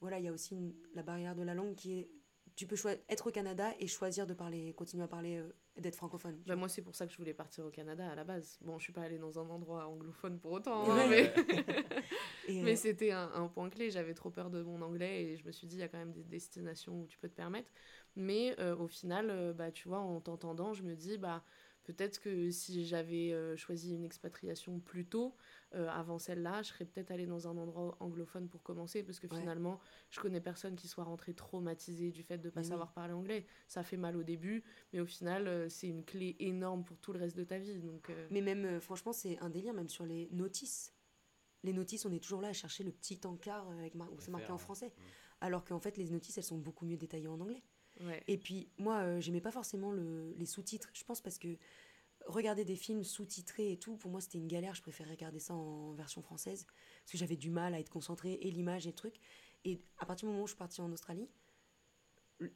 Voilà, 0.00 0.18
il 0.18 0.24
y 0.24 0.28
a 0.28 0.32
aussi 0.32 0.56
la 0.94 1.02
barrière 1.02 1.34
de 1.34 1.42
la 1.42 1.54
langue 1.54 1.74
qui 1.74 1.98
est 1.98 2.10
tu 2.56 2.66
peux 2.66 2.76
être 3.08 3.26
au 3.26 3.30
Canada 3.30 3.72
et 3.80 3.86
choisir 3.86 4.26
de 4.26 4.34
parler, 4.34 4.72
continuer 4.74 5.02
à 5.02 5.08
parler, 5.08 5.38
euh, 5.38 5.52
d'être 5.76 5.96
francophone. 5.96 6.40
Bah 6.46 6.54
moi, 6.54 6.68
c'est 6.68 6.82
pour 6.82 6.94
ça 6.94 7.04
que 7.06 7.12
je 7.12 7.18
voulais 7.18 7.34
partir 7.34 7.66
au 7.66 7.70
Canada 7.70 8.08
à 8.08 8.14
la 8.14 8.22
base. 8.22 8.58
Bon, 8.60 8.78
je 8.78 8.84
suis 8.84 8.92
pas 8.92 9.02
allée 9.02 9.18
dans 9.18 9.38
un 9.40 9.48
endroit 9.50 9.88
anglophone 9.88 10.38
pour 10.38 10.52
autant, 10.52 10.88
hein, 10.88 11.06
mais, 11.08 11.32
mais 12.48 12.72
euh, 12.72 12.76
c'était 12.76 13.10
un, 13.10 13.30
un, 13.34 13.48
point 13.48 13.70
clé. 13.70 13.90
J'avais 13.90 14.14
trop 14.14 14.30
peur 14.30 14.50
de 14.50 14.62
mon 14.62 14.82
anglais 14.82 15.24
et 15.24 15.36
je 15.36 15.44
me 15.44 15.50
suis 15.50 15.66
dit, 15.66 15.76
il 15.76 15.80
y 15.80 15.82
a 15.82 15.88
quand 15.88 15.98
même 15.98 16.12
des 16.12 16.22
destinations 16.22 17.00
où 17.00 17.06
tu 17.06 17.18
peux 17.18 17.28
te 17.28 17.34
permettre. 17.34 17.70
Mais 18.14 18.54
euh, 18.60 18.76
au 18.76 18.86
final, 18.86 19.52
bah, 19.56 19.72
tu 19.72 19.88
vois, 19.88 19.98
en 19.98 20.20
t'entendant, 20.20 20.74
je 20.74 20.84
me 20.84 20.94
dis, 20.94 21.18
bah, 21.18 21.42
peut-être 21.82 22.20
que 22.20 22.52
si 22.52 22.86
j'avais 22.86 23.34
choisi 23.56 23.94
une 23.94 24.04
expatriation 24.04 24.78
plus 24.78 25.06
tôt, 25.06 25.34
euh, 25.74 25.88
avant 25.88 26.18
celle-là, 26.18 26.62
je 26.62 26.68
serais 26.68 26.84
peut-être 26.84 27.10
allée 27.10 27.26
dans 27.26 27.48
un 27.48 27.56
endroit 27.56 27.96
anglophone 28.00 28.48
pour 28.48 28.62
commencer, 28.62 29.02
parce 29.02 29.18
que 29.18 29.28
finalement, 29.28 29.80
je 30.10 30.20
connais 30.20 30.40
personne 30.40 30.76
qui 30.76 30.88
soit 30.88 31.04
rentré 31.04 31.34
traumatisé 31.34 32.10
du 32.10 32.22
fait 32.22 32.38
de 32.38 32.46
ne 32.46 32.50
pas 32.50 32.62
savoir 32.62 32.92
parler 32.92 33.12
anglais. 33.12 33.46
Ça 33.66 33.82
fait 33.82 33.96
mal 33.96 34.16
au 34.16 34.22
début, 34.22 34.62
mais 34.92 35.00
au 35.00 35.06
final, 35.06 35.48
euh, 35.48 35.68
c'est 35.68 35.88
une 35.88 36.04
clé 36.04 36.36
énorme 36.38 36.84
pour 36.84 36.98
tout 36.98 37.12
le 37.12 37.18
reste 37.18 37.36
de 37.36 37.44
ta 37.44 37.58
vie. 37.58 37.80
Donc, 37.80 38.10
euh. 38.10 38.28
Mais 38.30 38.40
même, 38.40 38.80
franchement, 38.80 39.12
c'est 39.12 39.38
un 39.38 39.50
délire, 39.50 39.74
même 39.74 39.88
sur 39.88 40.06
les 40.06 40.28
notices. 40.32 40.94
Les 41.62 41.72
notices, 41.72 42.04
on 42.04 42.12
est 42.12 42.22
toujours 42.22 42.40
là 42.40 42.48
à 42.48 42.52
chercher 42.52 42.84
le 42.84 42.92
petit 42.92 43.20
encart 43.24 43.68
avec 43.70 43.94
où 43.94 44.20
c'est 44.20 44.30
marqué 44.30 44.52
en 44.52 44.58
français. 44.58 44.88
Mm. 44.88 45.02
Alors 45.40 45.64
qu'en 45.64 45.80
fait, 45.80 45.96
les 45.96 46.08
notices, 46.10 46.38
elles 46.38 46.44
sont 46.44 46.58
beaucoup 46.58 46.86
mieux 46.86 46.96
détaillées 46.96 47.28
en 47.28 47.40
anglais. 47.40 47.62
Et 48.26 48.38
puis, 48.38 48.68
moi, 48.76 49.20
j'aimais 49.20 49.40
pas 49.40 49.52
forcément 49.52 49.92
le, 49.92 50.32
les 50.36 50.46
sous-titres. 50.46 50.90
Je 50.92 51.04
pense 51.04 51.20
parce 51.20 51.38
que 51.38 51.56
regarder 52.26 52.64
des 52.64 52.76
films 52.76 53.04
sous-titrés 53.04 53.72
et 53.72 53.76
tout, 53.78 53.96
pour 53.96 54.10
moi 54.10 54.20
c'était 54.20 54.38
une 54.38 54.48
galère. 54.48 54.74
Je 54.74 54.82
préférais 54.82 55.10
regarder 55.10 55.38
ça 55.38 55.54
en 55.54 55.92
version 55.92 56.22
française 56.22 56.66
parce 57.02 57.12
que 57.12 57.18
j'avais 57.18 57.36
du 57.36 57.50
mal 57.50 57.74
à 57.74 57.80
être 57.80 57.90
concentrée 57.90 58.38
et 58.40 58.50
l'image 58.50 58.86
et 58.86 58.90
le 58.90 58.96
truc. 58.96 59.14
Et 59.64 59.80
à 59.98 60.06
partir 60.06 60.26
du 60.26 60.32
moment 60.32 60.44
où 60.44 60.46
je 60.46 60.52
suis 60.52 60.58
partie 60.58 60.80
en 60.80 60.92
Australie, 60.92 61.28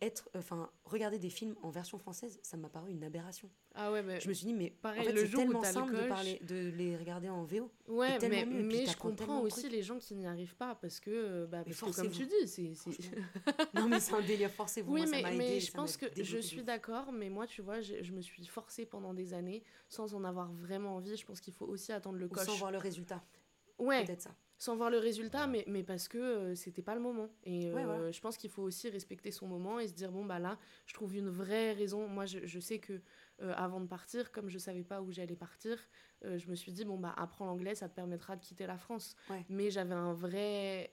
être, 0.01 0.29
enfin, 0.37 0.71
regarder 0.85 1.19
des 1.19 1.31
films 1.31 1.55
en 1.63 1.71
version 1.71 1.99
française, 1.99 2.39
ça 2.43 2.57
m'a 2.57 2.69
paru 2.69 2.91
une 2.91 3.05
aberration. 3.05 3.51
Ah 3.75 3.93
ouais, 3.93 4.03
mais 4.03 4.21
je 4.21 4.29
me 4.29 4.35
suis 4.35 4.47
dit, 4.47 4.55
mais 4.55 4.71
pareil, 4.71 5.01
en 5.01 5.05
fait, 5.05 5.27
c'est 5.27 5.37
tellement 5.37 5.63
simple 5.63 5.95
de, 5.95 6.09
parler, 6.09 6.41
de 6.43 6.71
les 6.77 6.97
regarder 6.97 7.29
en 7.29 7.45
VO. 7.45 7.71
Ouais, 7.87 8.19
mais, 8.29 8.45
mais 8.45 8.87
je 8.87 8.97
comprends 8.97 9.41
aussi 9.41 9.69
les 9.69 9.83
gens 9.83 9.99
qui 9.99 10.15
n'y 10.15 10.27
arrivent 10.27 10.57
pas 10.57 10.75
parce 10.75 11.01
que, 11.01 11.11
euh, 11.11 11.47
bah, 11.47 11.63
parce 11.65 11.81
que 11.81 12.03
comme 12.03 12.11
tu 12.11 12.27
dis, 12.27 12.49
c'est. 12.49 12.73
non, 13.75 13.89
mais 13.89 14.01
c'est 14.01 14.15
un 14.15 14.23
délire, 14.23 14.51
forcez-vous. 14.51 14.93
Oui, 14.93 15.05
mais, 15.11 15.23
mais 15.37 15.61
je 15.61 15.73
pense 15.73 15.97
que 15.97 16.07
je 16.17 16.39
suis 16.39 16.63
d'accord, 16.63 17.13
mais 17.13 17.29
moi, 17.29 17.47
tu 17.47 17.63
vois, 17.63 17.81
je, 17.81 18.03
je, 18.03 18.13
me 18.13 18.21
suis 18.21 18.47
forcée 18.47 18.87
pendant 18.87 19.15
des 19.15 19.35
années 19.35 19.63
sans 19.89 20.15
en 20.15 20.25
avoir 20.25 20.53
vraiment 20.53 20.97
envie. 20.97 21.17
Je 21.17 21.25
pense 21.25 21.41
qu'il 21.41 21.55
faut 21.55 21.67
aussi 21.67 21.93
attendre 21.93 22.19
le 22.19 22.27
Ou 22.27 22.31
coche. 22.31 22.47
Sans 22.47 22.57
voir 22.57 22.73
le 22.73 22.79
résultat. 22.79 23.23
Ouais. 23.79 24.05
Peut-être 24.05 24.23
ça 24.23 24.35
sans 24.59 24.77
voir 24.77 24.91
le 24.91 24.99
résultat, 24.99 25.47
mais, 25.47 25.65
mais 25.69 25.85
parce 25.85 26.09
que 26.09 26.19
euh, 26.19 26.55
c'était 26.55 26.83
pas 26.83 26.95
le 26.95 27.01
moment. 27.01 27.31
Et 27.45 27.71
euh, 27.71 28.11
je 28.11 28.21
pense 28.21 28.37
qu'il 28.37 28.51
faut 28.51 28.63
aussi 28.63 28.91
respecter 28.91 29.31
son 29.31 29.47
moment 29.47 29.79
et 29.79 29.87
se 29.87 29.95
dire 29.95 30.11
bon, 30.11 30.25
bah 30.25 30.41
là, 30.41 30.59
je 30.87 30.95
trouve 30.95 31.15
une 31.17 31.29
vraie 31.29 31.73
raison. 31.73 32.09
Moi, 32.09 32.27
je, 32.27 32.41
je 32.45 32.59
sais 32.59 32.81
que 32.81 33.01
euh, 33.41 33.55
avant 33.57 33.81
de 33.81 33.87
partir, 33.87 34.33
comme 34.33 34.49
je 34.49 34.59
savais 34.59 34.83
pas 34.83 35.01
où 35.01 35.13
j'allais 35.13 35.37
partir, 35.37 35.79
je 36.25 36.51
me 36.51 36.57
suis 36.57 36.73
dit 36.73 36.85
bon, 36.85 36.99
bah 36.99 37.15
apprends 37.17 37.47
l'anglais, 37.47 37.77
ça 37.77 37.89
te 37.89 37.95
permettra 37.95 38.35
de 38.35 38.41
quitter 38.41 38.67
la 38.67 38.77
France. 38.77 39.15
Mais 39.49 39.71
j'avais 39.71 39.95
un 39.95 40.13
vrai 40.15 40.93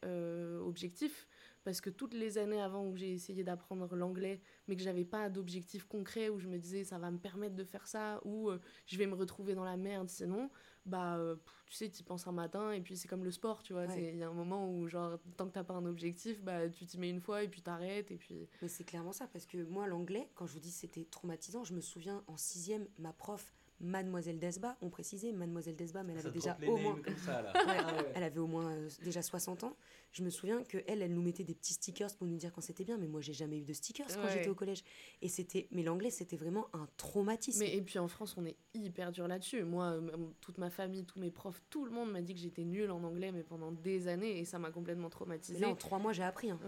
objectif 0.62 1.28
parce 1.66 1.82
que 1.82 1.90
toutes 1.90 2.14
les 2.14 2.38
années 2.38 2.62
avant 2.62 2.86
où 2.86 2.96
j'ai 2.96 3.12
essayé 3.12 3.44
d'apprendre 3.44 3.94
l'anglais, 3.96 4.40
mais 4.68 4.76
que 4.76 4.84
j'avais 4.84 5.04
pas 5.04 5.30
d'objectif 5.30 5.84
concret 5.86 6.30
où 6.30 6.40
je 6.40 6.48
me 6.48 6.60
disais 6.60 6.84
ça 6.84 7.00
va 7.00 7.10
me 7.10 7.18
permettre 7.18 7.56
de 7.56 7.64
faire 7.64 7.88
ça 7.88 8.22
ou 8.24 8.50
euh, 8.50 8.62
je 8.86 8.98
vais 8.98 9.08
me 9.08 9.16
retrouver 9.16 9.56
dans 9.56 9.64
la 9.64 9.76
merde 9.76 10.08
sinon, 10.08 10.52
bah 10.86 11.18
euh, 11.18 11.36
tu 11.68 11.76
sais, 11.76 11.90
tu 11.90 12.04
penses 12.04 12.28
un 12.28 12.32
matin 12.32 12.72
et 12.72 12.82
puis 12.82 12.96
c'est 12.96 13.08
comme 13.08 13.24
le 13.24 13.32
sport, 13.32 13.64
tu 13.64 13.74
vois. 13.74 13.86
Il 13.96 14.18
y 14.18 14.24
a 14.24 14.30
un 14.30 14.34
moment 14.34 14.70
où, 14.70 14.88
genre, 14.88 15.18
tant 15.38 15.48
que 15.48 15.54
t'as 15.54 15.64
pas 15.64 15.74
un 15.74 15.86
objectif, 15.86 16.42
bah 16.44 16.70
tu 16.70 16.86
t'y 16.86 16.98
mets 16.98 17.10
une 17.10 17.22
fois 17.22 17.44
et 17.44 17.48
puis 17.48 17.62
t'arrêtes 17.62 18.12
et 18.12 18.18
puis. 18.18 18.48
Mais 18.62 18.68
c'est 18.68 18.84
clairement 18.84 19.14
ça 19.14 19.28
parce 19.28 19.46
que 19.46 19.64
moi, 19.64 19.88
l'anglais, 19.88 20.30
quand 20.36 20.46
je 20.46 20.54
vous 20.54 20.60
dis 20.60 20.72
c'était 20.72 21.06
traumatisant, 21.06 21.64
je 21.64 21.74
me 21.74 21.82
souviens 21.82 22.24
en 22.28 22.38
sixième, 22.38 22.88
ma 22.98 23.14
prof 23.14 23.54
Mademoiselle 23.80 24.40
Desba, 24.40 24.78
on 24.82 24.90
précisait, 24.90 25.32
Mademoiselle 25.32 25.76
Desba, 25.76 26.04
mais 26.04 26.14
elle 26.14 26.20
avait 26.20 26.32
déjà 26.32 26.58
au 26.68 26.78
moins. 26.78 27.00
Elle 28.16 28.24
avait 28.24 28.40
au 28.40 28.48
moins 28.48 28.74
déjà 29.04 29.22
60 29.22 29.64
ans. 29.64 29.76
Je 30.12 30.24
me 30.24 30.30
souviens 30.30 30.64
que 30.64 30.78
elle, 30.88 31.02
elle 31.02 31.14
nous 31.14 31.22
mettait 31.22 31.44
des 31.44 31.54
petits 31.54 31.74
stickers 31.74 32.16
pour 32.16 32.26
nous 32.26 32.38
dire 32.38 32.54
quand 32.54 32.62
c'était 32.62 32.86
bien, 32.86 32.98
mais 32.98 33.08
moi 33.08 33.20
j'ai 33.20 33.34
jamais 33.34 33.58
eu 33.58 33.66
de 33.66 33.74
stickers 33.74 34.08
quand 34.08 34.30
j'étais 34.30 34.50
au 34.50 34.56
collège. 34.56 34.84
Et 35.22 35.28
c'était, 35.28 35.68
mais 35.72 35.84
l'anglais 35.84 36.10
c'était 36.10 36.38
vraiment 36.38 36.68
un 36.74 36.88
traumatisme. 36.96 37.60
Mais 37.60 37.76
et 37.76 37.82
puis 37.82 38.00
en 38.00 38.08
France, 38.08 38.36
on 38.38 38.46
est 38.46 38.56
hyper 38.74 39.12
dur 39.12 39.28
là-dessus. 39.28 39.64
Moi, 39.64 40.00
toute 40.40 40.58
ma 40.58 40.70
famille, 40.70 41.06
tous 41.06 41.20
mes 41.20 41.32
profs, 41.32 41.62
tout 41.70 41.86
le 41.86 41.92
monde 41.92 42.12
m'a 42.12 42.22
dit 42.22 42.34
que 42.34 42.40
j'étais 42.40 42.64
nulle 42.64 42.92
en 42.92 43.04
anglais, 43.04 43.32
mais 43.32 43.44
pendant 43.44 43.72
des 43.72 44.08
années, 44.08 44.40
et 44.40 44.46
ça 44.46 44.60
m'a 44.60 44.72
complètement 44.72 45.10
traumatisée. 45.10 45.60
Là, 45.60 45.70
en 45.70 45.76
trois 45.76 46.00
mois, 46.00 46.14
j'ai 46.14 46.24
appris. 46.24 46.50
Hein. 46.50 46.60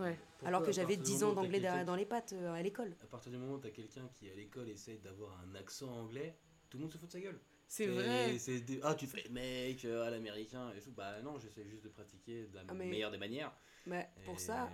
Alors 0.46 0.64
que 0.64 0.72
j'avais 0.72 0.98
10 0.98 1.24
ans 1.24 1.34
d'anglais 1.34 1.62
dans 1.86 1.96
les 1.96 2.06
pattes 2.06 2.34
euh, 2.34 2.54
à 2.54 2.62
l'école. 2.62 2.96
À 3.02 3.08
partir 3.08 3.32
du 3.32 3.38
moment 3.38 3.54
où 3.54 3.60
tu 3.60 3.68
as 3.68 3.72
quelqu'un 3.72 4.08
qui 4.14 4.30
à 4.30 4.36
l'école 4.36 4.70
essaie 4.70 4.98
d'avoir 4.98 5.40
un 5.42 5.56
accent 5.56 5.90
anglais, 5.90 6.38
tout 6.70 6.78
le 6.78 6.84
monde 6.84 6.92
se 6.92 6.98
fout 6.98 7.08
de 7.08 7.14
sa 7.14 7.20
gueule. 7.20 7.40
C'est 7.68 7.88
vrai. 7.88 8.38
Ah, 8.84 8.96
tu 8.96 9.08
fais 9.08 9.28
mec 9.30 9.84
euh, 9.86 10.08
à 10.08 10.10
l'américain 10.10 10.72
et 10.76 10.80
tout. 10.80 10.92
Bah 10.92 11.22
non, 11.22 11.38
j'essaie 11.38 11.66
juste 11.66 11.84
de 11.84 11.90
pratiquer 11.90 12.48
de 12.48 12.56
la 12.56 12.64
ah, 12.68 12.74
meilleure 12.74 13.12
des 13.12 13.18
manières. 13.18 13.52
Bah, 13.86 14.04
pour 14.26 14.40
ça, 14.40 14.70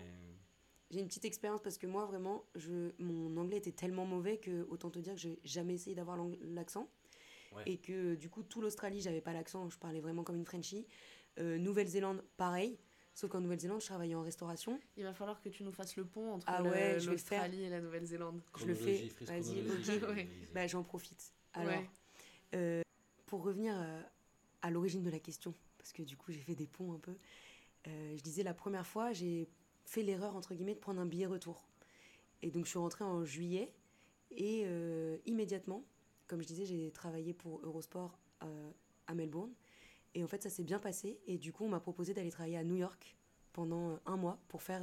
j'ai 0.92 1.00
une 1.00 1.08
petite 1.08 1.26
expérience 1.26 1.62
parce 1.62 1.78
que 1.78 1.88
moi, 1.88 2.06
vraiment, 2.06 2.46
je, 2.56 2.92
mon 3.00 3.36
anglais 3.38 3.58
était 3.58 3.72
tellement 3.72 4.06
mauvais 4.06 4.38
que 4.38 4.68
autant 4.70 4.92
te 4.92 5.00
dire 5.00 5.16
que 5.16 5.20
j'ai 5.20 5.40
jamais 5.44 5.74
essayé 5.74 5.96
d'avoir 5.96 6.18
l'accent. 6.42 6.90
Et 7.68 7.78
que 7.78 8.16
du 8.16 8.30
coup, 8.30 8.42
tout 8.42 8.62
l'Australie, 8.62 9.00
j'avais 9.00 9.22
pas 9.22 9.32
l'accent, 9.32 9.70
je 9.70 9.78
parlais 9.78 10.02
vraiment 10.02 10.24
comme 10.24 10.38
une 10.38 10.46
Frenchie. 10.46 10.88
Euh, 11.38 11.60
Nouvelle-Zélande, 11.60 12.24
pareil. 12.36 12.80
Sauf 13.14 13.30
qu'en 13.30 13.42
Nouvelle-Zélande, 13.42 13.80
je 13.80 13.86
travaillais 13.86 14.16
en 14.16 14.24
restauration. 14.24 14.80
Il 14.98 15.04
va 15.04 15.14
falloir 15.14 15.40
que 15.40 15.50
tu 15.50 15.64
nous 15.64 15.72
fasses 15.72 15.96
le 15.96 16.04
pont 16.04 16.34
entre 16.34 16.48
ah 16.50 16.64
l'Australie 17.06 17.64
et 17.64 17.70
la 17.70 17.80
Nouvelle-Zélande. 17.80 18.42
Je 18.60 18.66
le 18.66 18.74
fais. 18.74 19.08
Vas-y, 19.22 19.64
bah, 20.52 20.66
j'en 20.66 20.84
profite. 20.84 21.32
Alors, 21.54 21.84
euh, 22.56 22.82
pour 23.26 23.44
revenir 23.44 23.76
euh, 23.78 24.02
à, 24.62 24.70
l'origine 24.70 25.04
de 25.04 25.10
la 25.10 25.20
question, 25.20 25.54
parce 25.78 25.92
que 25.92 26.02
du 26.02 26.18
coup 26.18 26.32
j'ai 26.32 26.40
fait 26.40 26.56
des 26.56 26.68
ponts 26.68 26.94
un 26.94 27.00
peu, 27.00 27.16
euh, 27.88 28.18
je 28.18 28.22
disais 28.22 28.44
la 28.44 28.54
première 28.54 28.88
fois, 28.88 29.14
j'ai 29.14 29.48
fait 29.86 30.04
l'erreur 30.04 30.36
entre 30.36 30.54
guillemets 30.54 30.76
de 30.76 30.80
prendre 30.80 31.00
un 31.00 31.06
billet 31.06 31.26
retour. 31.26 31.68
Et 32.42 32.52
donc 32.52 32.66
je 32.66 32.72
suis 32.72 32.80
rentrée 32.80 33.04
en 33.04 33.24
juillet 33.24 33.72
et 34.32 34.66
immédiatement, 35.26 35.86
comme 36.28 36.42
je 36.42 36.48
disais, 36.48 36.66
j'ai 36.66 36.92
travaillé 36.92 37.34
pour 37.34 37.62
Eurosport 37.64 38.18
à 39.08 39.14
Melbourne. 39.14 39.54
Et 40.16 40.24
en 40.24 40.28
fait, 40.28 40.42
ça 40.42 40.50
s'est 40.50 40.64
bien 40.64 40.80
passé. 40.80 41.20
Et 41.28 41.38
du 41.38 41.54
coup, 41.54 41.66
on 41.66 41.70
m'a 41.70 41.80
proposé 41.80 42.14
d'aller 42.14 42.32
travailler 42.32 42.58
à 42.58 42.64
New 42.64 42.76
York 42.76 43.16
pendant 43.54 44.00
un 44.06 44.18
mois 44.18 44.40
pour 44.48 44.64
faire, 44.64 44.82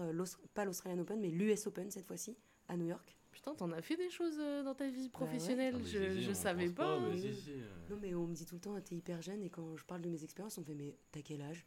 pas 0.55 0.65
l'Australian 0.65 1.01
Open, 1.01 1.21
mais 1.21 1.31
l'US 1.31 1.67
Open 1.67 1.91
cette 1.91 2.07
fois-ci, 2.07 2.37
à 2.69 2.77
New 2.77 2.87
York. 2.87 3.20
Putain, 3.33 3.55
t'en 3.55 3.71
as 3.73 3.83
fait 3.83 3.97
des 3.97 4.11
choses 4.11 4.37
euh, 4.39 4.63
dans 4.63 4.75
ta 4.75 4.89
vie 4.89 5.09
bah 5.09 5.13
professionnelle, 5.19 5.77
ah, 5.79 5.85
je, 5.85 6.21
je 6.21 6.33
savais 6.33 6.69
pas. 6.69 6.99
mais 6.99 7.25
euh. 7.25 7.63
Non, 7.89 7.97
mais 8.01 8.15
on 8.15 8.27
me 8.27 8.35
dit 8.35 8.45
tout 8.45 8.57
le 8.57 8.61
temps, 8.61 8.81
t'es 8.81 8.97
hyper 8.97 9.23
jeune, 9.23 9.43
et 9.43 9.51
quand 9.51 9.77
je 9.77 9.85
parle 9.85 10.03
de 10.03 10.09
mes 10.09 10.25
expériences, 10.25 10.59
on 10.59 10.63
me 10.63 10.67
fait, 10.67 10.75
mais 10.75 10.97
t'as 11.13 11.23
quel 11.23 11.43
âge? 11.43 11.65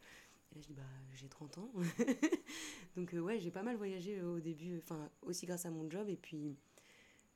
Et 0.51 0.55
là, 0.55 0.61
je 0.61 0.67
dis, 0.67 0.73
bah, 0.73 0.83
j'ai 1.15 1.27
30 1.27 1.57
ans. 1.59 1.71
Donc, 2.95 3.13
euh, 3.13 3.19
ouais, 3.19 3.39
j'ai 3.39 3.49
pas 3.49 3.63
mal 3.63 3.75
voyagé 3.77 4.21
au 4.21 4.39
début, 4.39 4.79
enfin, 4.83 5.09
aussi 5.21 5.45
grâce 5.45 5.65
à 5.65 5.71
mon 5.71 5.89
job, 5.89 6.09
et 6.09 6.17
puis, 6.17 6.57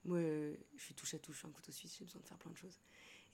moi, 0.03 0.19
je 0.19 0.83
suis 0.83 0.93
touche 0.93 1.13
à 1.13 1.19
touche, 1.19 1.35
je 1.35 1.39
suis 1.39 1.47
un 1.47 1.51
couteau 1.51 1.71
suisse, 1.71 1.95
j'ai 1.97 2.05
besoin 2.05 2.21
de 2.21 2.27
faire 2.27 2.37
plein 2.37 2.51
de 2.51 2.57
choses. 2.57 2.79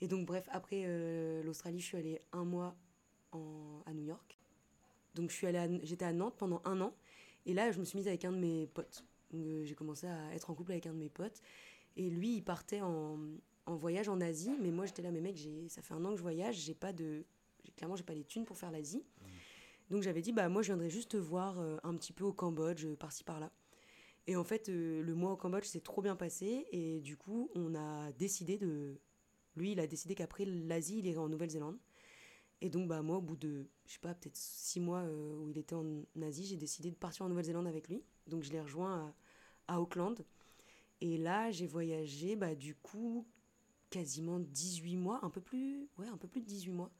Et 0.00 0.08
donc, 0.08 0.26
bref, 0.26 0.48
après 0.50 1.42
l'Australie, 1.42 1.80
je 1.80 1.86
suis 1.86 1.96
allée 1.96 2.20
un 2.32 2.44
mois 2.44 2.76
en, 3.32 3.82
à 3.86 3.92
New 3.92 4.04
York. 4.04 4.38
Donc, 5.14 5.30
je 5.30 5.36
suis 5.36 5.46
allée 5.46 5.80
j'étais 5.84 6.04
à 6.04 6.12
Nantes 6.12 6.36
pendant 6.36 6.62
un 6.64 6.80
an, 6.80 6.94
et 7.46 7.52
là, 7.52 7.70
je 7.72 7.78
me 7.78 7.84
suis 7.84 7.98
mise 7.98 8.08
avec 8.08 8.24
un 8.24 8.32
de 8.32 8.38
mes 8.38 8.66
potes 8.68 9.04
euh, 9.34 9.64
j'ai 9.64 9.74
commencé 9.74 10.06
à 10.06 10.34
être 10.34 10.50
en 10.50 10.54
couple 10.54 10.72
avec 10.72 10.86
un 10.86 10.92
de 10.92 10.98
mes 10.98 11.08
potes. 11.08 11.40
Et 11.96 12.10
lui, 12.10 12.36
il 12.36 12.42
partait 12.42 12.80
en, 12.80 13.18
en 13.66 13.76
voyage 13.76 14.08
en 14.08 14.20
Asie. 14.20 14.56
Mais 14.60 14.70
moi, 14.70 14.86
j'étais 14.86 15.02
là, 15.02 15.10
mais 15.10 15.20
mec, 15.20 15.38
ça 15.68 15.82
fait 15.82 15.94
un 15.94 16.04
an 16.04 16.10
que 16.10 16.16
je 16.16 16.22
voyage. 16.22 16.56
J'ai 16.56 16.74
pas 16.74 16.92
de. 16.92 17.24
Clairement, 17.76 17.96
j'ai 17.96 18.04
pas 18.04 18.14
les 18.14 18.24
thunes 18.24 18.44
pour 18.44 18.56
faire 18.56 18.70
l'Asie. 18.70 18.98
Mmh. 18.98 19.26
Donc 19.90 20.02
j'avais 20.02 20.22
dit, 20.22 20.32
bah 20.32 20.48
moi, 20.48 20.62
je 20.62 20.68
viendrais 20.68 20.90
juste 20.90 21.12
te 21.12 21.16
voir 21.16 21.58
euh, 21.58 21.76
un 21.82 21.94
petit 21.96 22.12
peu 22.12 22.24
au 22.24 22.32
Cambodge, 22.32 22.84
euh, 22.84 22.96
par-ci, 22.96 23.24
par-là. 23.24 23.50
Et 24.26 24.36
en 24.36 24.44
fait, 24.44 24.68
le 24.68 25.14
mois 25.14 25.32
au 25.32 25.36
Cambodge 25.36 25.66
s'est 25.66 25.80
trop 25.80 26.00
bien 26.00 26.16
passé. 26.16 26.66
Et 26.72 27.00
du 27.00 27.16
coup, 27.16 27.50
on 27.54 27.74
a 27.74 28.10
décidé 28.12 28.56
de. 28.56 28.98
Lui, 29.56 29.72
il 29.72 29.80
a 29.80 29.86
décidé 29.86 30.14
qu'après 30.14 30.46
l'Asie, 30.46 30.98
il 30.98 31.06
irait 31.06 31.18
en 31.18 31.28
Nouvelle-Zélande. 31.28 31.78
Et 32.60 32.70
donc, 32.70 32.88
bah, 32.88 33.02
moi, 33.02 33.18
au 33.18 33.20
bout 33.20 33.36
de, 33.36 33.66
je 33.84 33.92
sais 33.92 33.98
pas, 33.98 34.14
peut-être 34.14 34.36
six 34.36 34.80
mois 34.80 35.04
où 35.04 35.50
il 35.50 35.58
était 35.58 35.74
en 35.74 36.02
Asie, 36.22 36.46
j'ai 36.46 36.56
décidé 36.56 36.90
de 36.90 36.96
partir 36.96 37.26
en 37.26 37.28
Nouvelle-Zélande 37.28 37.66
avec 37.66 37.88
lui. 37.88 38.02
Donc, 38.26 38.42
je 38.42 38.50
l'ai 38.50 38.60
rejoint 38.62 39.14
à, 39.68 39.80
Auckland. 39.80 40.24
Et 41.00 41.18
là, 41.18 41.50
j'ai 41.50 41.66
voyagé, 41.66 42.36
bah, 42.36 42.54
du 42.54 42.74
coup, 42.74 43.26
quasiment 43.90 44.40
18 44.40 44.96
mois, 44.96 45.20
un 45.22 45.30
peu 45.30 45.40
plus, 45.40 45.88
ouais, 45.98 46.08
un 46.08 46.16
peu 46.16 46.28
plus 46.28 46.40
de 46.40 46.46
18 46.46 46.72
mois. 46.72 46.90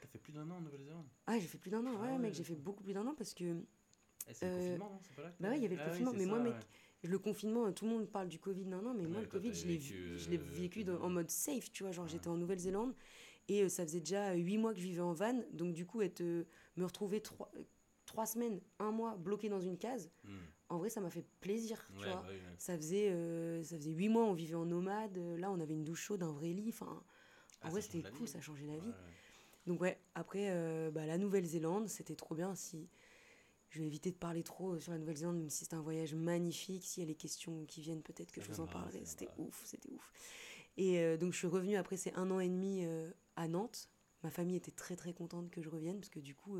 T'as 0.00 0.08
fait 0.08 0.18
plus 0.18 0.32
d'un 0.32 0.50
an 0.50 0.56
en 0.56 0.60
Nouvelle-Zélande 0.60 1.06
Ah, 1.26 1.38
j'ai 1.38 1.46
fait 1.46 1.58
plus 1.58 1.70
d'un 1.70 1.86
an, 1.86 1.92
ouais, 2.00 2.10
ah 2.12 2.18
mec, 2.18 2.34
j'ai 2.34 2.44
fait 2.44 2.56
beaucoup 2.56 2.82
plus 2.82 2.92
d'un 2.92 3.06
an 3.06 3.14
parce 3.14 3.34
que. 3.34 3.56
Eh, 4.28 4.34
c'est 4.34 4.46
le 4.46 4.52
euh, 4.52 4.56
confinement, 4.56 4.90
non 4.90 5.00
C'est 5.02 5.14
pas 5.14 5.22
là 5.22 5.32
Bah 5.40 5.48
ouais, 5.50 5.58
il 5.58 5.62
y 5.62 5.66
avait 5.66 5.76
le 5.76 5.82
ah 5.82 5.88
confinement, 5.88 6.12
mais 6.12 6.26
moi, 6.26 6.40
mec, 6.40 6.54
le 7.02 7.18
confinement, 7.18 7.72
tout 7.72 7.84
le 7.84 7.90
monde 7.92 8.08
parle 8.08 8.28
du 8.28 8.38
Covid, 8.38 8.64
non, 8.64 8.82
non, 8.82 8.94
mais 8.94 9.06
moi, 9.06 9.20
le 9.20 9.26
Covid, 9.26 9.52
je 9.54 9.66
l'ai 9.66 9.80
je 9.80 10.30
l'ai 10.30 10.38
vécu 10.38 10.84
en 10.90 11.10
mode 11.10 11.30
safe, 11.30 11.70
tu 11.70 11.82
vois, 11.82 11.92
genre 11.92 12.08
j'étais 12.08 12.28
en 12.28 12.36
Nouvelle-Zélande 12.36 12.94
et 13.48 13.62
euh, 13.62 13.68
ça 13.68 13.84
faisait 13.84 14.00
déjà 14.00 14.34
8 14.34 14.58
mois 14.58 14.72
que 14.72 14.78
je 14.78 14.84
vivais 14.84 15.00
en 15.00 15.12
van, 15.12 15.42
donc 15.52 15.74
du 15.74 15.86
coup, 15.86 16.02
être, 16.02 16.20
euh, 16.20 16.44
me 16.76 16.84
retrouver 16.84 17.20
3, 17.20 17.50
trois 18.06 18.26
semaines, 18.26 18.60
un 18.78 18.90
mois 18.90 19.16
bloqué 19.16 19.48
dans 19.48 19.60
une 19.60 19.78
case, 19.78 20.10
hmm. 20.24 20.38
En 20.72 20.78
vrai, 20.78 20.88
ça 20.88 21.00
m'a 21.00 21.10
fait 21.10 21.24
plaisir. 21.40 21.86
Tu 21.98 22.06
vois. 22.06 22.22
Bah 22.22 22.28
ça, 22.56 22.76
faisait, 22.76 23.10
euh, 23.10 23.62
ça 23.62 23.76
faisait 23.76 23.90
huit 23.90 24.08
mois, 24.08 24.24
on 24.24 24.32
vivait 24.32 24.54
en 24.54 24.64
nomade. 24.64 25.18
Là, 25.38 25.50
on 25.50 25.60
avait 25.60 25.74
une 25.74 25.84
douche 25.84 26.02
chaude, 26.02 26.22
un 26.22 26.32
vrai 26.32 26.48
lit. 26.48 26.70
Enfin, 26.70 26.86
en 26.86 27.02
ah, 27.62 27.70
vrai, 27.70 27.82
c'était 27.82 28.02
cool, 28.10 28.26
ça 28.26 28.38
a 28.38 28.40
changé 28.40 28.66
la 28.66 28.78
vie. 28.78 28.92
Donc, 29.66 29.82
ouais, 29.82 30.00
après, 30.14 30.48
euh, 30.50 30.90
bah, 30.90 31.04
la 31.04 31.18
Nouvelle-Zélande, 31.18 31.88
c'était 31.88 32.16
trop 32.16 32.34
bien. 32.34 32.54
Si 32.54 32.88
Je 33.68 33.80
vais 33.80 33.86
éviter 33.86 34.10
de 34.10 34.16
parler 34.16 34.42
trop 34.42 34.80
sur 34.80 34.92
la 34.92 34.98
Nouvelle-Zélande, 34.98 35.36
même 35.36 35.50
si 35.50 35.66
c'est 35.66 35.74
un 35.74 35.82
voyage 35.82 36.14
magnifique. 36.14 36.86
S'il 36.86 37.02
y 37.02 37.06
a 37.06 37.08
les 37.08 37.16
questions 37.16 37.66
qui 37.66 37.82
viennent, 37.82 38.02
peut-être 38.02 38.32
que 38.32 38.40
je 38.40 38.48
vous 38.48 38.60
en 38.60 38.66
parlerai. 38.66 39.02
C'était 39.04 39.28
ouf, 39.36 39.60
c'était 39.66 39.90
ouf. 39.90 40.12
Et 40.78 41.00
euh, 41.00 41.18
donc, 41.18 41.34
je 41.34 41.38
suis 41.38 41.48
revenue 41.48 41.76
après 41.76 41.98
ces 41.98 42.12
un 42.14 42.30
an 42.30 42.40
et 42.40 42.48
demi 42.48 42.86
à 43.36 43.46
Nantes. 43.46 43.90
Ma 44.22 44.30
famille 44.30 44.56
était 44.56 44.70
très, 44.70 44.96
très 44.96 45.12
contente 45.12 45.50
que 45.50 45.60
je 45.60 45.68
revienne, 45.68 45.98
parce 45.98 46.08
que 46.08 46.20
du 46.20 46.34
coup 46.34 46.56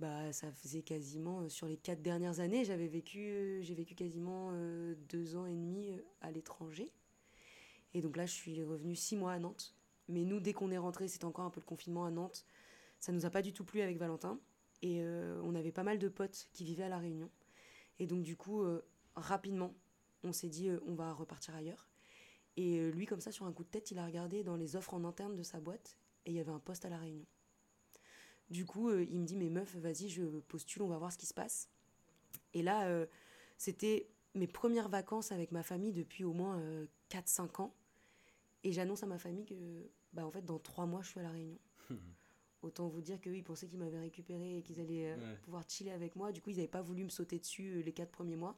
bah, 0.00 0.32
ça 0.32 0.50
faisait 0.50 0.82
quasiment, 0.82 1.42
euh, 1.42 1.48
sur 1.48 1.68
les 1.68 1.76
quatre 1.76 2.02
dernières 2.02 2.40
années, 2.40 2.64
j'avais 2.64 2.88
vécu, 2.88 3.20
euh, 3.20 3.62
j'ai 3.62 3.74
vécu 3.74 3.94
quasiment 3.94 4.50
euh, 4.52 4.94
deux 5.08 5.36
ans 5.36 5.46
et 5.46 5.54
demi 5.54 5.96
à 6.20 6.32
l'étranger. 6.32 6.92
Et 7.94 8.00
donc 8.00 8.16
là, 8.16 8.26
je 8.26 8.32
suis 8.32 8.62
revenue 8.64 8.96
six 8.96 9.16
mois 9.16 9.32
à 9.32 9.38
Nantes. 9.38 9.76
Mais 10.08 10.24
nous, 10.24 10.40
dès 10.40 10.52
qu'on 10.52 10.72
est 10.72 10.78
rentré, 10.78 11.06
c'était 11.06 11.24
encore 11.24 11.44
un 11.44 11.50
peu 11.50 11.60
le 11.60 11.66
confinement 11.66 12.04
à 12.04 12.10
Nantes. 12.10 12.44
Ça 12.98 13.12
nous 13.12 13.24
a 13.24 13.30
pas 13.30 13.40
du 13.40 13.52
tout 13.52 13.64
plu 13.64 13.82
avec 13.82 13.96
Valentin. 13.98 14.40
Et 14.82 15.02
on 15.42 15.54
avait 15.54 15.72
pas 15.72 15.82
mal 15.82 15.98
de 15.98 16.08
potes 16.08 16.48
qui 16.52 16.62
vivaient 16.64 16.82
à 16.82 16.88
La 16.90 16.98
Réunion. 16.98 17.30
Et 17.98 18.06
donc, 18.06 18.22
du 18.22 18.36
coup, 18.36 18.62
rapidement, 19.14 19.72
on 20.24 20.32
s'est 20.32 20.50
dit, 20.50 20.68
on 20.86 20.94
va 20.94 21.14
repartir 21.14 21.54
ailleurs. 21.54 21.88
Et 22.56 22.90
lui, 22.90 23.06
comme 23.06 23.20
ça, 23.20 23.32
sur 23.32 23.46
un 23.46 23.52
coup 23.52 23.64
de 23.64 23.70
tête, 23.70 23.92
il 23.92 23.98
a 23.98 24.04
regardé 24.04 24.44
dans 24.44 24.56
les 24.56 24.76
offres 24.76 24.92
en 24.92 25.04
interne 25.04 25.36
de 25.36 25.42
sa 25.42 25.58
boîte. 25.58 25.96
Et 26.26 26.32
il 26.32 26.36
y 26.36 26.40
avait 26.40 26.50
un 26.50 26.58
poste 26.58 26.84
à 26.84 26.90
La 26.90 26.98
Réunion. 26.98 27.24
Du 28.50 28.66
coup, 28.66 28.90
euh, 28.90 29.06
il 29.10 29.18
me 29.18 29.24
dit, 29.24 29.36
mais 29.36 29.48
meuf, 29.48 29.74
vas-y, 29.76 30.08
je 30.08 30.22
postule, 30.22 30.82
on 30.82 30.88
va 30.88 30.98
voir 30.98 31.12
ce 31.12 31.18
qui 31.18 31.26
se 31.26 31.34
passe. 31.34 31.68
Et 32.52 32.62
là, 32.62 32.86
euh, 32.86 33.06
c'était 33.56 34.08
mes 34.34 34.46
premières 34.46 34.88
vacances 34.88 35.32
avec 35.32 35.52
ma 35.52 35.62
famille 35.62 35.92
depuis 35.92 36.24
au 36.24 36.32
moins 36.32 36.60
4-5 37.10 37.42
euh, 37.42 37.62
ans. 37.62 37.74
Et 38.62 38.72
j'annonce 38.72 39.02
à 39.02 39.06
ma 39.06 39.18
famille 39.18 39.44
que, 39.44 39.54
bah, 40.12 40.26
en 40.26 40.30
fait, 40.30 40.44
dans 40.44 40.58
3 40.58 40.86
mois, 40.86 41.02
je 41.02 41.08
suis 41.08 41.20
à 41.20 41.22
La 41.22 41.30
Réunion. 41.30 41.58
Autant 42.62 42.88
vous 42.88 43.00
dire 43.00 43.20
qu'eux, 43.20 43.36
ils 43.36 43.44
pensaient 43.44 43.68
qu'ils 43.68 43.78
m'avaient 43.78 44.00
récupéré 44.00 44.58
et 44.58 44.62
qu'ils 44.62 44.80
allaient 44.80 45.14
pouvoir 45.42 45.68
chiller 45.68 45.92
avec 45.92 46.16
moi. 46.16 46.32
Du 46.32 46.40
coup, 46.40 46.48
ils 46.48 46.56
n'avaient 46.56 46.68
pas 46.68 46.80
voulu 46.80 47.04
me 47.04 47.10
sauter 47.10 47.38
dessus 47.38 47.82
les 47.82 47.92
4 47.92 48.10
premiers 48.10 48.36
mois. 48.36 48.56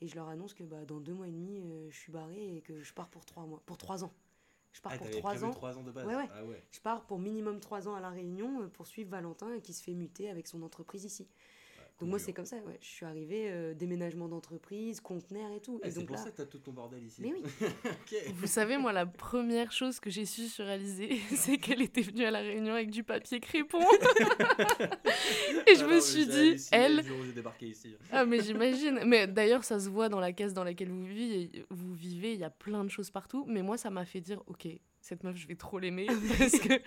Et 0.00 0.06
je 0.06 0.14
leur 0.14 0.28
annonce 0.28 0.54
que 0.54 0.62
bah, 0.62 0.84
dans 0.84 1.00
2 1.00 1.12
mois 1.12 1.26
et 1.26 1.32
demi, 1.32 1.60
je 1.90 1.96
suis 1.96 2.12
barrée 2.12 2.56
et 2.56 2.60
que 2.60 2.80
je 2.80 2.94
pars 2.94 3.08
pour 3.08 3.24
3 3.24 3.46
mois, 3.46 3.60
pour 3.66 3.76
3 3.76 4.04
ans. 4.04 4.12
Je 4.74 4.80
pars 4.80 4.92
ah, 4.94 4.98
pour 4.98 5.10
3 5.10 5.44
ans. 5.44 5.50
3 5.52 5.78
ans 5.78 5.82
de 5.84 5.92
base. 5.92 6.04
Ouais, 6.04 6.16
ouais. 6.16 6.28
Ah 6.34 6.44
ouais. 6.44 6.62
Je 6.72 6.80
pars 6.80 7.06
pour 7.06 7.20
minimum 7.20 7.60
3 7.60 7.88
ans 7.88 7.94
à 7.94 8.00
La 8.00 8.10
Réunion 8.10 8.62
euh, 8.62 8.66
pour 8.66 8.86
suivre 8.86 9.08
Valentin 9.08 9.60
qui 9.60 9.72
se 9.72 9.82
fait 9.82 9.94
muter 9.94 10.28
avec 10.28 10.48
son 10.48 10.62
entreprise 10.62 11.04
ici. 11.04 11.28
Donc 12.00 12.08
moi, 12.08 12.18
c'est 12.18 12.32
comme 12.32 12.44
ça, 12.44 12.56
ouais. 12.56 12.76
Je 12.80 12.86
suis 12.86 13.06
arrivée, 13.06 13.44
euh, 13.50 13.72
déménagement 13.72 14.26
d'entreprise, 14.28 15.00
conteneur 15.00 15.52
et 15.52 15.60
tout. 15.60 15.78
Ah, 15.82 15.86
et 15.86 15.90
c'est 15.92 16.00
donc 16.00 16.08
pour 16.08 16.16
là... 16.16 16.22
ça 16.22 16.30
que 16.32 16.36
t'as 16.38 16.44
tout 16.44 16.58
ton 16.58 16.72
bordel 16.72 17.04
ici. 17.04 17.22
Mais 17.22 17.32
oui. 17.32 17.42
Vous 18.34 18.48
savez, 18.48 18.76
moi, 18.78 18.92
la 18.92 19.06
première 19.06 19.70
chose 19.70 20.00
que 20.00 20.10
j'ai 20.10 20.24
su 20.24 20.48
sur 20.48 20.66
Alizée, 20.66 21.18
c'est 21.36 21.56
qu'elle 21.56 21.80
était 21.82 22.00
venue 22.02 22.24
à 22.24 22.32
la 22.32 22.40
réunion 22.40 22.74
avec 22.74 22.90
du 22.90 23.04
papier 23.04 23.38
crépon. 23.38 23.78
et 25.68 25.76
je 25.76 25.84
Ah 25.84 25.86
me 25.86 25.94
non, 25.94 26.00
suis 26.00 26.26
dit, 26.26 26.66
elle. 26.72 27.02
j'ai 27.26 27.32
débarqué 27.32 27.66
ici. 27.68 27.94
Ah, 28.10 28.24
mais 28.24 28.40
j'imagine. 28.42 29.00
Mais 29.06 29.26
d'ailleurs, 29.26 29.64
ça 29.64 29.78
se 29.78 29.88
voit 29.88 30.08
dans 30.08 30.20
la 30.20 30.32
caisse 30.32 30.52
dans 30.52 30.64
laquelle 30.64 30.90
vous 30.90 31.04
vivez. 31.04 31.64
Vous 31.70 31.94
vivez, 31.94 32.34
il 32.34 32.40
y 32.40 32.44
a 32.44 32.50
plein 32.50 32.84
de 32.84 32.90
choses 32.90 33.10
partout. 33.10 33.44
Mais 33.46 33.62
moi, 33.62 33.76
ça 33.78 33.90
m'a 33.90 34.04
fait 34.04 34.20
dire, 34.20 34.42
ok, 34.46 34.66
cette 35.04 35.22
meuf, 35.22 35.36
je 35.36 35.46
vais 35.46 35.54
trop 35.54 35.78
l'aimer 35.78 36.06
parce 36.38 36.58
que 36.58 36.80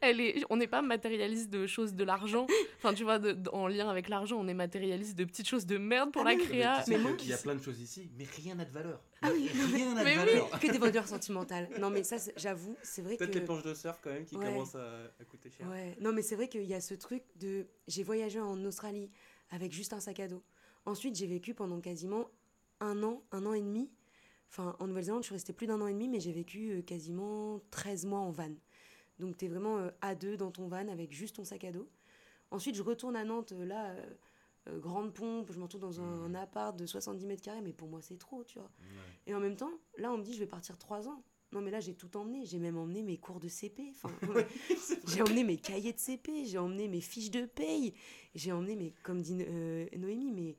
elle 0.00 0.20
est. 0.20 0.44
On 0.48 0.56
n'est 0.56 0.68
pas 0.68 0.80
matérialiste 0.80 1.50
de 1.50 1.66
choses 1.66 1.94
de 1.94 2.04
l'argent. 2.04 2.46
Enfin, 2.78 2.94
tu 2.94 3.02
vois, 3.02 3.18
de- 3.18 3.32
de- 3.32 3.50
en 3.50 3.66
lien 3.66 3.88
avec 3.88 4.08
l'argent, 4.08 4.36
on 4.38 4.46
est 4.46 4.54
matérialiste 4.54 5.16
de 5.18 5.24
petites 5.24 5.48
choses 5.48 5.66
de 5.66 5.76
merde 5.76 6.12
pour 6.12 6.22
Ah 6.22 6.30
la 6.30 6.36
oui, 6.36 6.44
créa. 6.44 6.76
tu 6.78 6.84
sais 6.84 6.90
mais 6.96 7.02
moi 7.02 7.12
il 7.20 7.28
y 7.28 7.32
a 7.32 7.36
plein 7.38 7.56
de 7.56 7.62
choses 7.62 7.80
ici, 7.80 8.08
mais 8.16 8.24
rien 8.36 8.54
n'a 8.54 8.64
de 8.64 8.70
valeur. 8.70 9.02
Ah 9.22 9.30
oui, 9.32 9.48
rien 9.74 9.92
n'a 9.94 10.04
mais 10.04 10.14
de 10.14 10.20
oui. 10.20 10.26
valeur. 10.26 10.50
que 10.60 10.70
des 10.70 10.78
valeurs 10.78 11.08
sentimentales. 11.08 11.68
Non, 11.80 11.90
mais 11.90 12.04
ça, 12.04 12.16
j'avoue, 12.36 12.76
c'est 12.82 13.02
vrai 13.02 13.16
que... 13.16 13.24
Peut-être 13.24 13.34
les 13.34 13.40
planches 13.40 13.64
de 13.64 13.74
surf 13.74 13.98
quand 14.02 14.10
même 14.10 14.24
qui 14.24 14.36
Ouais. 14.36 14.46
commencent 14.46 14.76
à, 14.76 15.12
à 15.20 15.24
coûter 15.24 15.50
cher. 15.50 15.68
Ouais, 15.68 15.96
non 16.00 16.12
mais 16.12 16.22
c'est 16.22 16.36
vrai 16.36 16.48
qu'il 16.48 16.62
y 16.64 16.74
a 16.74 16.80
ce 16.80 16.94
truc 16.94 17.24
de... 17.36 17.66
J'ai 17.88 18.04
voyagé 18.04 18.38
en 18.38 18.64
Australie 18.64 19.10
avec 19.50 19.72
juste 19.72 19.92
un 19.92 20.00
sac 20.00 20.20
à 20.20 20.28
dos. 20.28 20.42
Ensuite, 20.86 21.16
j'ai 21.16 21.26
vécu 21.26 21.54
pendant 21.54 21.80
quasiment 21.80 22.28
un 22.80 23.02
an, 23.02 23.22
un 23.32 23.46
an 23.46 23.52
et 23.54 23.60
demi. 23.62 23.90
Enfin, 24.56 24.76
en 24.78 24.86
Nouvelle-Zélande, 24.86 25.22
je 25.22 25.26
suis 25.26 25.34
restée 25.34 25.52
plus 25.52 25.66
d'un 25.66 25.80
an 25.80 25.88
et 25.88 25.92
demi, 25.92 26.08
mais 26.08 26.20
j'ai 26.20 26.30
vécu 26.30 26.70
euh, 26.70 26.82
quasiment 26.82 27.60
13 27.72 28.06
mois 28.06 28.20
en 28.20 28.30
van. 28.30 28.52
Donc, 29.18 29.36
tu 29.36 29.46
es 29.46 29.48
vraiment 29.48 29.78
euh, 29.78 29.90
à 30.00 30.14
deux 30.14 30.36
dans 30.36 30.52
ton 30.52 30.68
van 30.68 30.86
avec 30.86 31.12
juste 31.12 31.36
ton 31.36 31.44
sac 31.44 31.64
à 31.64 31.72
dos. 31.72 31.88
Ensuite, 32.52 32.76
je 32.76 32.82
retourne 32.82 33.16
à 33.16 33.24
Nantes, 33.24 33.50
euh, 33.50 33.64
là, 33.64 33.96
euh, 34.68 34.78
grande 34.78 35.12
pompe, 35.12 35.50
je 35.52 35.58
me 35.58 35.64
retrouve 35.64 35.80
dans 35.80 36.00
un, 36.00 36.24
un 36.24 36.34
appart 36.36 36.78
de 36.78 36.86
70 36.86 37.26
mètres 37.26 37.42
carrés, 37.42 37.62
mais 37.62 37.72
pour 37.72 37.88
moi, 37.88 38.00
c'est 38.00 38.16
trop, 38.16 38.44
tu 38.44 38.60
vois. 38.60 38.70
Ouais. 38.80 39.12
Et 39.26 39.34
en 39.34 39.40
même 39.40 39.56
temps, 39.56 39.72
là, 39.98 40.12
on 40.12 40.18
me 40.18 40.22
dit, 40.22 40.32
je 40.32 40.38
vais 40.38 40.46
partir 40.46 40.78
trois 40.78 41.08
ans. 41.08 41.24
Non, 41.50 41.60
mais 41.60 41.72
là, 41.72 41.80
j'ai 41.80 41.94
tout 41.94 42.16
emmené. 42.16 42.46
J'ai 42.46 42.58
même 42.60 42.76
emmené 42.76 43.02
mes 43.02 43.16
cours 43.18 43.40
de 43.40 43.48
CP. 43.48 43.90
Enfin, 43.90 44.10
j'ai 45.08 45.22
emmené 45.22 45.42
mes 45.42 45.56
cahiers 45.56 45.92
de 45.92 45.98
CP. 45.98 46.44
J'ai 46.44 46.58
emmené 46.58 46.86
mes 46.86 47.00
fiches 47.00 47.30
de 47.30 47.44
paye. 47.44 47.92
J'ai 48.36 48.52
emmené, 48.52 48.76
mes, 48.76 48.92
comme 49.02 49.20
dit 49.20 49.36
euh, 49.40 49.86
Noémie, 49.96 50.32
mes, 50.32 50.56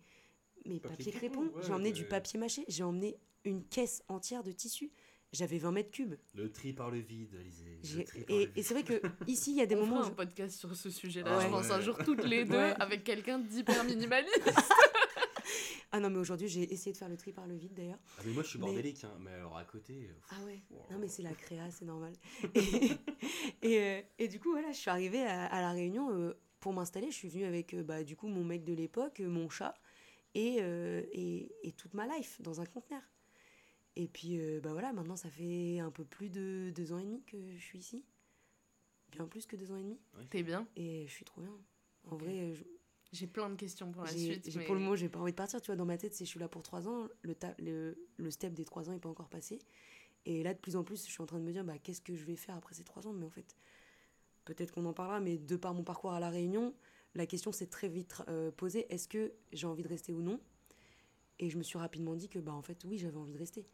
mes 0.65 0.79
Papier 0.79 0.97
papiers 0.97 1.11
crépon, 1.11 1.41
crépons. 1.41 1.57
ouais, 1.57 1.63
j'ai 1.65 1.73
emmené 1.73 1.91
du 1.91 2.05
papier 2.05 2.39
mâché. 2.39 2.63
J'ai 2.69 2.83
emmené 2.83 3.17
une 3.45 3.63
caisse 3.65 4.03
entière 4.07 4.43
de 4.43 4.51
tissu. 4.51 4.91
J'avais 5.33 5.57
20 5.57 5.71
mètres 5.73 5.91
cubes. 5.91 6.15
Le 6.33 6.49
tri 6.51 6.71
par 6.71 6.89
le 6.91 6.99
vide, 6.99 7.33
le 7.33 8.03
Et, 8.57 8.63
c'est 8.63 8.73
vrai 8.73 8.83
que 8.83 9.01
ici, 9.27 9.51
il 9.51 9.57
y 9.57 9.61
a 9.61 9.65
des 9.65 9.75
on 9.75 9.79
moments 9.85 9.95
fera 9.97 10.03
où 10.03 10.05
un 10.05 10.09
je- 10.11 10.15
podcast 10.15 10.57
sur 10.59 10.73
ce 10.75 10.89
sujet-là, 10.89 11.31
Ah 11.33 11.39
je 11.41 11.45
ouais. 11.45 11.51
pense, 11.51 11.69
un 11.71 11.81
jour 11.81 11.97
toutes 11.97 12.23
les 12.23 12.45
deux, 12.45 12.53
Ouais. 12.55 12.73
avec 12.79 13.03
quelqu'un 13.03 13.39
d'hyper 13.39 13.83
minimaliste. 13.85 14.39
Ah 15.91 15.99
non, 16.01 16.09
mais 16.09 16.17
aujourd'hui, 16.17 16.49
j'ai 16.49 16.73
essayé 16.73 16.91
de 16.91 16.97
faire 16.97 17.07
le 17.07 17.15
tri 17.15 17.31
par 17.31 17.47
le 17.47 17.55
vide 17.55 17.73
d'ailleurs. 17.73 17.99
Ah, 18.17 18.21
mais 18.25 18.33
moi 18.33 18.43
je 18.43 18.49
suis 18.49 18.59
mais- 18.59 18.65
bordélique, 18.65 19.01
hein. 19.05 19.15
mais 19.21 19.31
alors 19.31 19.55
à 19.55 19.63
côté. 19.63 20.09
Ah 20.29 20.43
ouais 20.43 20.61
wow. 20.69 20.81
Non, 20.91 20.97
mais 20.99 21.07
c'est 21.07 21.21
la 21.23 21.33
créa, 21.33 21.69
c'est 21.71 21.85
normal. 21.85 22.11
Et, 22.53 22.91
et, 23.61 23.79
euh, 23.79 24.01
et 24.19 24.27
du 24.27 24.39
coup, 24.41 24.51
voilà, 24.51 24.71
je 24.73 24.77
suis 24.77 24.89
arrivée 24.89 25.21
à, 25.23 25.45
à 25.45 25.61
La 25.61 25.71
Réunion 25.71 26.09
euh, 26.11 26.33
pour 26.59 26.73
m'installer. 26.73 27.11
Je 27.11 27.15
suis 27.15 27.29
venue 27.29 27.45
avec, 27.45 27.73
euh, 27.73 27.83
bah, 27.83 28.03
du 28.03 28.17
coup, 28.17 28.27
mon 28.27 28.43
mec 28.43 28.65
de 28.65 28.73
l'époque, 28.73 29.21
mon 29.21 29.47
chat, 29.49 29.73
et, 30.33 30.57
euh, 30.59 31.03
et, 31.13 31.49
et 31.63 31.71
toute 31.71 31.93
ma 31.93 32.07
life 32.17 32.41
dans 32.41 32.59
un 32.59 32.65
conteneur. 32.65 33.01
Et 33.95 34.07
puis, 34.07 34.39
euh, 34.39 34.59
bah 34.61 34.71
voilà, 34.73 34.91
maintenant, 34.93 35.15
ça 35.15 35.29
fait 35.29 35.79
un 35.79 35.91
peu 35.91 36.03
plus 36.03 36.29
de 36.29 36.71
deux 36.75 36.91
ans 36.91 36.99
et 36.99 37.05
demi 37.05 37.23
que 37.23 37.37
je 37.57 37.61
suis 37.63 37.79
ici. 37.79 38.03
Bien 39.11 39.25
plus 39.27 39.45
que 39.45 39.55
deux 39.55 39.71
ans 39.71 39.77
et 39.77 39.83
demi. 39.83 39.99
Ouais, 40.17 40.25
T'es 40.29 40.43
bien 40.43 40.67
Et 40.75 41.05
je 41.07 41.11
suis 41.11 41.23
trop 41.25 41.41
bien. 41.41 41.53
En 42.09 42.17
vrai, 42.17 42.53
je- 42.53 42.63
J'ai 43.13 43.27
plein 43.27 43.49
de 43.49 43.55
questions 43.55 43.91
pour 43.93 44.03
la 44.03 44.11
j'ai- 44.11 44.33
suite. 44.41 44.55
mais- 44.57 44.65
pour 44.65 44.75
le 44.75 44.81
moment, 44.81 44.95
j'ai 44.95 45.07
pas 45.07 45.19
envie 45.19 45.31
de 45.31 45.37
partir. 45.37 45.61
Tu 45.61 45.67
vois, 45.67 45.77
dans 45.77 45.85
ma 45.85 45.97
tête, 45.97 46.13
c'est 46.13 46.25
je 46.25 46.29
suis 46.29 46.39
là 46.39 46.49
pour 46.49 46.63
trois 46.63 46.85
ans. 46.89 47.07
Le, 47.21 47.33
ta- 47.33 47.55
le, 47.59 47.97
le 48.17 48.31
step 48.31 48.53
des 48.53 48.65
trois 48.65 48.89
ans 48.89 48.91
n'est 48.91 48.99
pas 48.99 49.07
encore 49.09 49.29
passé. 49.29 49.59
Et 50.25 50.43
là, 50.43 50.53
de 50.53 50.59
plus 50.59 50.75
en 50.75 50.83
plus, 50.83 51.05
je 51.05 51.11
suis 51.11 51.21
en 51.21 51.25
train 51.25 51.39
de 51.39 51.45
me 51.45 51.51
dire, 51.53 51.63
bah, 51.63 51.77
qu'est-ce 51.77 52.01
que 52.01 52.13
je 52.15 52.25
vais 52.25 52.35
faire 52.35 52.55
après 52.55 52.73
ces 52.75 52.83
trois 52.83 53.07
ans? 53.07 53.13
Mais 53.13 53.25
en 53.25 53.29
fait, 53.29 53.55
peut-être 54.43 54.71
qu'on 54.73 54.83
en 54.85 54.91
parlera, 54.93 55.21
mais 55.21 55.37
de 55.37 55.55
par 55.55 55.73
mon 55.73 55.83
parcours 55.83 56.11
à 56.11 56.19
La 56.19 56.29
Réunion, 56.29 56.73
la 57.13 57.25
question 57.25 57.53
s'est 57.53 57.67
très 57.67 57.87
vite 57.87 58.21
euh, 58.27 58.51
posée 58.51 58.85
est-ce 58.93 59.07
que 59.07 59.31
j'ai 59.53 59.67
envie 59.67 59.83
de 59.83 59.87
rester 59.87 60.11
ou 60.11 60.21
non? 60.21 60.41
Et 61.39 61.49
je 61.49 61.57
me 61.57 61.63
suis 61.63 61.77
rapidement 61.77 62.15
dit 62.15 62.27
que, 62.27 62.39
bah, 62.39 62.53
en 62.53 62.61
fait, 62.63 62.83
oui, 62.85 62.97
j'avais 62.97 63.17
envie 63.17 63.33
de 63.33 63.37
rester. 63.39 63.65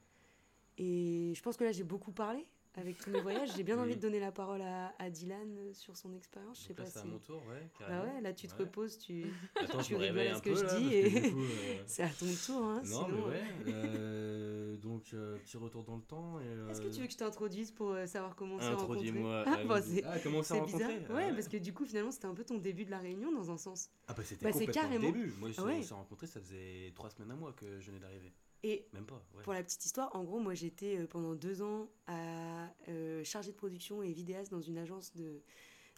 Et 0.83 1.33
je 1.35 1.41
pense 1.43 1.57
que 1.57 1.63
là, 1.63 1.71
j'ai 1.71 1.83
beaucoup 1.83 2.11
parlé 2.11 2.47
avec 2.73 2.97
tous 2.97 3.11
mes 3.11 3.21
voyages. 3.21 3.49
J'ai 3.55 3.63
bien 3.63 3.77
envie 3.77 3.95
de 3.95 4.01
donner 4.01 4.19
la 4.19 4.31
parole 4.31 4.61
à, 4.61 4.93
à 4.97 5.09
Dylan 5.11 5.57
euh, 5.59 5.73
sur 5.73 5.95
son 5.95 6.11
expérience. 6.15 6.57
Je 6.61 6.67
sais 6.67 6.73
Donc 6.73 6.79
là, 6.79 6.83
pas 6.85 6.89
c'est 6.89 6.99
à 6.99 7.03
mon 7.05 7.19
tour, 7.19 7.43
ouais. 7.49 7.69
Bah 7.81 8.03
ouais, 8.03 8.21
là, 8.21 8.33
tu 8.33 8.47
te 8.47 8.53
Ouais. 8.53 8.59
reposes, 8.61 8.97
tu. 8.97 9.25
Attends, 9.61 9.79
je 9.81 9.87
tu 9.87 9.93
me 9.93 9.99
rigoles 9.99 10.19
à 10.27 10.31
un 10.33 10.37
ce 10.37 10.41
que 10.41 10.49
peu 10.49 10.55
je 10.55 10.63
là, 10.63 10.79
dis 10.79 10.93
et- 10.93 11.25
euh, 11.33 11.83
C'est 11.85 12.01
à 12.03 12.09
ton 12.09 12.25
tour, 12.45 12.63
hein. 12.65 12.81
Non, 12.85 13.05
sinon, 13.05 13.07
mais 13.27 13.33
ouais. 13.33 13.43
euh, 13.67 14.77
donc, 14.77 15.03
euh, 15.13 15.37
petit 15.37 15.57
retour 15.57 15.83
dans 15.83 15.97
le 15.97 16.01
temps. 16.01 16.39
euh, 16.41 16.69
Est-ce 16.69 16.81
que 16.81 16.87
tu 16.87 17.01
veux 17.01 17.05
que 17.07 17.11
je 17.13 17.17
t'introduise 17.17 17.71
pour 17.71 17.91
euh, 17.91 18.07
savoir 18.07 18.35
comment 18.35 18.55
on 18.55 18.59
s'est 18.59 18.69
rencontrés 18.69 19.07
Introduis-moi. 19.09 19.43
Ah, 19.45 19.81
c'est 19.81 20.03
Ah, 20.05 20.17
comment 20.23 20.39
on 20.39 20.41
s'est 20.43 20.53
c'est 20.55 20.59
rencontrés 20.61 20.99
bizarre. 20.99 21.15
Ouais, 21.15 21.33
parce 21.33 21.47
que 21.47 21.57
du 21.57 21.73
coup, 21.73 21.85
finalement, 21.85 22.11
c'était 22.11 22.25
un 22.27 22.33
peu 22.33 22.43
ton 22.43 22.57
début 22.57 22.85
de 22.85 22.91
la 22.91 22.99
réunion 22.99 23.31
dans 23.31 23.51
un 23.51 23.57
sens. 23.57 23.89
Ah, 24.07 24.13
bah 24.13 24.23
c'était 24.23 24.43
Bah, 24.45 24.51
c'est 24.53 24.65
complètement 24.65 24.81
carrément- 24.81 25.07
le 25.07 25.13
début. 25.13 25.33
Moi, 25.39 25.51
je- 25.51 25.61
Ouais. 25.61 25.75
on 25.79 25.83
s'est 25.83 25.93
rencontrés, 25.93 26.25
ça 26.27 26.39
faisait 26.39 26.91
trois 26.95 27.09
semaines 27.11 27.31
à 27.31 27.35
moi 27.35 27.53
que 27.53 27.79
je 27.79 27.87
venais 27.91 27.99
d'arriver. 27.99 28.33
Et 28.63 28.87
Même 28.93 29.05
pas, 29.05 29.23
ouais. 29.35 29.43
pour 29.43 29.53
la 29.53 29.63
petite 29.63 29.83
histoire, 29.85 30.15
en 30.15 30.23
gros, 30.23 30.39
moi, 30.39 30.53
j'étais 30.53 30.97
euh, 30.97 31.07
pendant 31.07 31.33
deux 31.33 31.61
ans 31.61 31.89
à 32.07 32.67
euh, 32.89 33.23
chargée 33.23 33.51
de 33.51 33.57
production 33.57 34.03
et 34.03 34.11
vidéaste 34.13 34.51
dans 34.51 34.61
une 34.61 34.77
agence 34.77 35.15
de, 35.15 35.41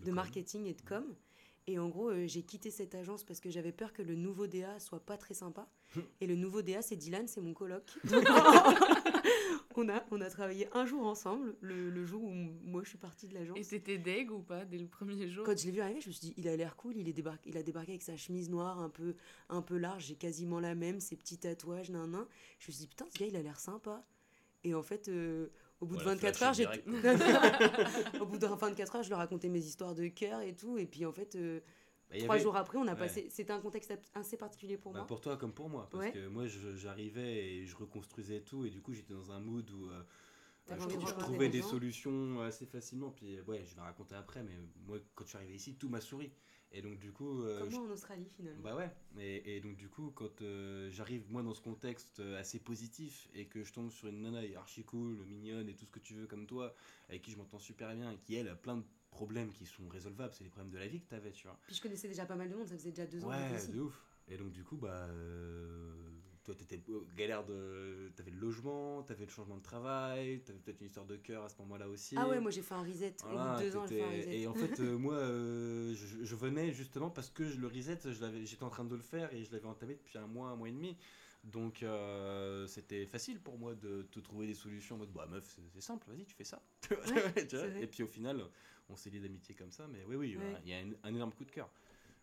de 0.05 0.11
marketing 0.11 0.66
et 0.66 0.74
de 0.74 0.82
com. 0.82 1.03
Et 1.68 1.80
en 1.80 1.88
gros, 1.88 2.09
euh, 2.09 2.28
j'ai 2.28 2.43
quitté 2.43 2.72
cette 2.72 2.93
agence 2.93 3.24
parce 3.24 3.39
que 3.39 3.49
j'avais 3.49 3.72
peur 3.72 3.93
que 3.93 4.01
le 4.01 4.16
nouveau 4.16 4.47
DA 4.47 4.80
soit 4.80 4.99
pas 4.99 5.18
très 5.18 5.34
sympa. 5.34 5.70
et 6.22 6.28
le 6.28 6.36
nouveau 6.36 6.61
DA, 6.61 6.82
c'est 6.82 6.95
Dylan, 6.95 7.28
c'est 7.28 7.41
mon 7.41 7.53
coloc. 7.53 7.84
On, 9.76 9.89
a, 9.89 10.03
on 10.11 10.22
a 10.22 10.30
travaillé 10.30 10.68
un 10.74 10.86
jour 10.86 11.05
ensemble, 11.05 11.55
le, 11.61 11.89
le 11.89 12.05
jour 12.05 12.24
où 12.24 12.32
moi 12.32 12.84
je 12.84 12.89
suis 12.89 12.97
partie 12.97 13.28
de 13.28 13.34
l'agence. 13.34 13.57
Et 13.57 13.64
t'étais 13.64 13.97
deg 13.97 14.32
ou 14.32 14.39
pas 14.39 14.66
dès 14.66 14.78
le 14.78 14.88
premier 14.88 15.28
jour? 15.28 15.43
Quand 15.45 15.57
je 15.57 15.66
l'ai 15.66 15.72
vu 15.72 15.82
arriver, 15.82 15.99
je 15.99 16.09
me 16.09 16.14
suis 16.14 16.28
dit, 16.28 16.34
il 16.38 16.47
a 16.47 16.55
l'air 16.55 16.76
cool, 16.76 16.95
il, 16.95 17.09
est 17.09 17.14
débarqué, 17.14 17.49
il 17.49 17.57
a 17.57 17.64
débarqué 17.64 17.93
avec 17.93 18.03
sa 18.03 18.16
chemise 18.16 18.49
noire 18.49 18.80
un 18.80 18.89
peu, 18.89 19.16
un 19.49 19.61
peu 19.61 19.78
large, 19.78 20.05
j'ai 20.05 20.16
quasiment 20.16 20.59
la 20.59 20.76
même, 20.76 20.99
ses 20.99 21.16
petits 21.16 21.39
tatouages, 21.39 21.89
nan, 21.89 22.11
nan. 22.11 22.26
Je 22.59 22.68
me 22.68 22.74
suis 22.74 22.82
dit, 22.82 22.88
putain, 22.88 23.05
ce 23.11 23.18
gars, 23.18 23.26
il 23.26 23.36
a 23.36 23.41
l'air 23.41 23.59
sympa. 23.59 24.05
Et 24.64 24.76
en 24.76 24.84
fait, 24.84 25.07
euh, 25.07 25.47
au 25.82 25.86
bout 25.86 25.98
de 25.98 26.04
Voilà, 26.04 26.16
24 26.20 26.38
flash 26.38 26.60
heures, 26.60 26.72
direct, 26.72 26.88
au 28.22 28.26
bout 28.26 28.38
de 28.38 28.46
24 28.48 28.96
heures, 28.96 29.04
je 29.04 29.08
lui 29.10 29.16
racontais 29.16 29.50
mes 29.50 29.60
histoires 29.66 29.94
de 29.96 30.08
cœur 30.08 30.42
et 30.42 30.54
tout. 30.56 30.78
Et 30.78 30.86
puis 30.86 31.06
en 31.06 31.12
fait, 31.12 31.36
euh, 31.36 31.60
Bah, 32.10 32.18
trois 32.20 32.36
avait- 32.36 32.44
jours 32.44 32.56
après, 32.56 32.78
on 32.78 32.88
a 32.88 32.94
ouais. 32.94 32.98
passé... 33.00 33.28
C'était 33.30 33.52
un 33.54 33.60
contexte 33.60 33.94
assez 34.14 34.38
particulier 34.38 34.78
pour 34.78 34.94
Bah, 34.94 35.00
moi. 35.00 35.08
pour 35.08 35.20
toi 35.22 35.36
comme 35.38 35.54
pour 35.54 35.70
moi, 35.70 35.88
parce 35.92 36.06
Ouais. 36.06 36.12
que 36.12 36.28
moi 36.28 36.46
j'arrivais 36.48 37.46
et 37.56 37.66
je 37.66 37.76
reconstruisais 37.76 38.42
tout 38.42 38.66
et 38.66 38.70
du 38.70 38.82
coup 38.82 38.94
j'étais 38.94 39.14
dans 39.14 39.32
un 39.32 39.40
mood 39.40 39.70
où 39.72 39.90
euh, 39.90 40.04
je, 40.70 41.14
trouvais 41.20 41.50
des 41.50 41.62
solutions 41.62 42.40
assez 42.42 42.66
facilement. 42.66 43.10
Puis 43.12 43.42
ouais, 43.42 43.64
je 43.66 43.76
vais 43.76 43.82
raconter 43.82 44.16
après, 44.16 44.44
mais 44.44 44.54
moi 44.86 44.98
quand 45.16 45.26
je 45.26 45.30
suis 45.30 45.38
arrivé 45.38 45.56
ici, 45.56 45.76
tout 45.76 45.90
m'a 45.90 46.00
souri. 46.02 46.32
Et 46.76 46.82
donc 46.82 46.98
du 47.00 47.12
coup, 47.12 47.44
euh, 47.44 47.60
Comme 47.60 47.70
je- 47.70 47.76
moi 47.76 47.86
en 47.86 47.90
Australie, 47.92 48.28
finalement. 48.36 48.64
bah 48.64 48.76
ouais. 48.76 48.90
Et, 49.20 49.58
et 49.58 49.62
donc 49.62 49.76
du 49.76 49.88
coup, 49.90 50.12
quand 50.16 50.42
euh, 50.42 50.90
j'arrive 50.90 51.24
moi 51.32 51.44
dans 51.44 51.54
ce 51.54 51.62
contexte 51.62 52.20
euh, 52.20 52.40
assez 52.40 52.58
positif 52.60 53.30
et 53.36 53.46
que 53.46 53.64
je 53.64 53.72
tombe 53.72 53.92
sur 53.92 54.08
une 54.08 54.22
nana 54.24 54.42
archi 54.58 54.84
cool, 54.84 55.24
mignonne 55.28 55.70
et 55.70 55.76
tout 55.76 55.86
ce 55.86 55.92
que 55.92 56.00
tu 56.00 56.16
veux 56.16 56.26
comme 56.26 56.48
toi, 56.48 56.74
avec 57.10 57.22
qui 57.22 57.32
je 57.32 57.38
m'entends 57.38 57.60
super 57.60 57.94
bien 57.96 58.12
et 58.12 58.18
qui 58.18 58.34
elle 58.36 58.48
a 58.50 58.56
plein 58.56 58.78
de 58.78 58.84
problèmes 59.12 59.52
qui 59.54 59.68
sont 59.68 59.88
résolvables, 59.88 60.34
c'est 60.34 60.44
les 60.44 60.50
problèmes 60.50 60.72
de 60.72 60.80
la 60.80 60.88
vie 60.88 61.00
que 61.00 61.08
t'avais, 61.10 61.32
tu 61.32 61.46
vois. 61.46 61.60
Puis 61.68 61.76
je 61.76 61.82
connaissais 61.82 62.08
déjà 62.08 62.26
pas 62.26 62.36
mal 62.36 62.50
de 62.50 62.56
monde, 62.56 62.68
ça 62.68 62.76
faisait 62.76 62.90
déjà 62.90 63.06
deux 63.06 63.24
ans 63.24 63.30
Ouais, 63.30 63.68
de 63.68 63.80
ouf. 63.80 64.04
Et 64.28 64.38
donc 64.38 64.52
du 64.52 64.64
coup, 64.64 64.78
bah, 64.78 65.06
euh, 65.10 66.10
toi, 66.44 66.54
t'étais 66.56 66.82
euh, 66.89 67.06
galère 67.16 67.46
de, 67.46 68.12
t'avais 68.16 68.32
le 68.32 68.39
logement, 68.39 69.02
t'avais 69.04 69.26
le 69.26 69.32
changement 69.32 69.58
de 69.58 69.62
travail, 69.64 70.41
t'avais 70.44 70.60
peut-être 70.60 70.82
une 70.82 70.88
histoire 70.88 71.06
de 71.06 71.16
cœur 71.16 71.44
à 71.46 71.50
ce 71.50 71.58
moment-là 71.60 71.88
aussi. 71.88 72.16
Ah 72.18 72.28
ouais, 72.28 72.39
moi 72.39 72.52
j'ai 72.52 72.62
fait 72.62 72.74
un 72.74 72.84
reset. 72.84 73.16
Au 73.24 73.28
Voilà, 73.30 73.54
bout 73.56 73.60
de 73.64 73.70
deux 73.70 73.78
ans, 73.78 73.86
j'ai 73.88 73.96
fait 73.96 74.04
un 74.04 74.10
t'étais- 74.10 74.20
reset. 74.20 74.39
Et 74.41 74.48
en 74.48 74.54
fait, 74.54 74.80
euh, 74.82 74.98
moi, 74.98 75.14
euh, 75.16 75.94
je, 75.96 76.24
je 76.26 76.36
venais 76.36 76.72
justement 76.74 77.10
parce 77.10 77.30
que 77.30 77.44
le 77.44 77.68
reset, 77.68 78.00
j'étais 78.44 78.64
en 78.64 78.70
train 78.70 78.84
de 78.86 78.96
le 78.96 79.02
faire 79.02 79.34
et 79.34 79.44
je 79.44 79.52
l'avais 79.52 79.68
entamé 79.68 79.96
depuis 79.96 80.18
un 80.18 80.28
mois, 80.28 80.50
un 80.50 80.56
mois 80.56 80.70
et 80.70 80.74
demi. 80.74 80.98
Donc 81.46 81.84
euh, 81.84 82.66
c'était 82.68 83.06
facile 83.06 83.38
pour 83.39 83.58
moi 83.58 83.76
de 83.76 84.04
te 84.04 84.20
trouver 84.22 84.48
des 84.48 84.54
solutions 84.54 84.96
en 84.96 85.00
mode 85.00 85.12
bah 85.12 85.28
meuf 85.30 85.60
c'est 85.74 85.82
simple 85.82 86.08
vas-y 86.10 86.24
tu 86.24 86.34
fais 86.34 86.46
ça 86.46 86.62
Tu 86.88 86.96
vois, 86.96 87.06
et 87.82 87.86
puis 87.88 88.02
au 88.02 88.08
final 88.08 88.41
on 88.88 88.96
s'est 88.96 89.10
liés 89.10 89.20
d'amitié 89.20 89.54
comme 89.54 89.70
ça 89.70 89.86
mais 89.89 90.06
oui 90.06 90.16
oui 90.16 90.38
Ouais. 90.38 90.56
il 90.64 90.70
y 90.70 90.74
a 90.74 90.78
un, 90.78 90.91
un 91.04 91.14
énorme 91.14 91.34
coup 91.34 91.44
de 91.44 91.52
cœur 91.52 91.70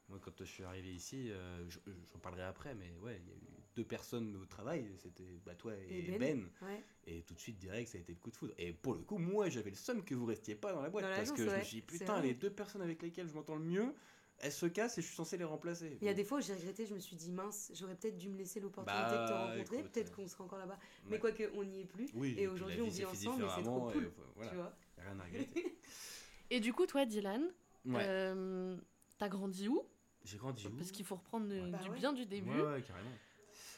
moi 0.09 0.19
quand 0.25 0.33
je 0.39 0.45
suis 0.45 0.65
arrivé 0.65 0.95
ici 0.95 1.31
je- 1.69 1.79
j'en 2.11 2.19
parlerai 2.19 2.45
après 2.45 2.75
mais 2.75 2.95
ouais 3.03 3.21
il 3.23 3.29
y 3.29 3.33
a 3.33 3.35
eu 3.37 3.60
deux 3.77 3.85
personnes 3.85 4.37
au 4.37 4.47
travail 4.47 4.91
c'était 4.99 5.39
bah, 5.45 5.55
toi 5.55 5.73
et, 5.77 5.99
Et 6.09 6.19
Ben. 6.19 6.19
ben 6.19 6.51
Ouais. 6.63 6.83
et 7.07 7.23
tout 7.23 7.35
de 7.35 7.41
suite, 7.41 7.59
direct, 7.59 7.89
ça 7.89 7.99
a 7.99 8.01
été 8.01 8.13
le 8.13 8.19
coup 8.19 8.31
de 8.31 8.37
foudre. 8.37 8.53
Et 8.59 8.73
pour 8.73 8.95
le 8.95 9.01
coup, 9.01 9.19
moi, 9.19 9.49
j'avais 9.49 9.71
le 9.71 9.77
seum 9.77 10.05
que 10.05 10.15
vous 10.15 10.27
restiez 10.27 10.55
pas 10.55 10.73
dans 10.73 10.83
la 10.83 10.91
boîte. 10.91 11.05
Dans 11.05 11.15
parce 11.15 11.33
que 11.33 11.49
je 11.49 11.57
me 11.57 11.63
suis 11.63 11.77
dit, 11.79 11.83
putain, 11.83 12.21
les 12.21 12.35
deux 12.35 12.51
personnes 12.51 12.83
avec 12.83 13.01
lesquelles 13.03 13.29
je 13.29 13.35
m'entends 13.35 13.57
le 13.57 13.65
mieux, 13.65 13.95
elles 14.39 14.53
se 14.53 14.67
cassent 14.67 14.97
et 14.99 15.03
je 15.03 15.07
suis 15.07 15.17
censé 15.17 15.37
les 15.37 15.45
remplacer. 15.45 15.99
Il 16.01 16.05
y 16.07 16.09
a 16.09 16.13
Bon, 16.13 16.17
des 16.17 16.25
fois 16.25 16.39
où 16.39 16.41
j'ai 16.41 16.55
regretté, 16.55 16.87
je 16.87 16.95
me 16.95 16.99
suis 16.99 17.15
dit 17.17 17.31
mince, 17.31 17.71
j'aurais 17.75 17.95
peut-être 17.95 18.17
dû 18.17 18.29
me 18.29 18.37
laisser 18.39 18.59
l'opportunité 18.61 19.03
Bah, 19.03 19.23
de 19.23 19.29
te 19.29 19.33
rencontrer, 19.33 19.79
écoute, 19.79 19.93
peut-être 19.93 20.13
euh, 20.13 20.17
qu'on 20.17 20.29
sera 20.29 20.45
encore 20.45 20.59
là-bas. 20.59 20.75
ouais. 20.75 21.09
Mais 21.11 21.19
quoique, 21.19 21.51
on 21.55 21.65
n'y 21.65 21.81
est 21.83 21.85
plus. 21.85 22.11
Oui, 22.15 22.35
et 22.39 22.47
aujourd'hui, 22.49 22.81
on 22.83 22.89
vit 22.89 23.05
ensemble 23.05 23.45
et 23.45 23.49
c'est 23.55 23.63
trop 23.63 23.91
cool. 23.91 24.05
et 24.05 24.11
voilà, 24.35 24.51
Tu 24.51 24.57
vois 24.57 24.77
rien 24.99 25.19
à 25.21 25.25
regretter. 25.25 25.79
Et 26.53 26.59
du 26.61 26.73
coup, 26.73 26.87
toi, 26.87 27.07
Dylan, 27.07 27.45
Ouais. 27.85 28.03
euh, 28.07 28.77
t'as 29.19 29.29
grandi 29.29 29.69
où? 29.69 29.83
J'ai 30.25 30.37
grandi 30.37 30.67
où? 30.67 30.71
Parce 30.77 30.91
qu'il 30.91 31.05
faut 31.05 31.15
reprendre 31.17 31.47
Bah 31.71 31.79
du 31.79 31.91
ouais. 31.91 31.97
bien 31.97 32.13
du 32.13 32.27
début. 32.27 32.51
Ouais, 32.51 32.63
ouais, 32.73 32.83
carrément. 32.83 33.11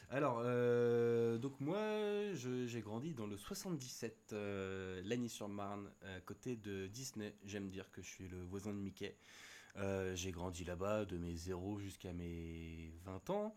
Alors, 0.09 0.41
euh, 0.43 1.37
donc 1.37 1.59
moi, 1.59 1.79
j'ai 2.33 2.81
grandi 2.81 3.13
dans 3.13 3.27
le 3.27 3.37
77, 3.37 4.31
euh, 4.33 5.01
Lagny-sur-Marne, 5.05 5.89
à 6.03 6.19
côté 6.21 6.55
de 6.55 6.87
Disney. 6.87 7.35
J'aime 7.45 7.69
dire 7.69 7.89
que 7.91 8.01
je 8.01 8.07
suis 8.07 8.27
le 8.27 8.43
voisin 8.43 8.71
de 8.71 8.77
Mickey. 8.77 9.17
Euh, 9.77 10.15
j'ai 10.15 10.31
grandi 10.31 10.63
là-bas 10.65 11.05
de 11.05 11.17
mes 11.17 11.35
0 11.35 11.79
jusqu'à 11.79 12.13
mes 12.13 12.93
20 13.05 13.29
ans. 13.31 13.55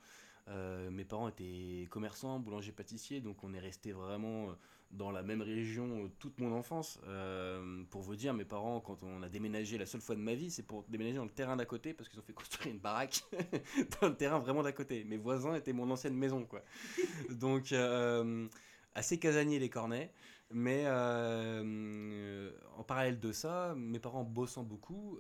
Mes 0.90 1.04
parents 1.04 1.28
étaient 1.28 1.88
commerçants, 1.90 2.38
boulangers-pâtissiers, 2.38 3.20
donc 3.20 3.42
on 3.42 3.52
est 3.52 3.58
resté 3.58 3.90
vraiment 3.90 4.54
dans 4.90 5.10
la 5.10 5.22
même 5.22 5.42
région 5.42 6.04
euh, 6.04 6.08
toute 6.18 6.38
mon 6.38 6.52
enfance. 6.52 7.00
Euh, 7.06 7.82
pour 7.90 8.02
vous 8.02 8.16
dire, 8.16 8.34
mes 8.34 8.44
parents, 8.44 8.80
quand 8.80 9.02
on 9.02 9.22
a 9.22 9.28
déménagé, 9.28 9.78
la 9.78 9.86
seule 9.86 10.00
fois 10.00 10.14
de 10.14 10.20
ma 10.20 10.34
vie, 10.34 10.50
c'est 10.50 10.62
pour 10.62 10.84
déménager 10.84 11.16
dans 11.16 11.24
le 11.24 11.30
terrain 11.30 11.56
d'à 11.56 11.66
côté, 11.66 11.92
parce 11.92 12.08
qu'ils 12.08 12.18
ont 12.18 12.22
fait 12.22 12.32
construire 12.32 12.74
une 12.74 12.80
baraque 12.80 13.22
dans 14.00 14.08
le 14.08 14.14
terrain 14.14 14.38
vraiment 14.38 14.62
d'à 14.62 14.72
côté. 14.72 15.04
Mes 15.04 15.16
voisins 15.16 15.54
étaient 15.54 15.72
mon 15.72 15.90
ancienne 15.90 16.16
maison, 16.16 16.44
quoi. 16.44 16.62
Donc, 17.30 17.72
euh, 17.72 18.46
assez 18.94 19.18
casanier 19.18 19.58
les 19.58 19.68
cornets. 19.68 20.12
Mais 20.52 20.84
euh, 20.86 22.52
en 22.76 22.84
parallèle 22.84 23.18
de 23.18 23.32
ça, 23.32 23.74
mes 23.76 23.98
parents 23.98 24.22
bossant 24.22 24.62
beaucoup, 24.62 25.18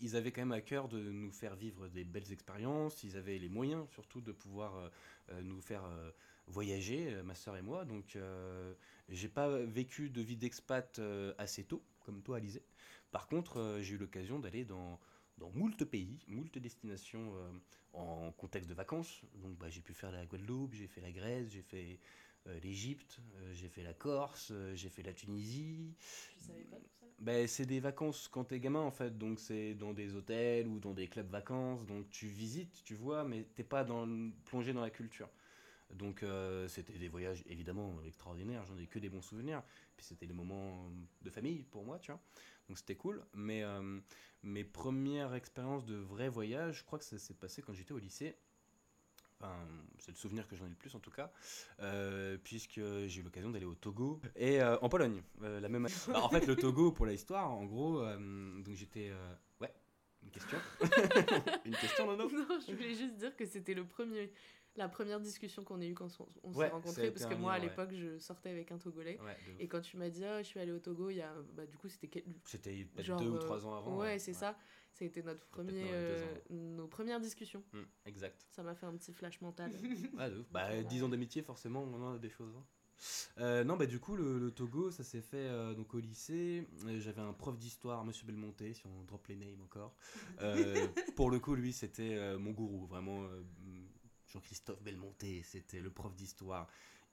ils 0.00 0.16
avaient 0.16 0.32
quand 0.32 0.40
même 0.40 0.52
à 0.52 0.62
cœur 0.62 0.88
de 0.88 0.98
nous 0.98 1.30
faire 1.30 1.54
vivre 1.54 1.86
des 1.88 2.02
belles 2.02 2.32
expériences. 2.32 3.04
Ils 3.04 3.18
avaient 3.18 3.36
les 3.36 3.50
moyens 3.50 3.86
surtout 3.90 4.22
de 4.22 4.32
pouvoir 4.32 4.90
nous 5.42 5.60
faire 5.60 5.82
voyager, 6.48 7.12
euh, 7.14 7.22
ma 7.22 7.34
soeur 7.34 7.56
et 7.56 7.62
moi. 7.62 7.84
Donc, 7.84 8.16
euh, 8.16 8.74
j'ai 9.08 9.28
pas 9.28 9.48
vécu 9.48 10.10
de 10.10 10.20
vie 10.20 10.36
d'expat 10.36 10.98
euh, 10.98 11.34
assez 11.38 11.64
tôt, 11.64 11.82
comme 12.04 12.22
toi, 12.22 12.36
Alizé. 12.38 12.62
Par 13.10 13.28
contre, 13.28 13.58
euh, 13.58 13.80
j'ai 13.82 13.94
eu 13.94 13.98
l'occasion 13.98 14.38
d'aller 14.38 14.64
dans, 14.64 14.98
dans 15.38 15.50
moult 15.50 15.84
pays, 15.84 16.18
moult 16.28 16.58
destinations 16.58 17.32
euh, 17.36 17.50
en 17.92 18.32
contexte 18.32 18.68
de 18.68 18.74
vacances. 18.74 19.22
Donc, 19.36 19.56
bah, 19.58 19.68
j'ai 19.70 19.80
pu 19.80 19.94
faire 19.94 20.12
la 20.12 20.26
Guadeloupe, 20.26 20.74
j'ai 20.74 20.88
fait 20.88 21.00
la 21.00 21.12
Grèce, 21.12 21.48
j'ai 21.50 21.62
fait 21.62 22.00
euh, 22.46 22.58
l'Égypte, 22.60 23.20
euh, 23.36 23.52
j'ai 23.54 23.68
fait 23.68 23.82
la 23.82 23.94
Corse, 23.94 24.52
j'ai 24.74 24.88
fait 24.88 25.02
la 25.02 25.12
Tunisie. 25.12 25.94
Je 26.38 26.46
savais 26.46 26.64
pas 26.64 26.76
tout 26.76 26.90
ça? 27.00 27.06
Ben, 27.18 27.48
c'est 27.48 27.66
des 27.66 27.80
vacances 27.80 28.28
quand 28.28 28.44
t'es 28.44 28.60
gamin 28.60 28.80
en 28.80 28.92
fait, 28.92 29.18
donc 29.18 29.40
c'est 29.40 29.74
dans 29.74 29.92
des 29.92 30.14
hôtels 30.14 30.68
ou 30.68 30.78
dans 30.78 30.94
des 30.94 31.08
clubs 31.08 31.28
vacances, 31.28 31.84
donc 31.84 32.08
tu 32.10 32.26
visites, 32.28 32.84
tu 32.84 32.94
vois, 32.94 33.24
mais 33.24 33.44
t'es 33.56 33.64
pas 33.64 33.82
dans, 33.84 34.06
plongé 34.44 34.72
dans 34.72 34.82
la 34.82 34.90
culture. 34.90 35.28
Donc 35.94 36.22
euh, 36.22 36.68
c'était 36.68 36.98
des 36.98 37.08
voyages 37.08 37.42
évidemment 37.46 37.94
extraordinaires, 38.06 38.64
j'en 38.66 38.76
ai 38.78 38.86
que 38.86 38.98
des 38.98 39.08
bons 39.08 39.22
souvenirs. 39.22 39.62
Puis 39.96 40.06
c'était 40.06 40.26
des 40.26 40.34
moments 40.34 40.90
de 41.22 41.30
famille 41.30 41.62
pour 41.64 41.84
moi, 41.84 41.98
tu 41.98 42.10
vois. 42.10 42.20
Donc 42.68 42.78
c'était 42.78 42.96
cool. 42.96 43.24
Mais 43.34 43.62
euh, 43.64 44.00
mes 44.42 44.64
premières 44.64 45.34
expériences 45.34 45.86
de 45.86 45.96
vrai 45.96 46.28
voyage, 46.28 46.78
je 46.78 46.84
crois 46.84 46.98
que 46.98 47.04
ça 47.04 47.18
s'est 47.18 47.34
passé 47.34 47.62
quand 47.62 47.72
j'étais 47.72 47.92
au 47.92 47.98
lycée. 47.98 48.36
C'est 49.98 50.10
le 50.10 50.16
souvenir 50.16 50.48
que 50.48 50.56
j'en 50.56 50.66
ai 50.66 50.70
le 50.70 50.74
plus 50.74 50.94
en 50.96 50.98
tout 50.98 51.12
cas, 51.12 51.30
euh, 51.78 52.36
puisque 52.42 52.80
j'ai 53.06 53.20
eu 53.20 53.22
l'occasion 53.22 53.50
d'aller 53.50 53.66
au 53.66 53.76
Togo 53.76 54.20
et 54.34 54.60
euh, 54.60 54.76
en 54.80 54.88
Pologne 54.88 55.22
euh, 55.42 55.60
la 55.60 55.68
même. 55.68 55.86
Bah, 56.08 56.24
en 56.24 56.28
fait, 56.28 56.44
le 56.46 56.56
Togo, 56.56 56.90
pour 56.90 57.06
la 57.06 57.12
histoire, 57.12 57.48
en 57.52 57.64
gros, 57.64 58.00
euh, 58.00 58.60
donc 58.62 58.74
j'étais. 58.74 59.10
euh, 59.10 59.34
ouais, 59.60 59.72
une 60.24 60.30
question 60.30 60.58
Une 61.64 61.76
question, 61.76 62.06
Nono? 62.06 62.28
Non, 62.32 62.58
je 62.66 62.72
voulais 62.74 62.96
juste 62.96 63.14
dire 63.14 63.36
que 63.36 63.46
c'était 63.46 63.74
le 63.74 63.84
premier, 63.84 64.32
la 64.78 64.88
première 64.88 65.20
discussion 65.20 65.62
qu'on 65.64 65.80
ait 65.80 65.88
eue 65.88 65.94
quand 65.94 66.08
on, 66.20 66.26
on 66.44 66.48
Ouais, 66.52 66.66
s'est 66.66 66.70
a 66.70 66.74
rencontrés. 66.74 67.10
Parce 67.10 67.26
que 67.26 67.34
moi, 67.34 67.52
à 67.52 67.58
lien, 67.58 67.64
l'époque, 67.66 67.90
je 67.92 68.18
sortais 68.18 68.50
avec 68.50 68.72
un 68.72 68.78
Togolais. 68.78 69.18
Et 69.58 69.68
quand 69.68 69.80
tu 69.80 69.96
m'as 69.98 70.08
dit, 70.08 70.24
ah, 70.24 70.42
je 70.42 70.46
suis 70.46 70.60
allée 70.60 70.72
au 70.72 70.78
Togo, 70.78 71.10
il 71.10 71.16
y 71.16 71.20
a. 71.22 71.34
Bah, 71.54 71.66
du 71.66 71.76
coup, 71.76 71.88
c'était. 71.88 72.08
quel- 72.08 72.24
C'était 72.44 72.84
peut-être 72.84 73.18
deux 73.18 73.28
ou 73.30 73.34
euh, 73.34 73.38
trois 73.38 73.66
ans 73.66 73.76
avant. 73.76 73.98
Ouais, 73.98 74.18
c'est 74.18 74.32
ça. 74.32 74.56
Ça 74.94 75.04
a 75.04 75.08
été 75.08 75.22
notre 75.22 75.46
premier, 75.46 75.84
euh, 75.92 76.34
nos 76.50 76.88
premières 76.88 77.20
discussions. 77.20 77.62
Hmm, 77.72 77.82
exact. 78.06 78.46
Ça 78.50 78.62
m'a 78.64 78.74
fait 78.74 78.86
un 78.86 78.96
petit 78.96 79.12
flash 79.12 79.40
mental. 79.40 79.70
Ouais, 80.18 80.30
de 80.30 80.38
ouf. 80.38 80.46
Bah, 80.50 80.66
Voilà. 80.68 80.82
10 80.82 81.02
ans 81.04 81.08
d'amitié, 81.08 81.42
forcément, 81.42 81.82
on 81.82 81.94
en 82.02 82.14
a 82.14 82.18
des 82.18 82.30
choses. 82.30 82.54
hein. 82.56 82.64
Euh, 83.38 83.62
non, 83.62 83.76
bah 83.76 83.86
du 83.86 84.00
coup, 84.00 84.16
le, 84.16 84.40
le 84.40 84.50
Togo, 84.50 84.90
ça 84.90 85.04
s'est 85.04 85.20
fait 85.20 85.36
euh, 85.36 85.72
donc 85.72 85.94
au 85.94 86.00
lycée. 86.00 86.66
J'avais 86.98 87.20
un 87.20 87.32
prof 87.32 87.56
d'histoire, 87.56 88.04
Monsieur 88.04 88.26
Belmonté, 88.26 88.74
si 88.74 88.84
on 88.88 89.04
drop 89.04 89.24
les 89.28 89.36
names 89.36 89.60
encore. 89.62 89.94
Euh, 90.40 90.74
pour 91.14 91.30
le 91.30 91.38
coup, 91.38 91.54
lui, 91.54 91.72
c'était 91.72 92.36
mon 92.38 92.50
gourou, 92.50 92.86
vraiment. 92.86 93.24
Jean-Christophe 94.28 94.82
Belmonté, 94.82 95.42
c'était 95.42 95.80
le 95.80 95.90
prof 95.90 96.14
d'histoire 96.14 96.68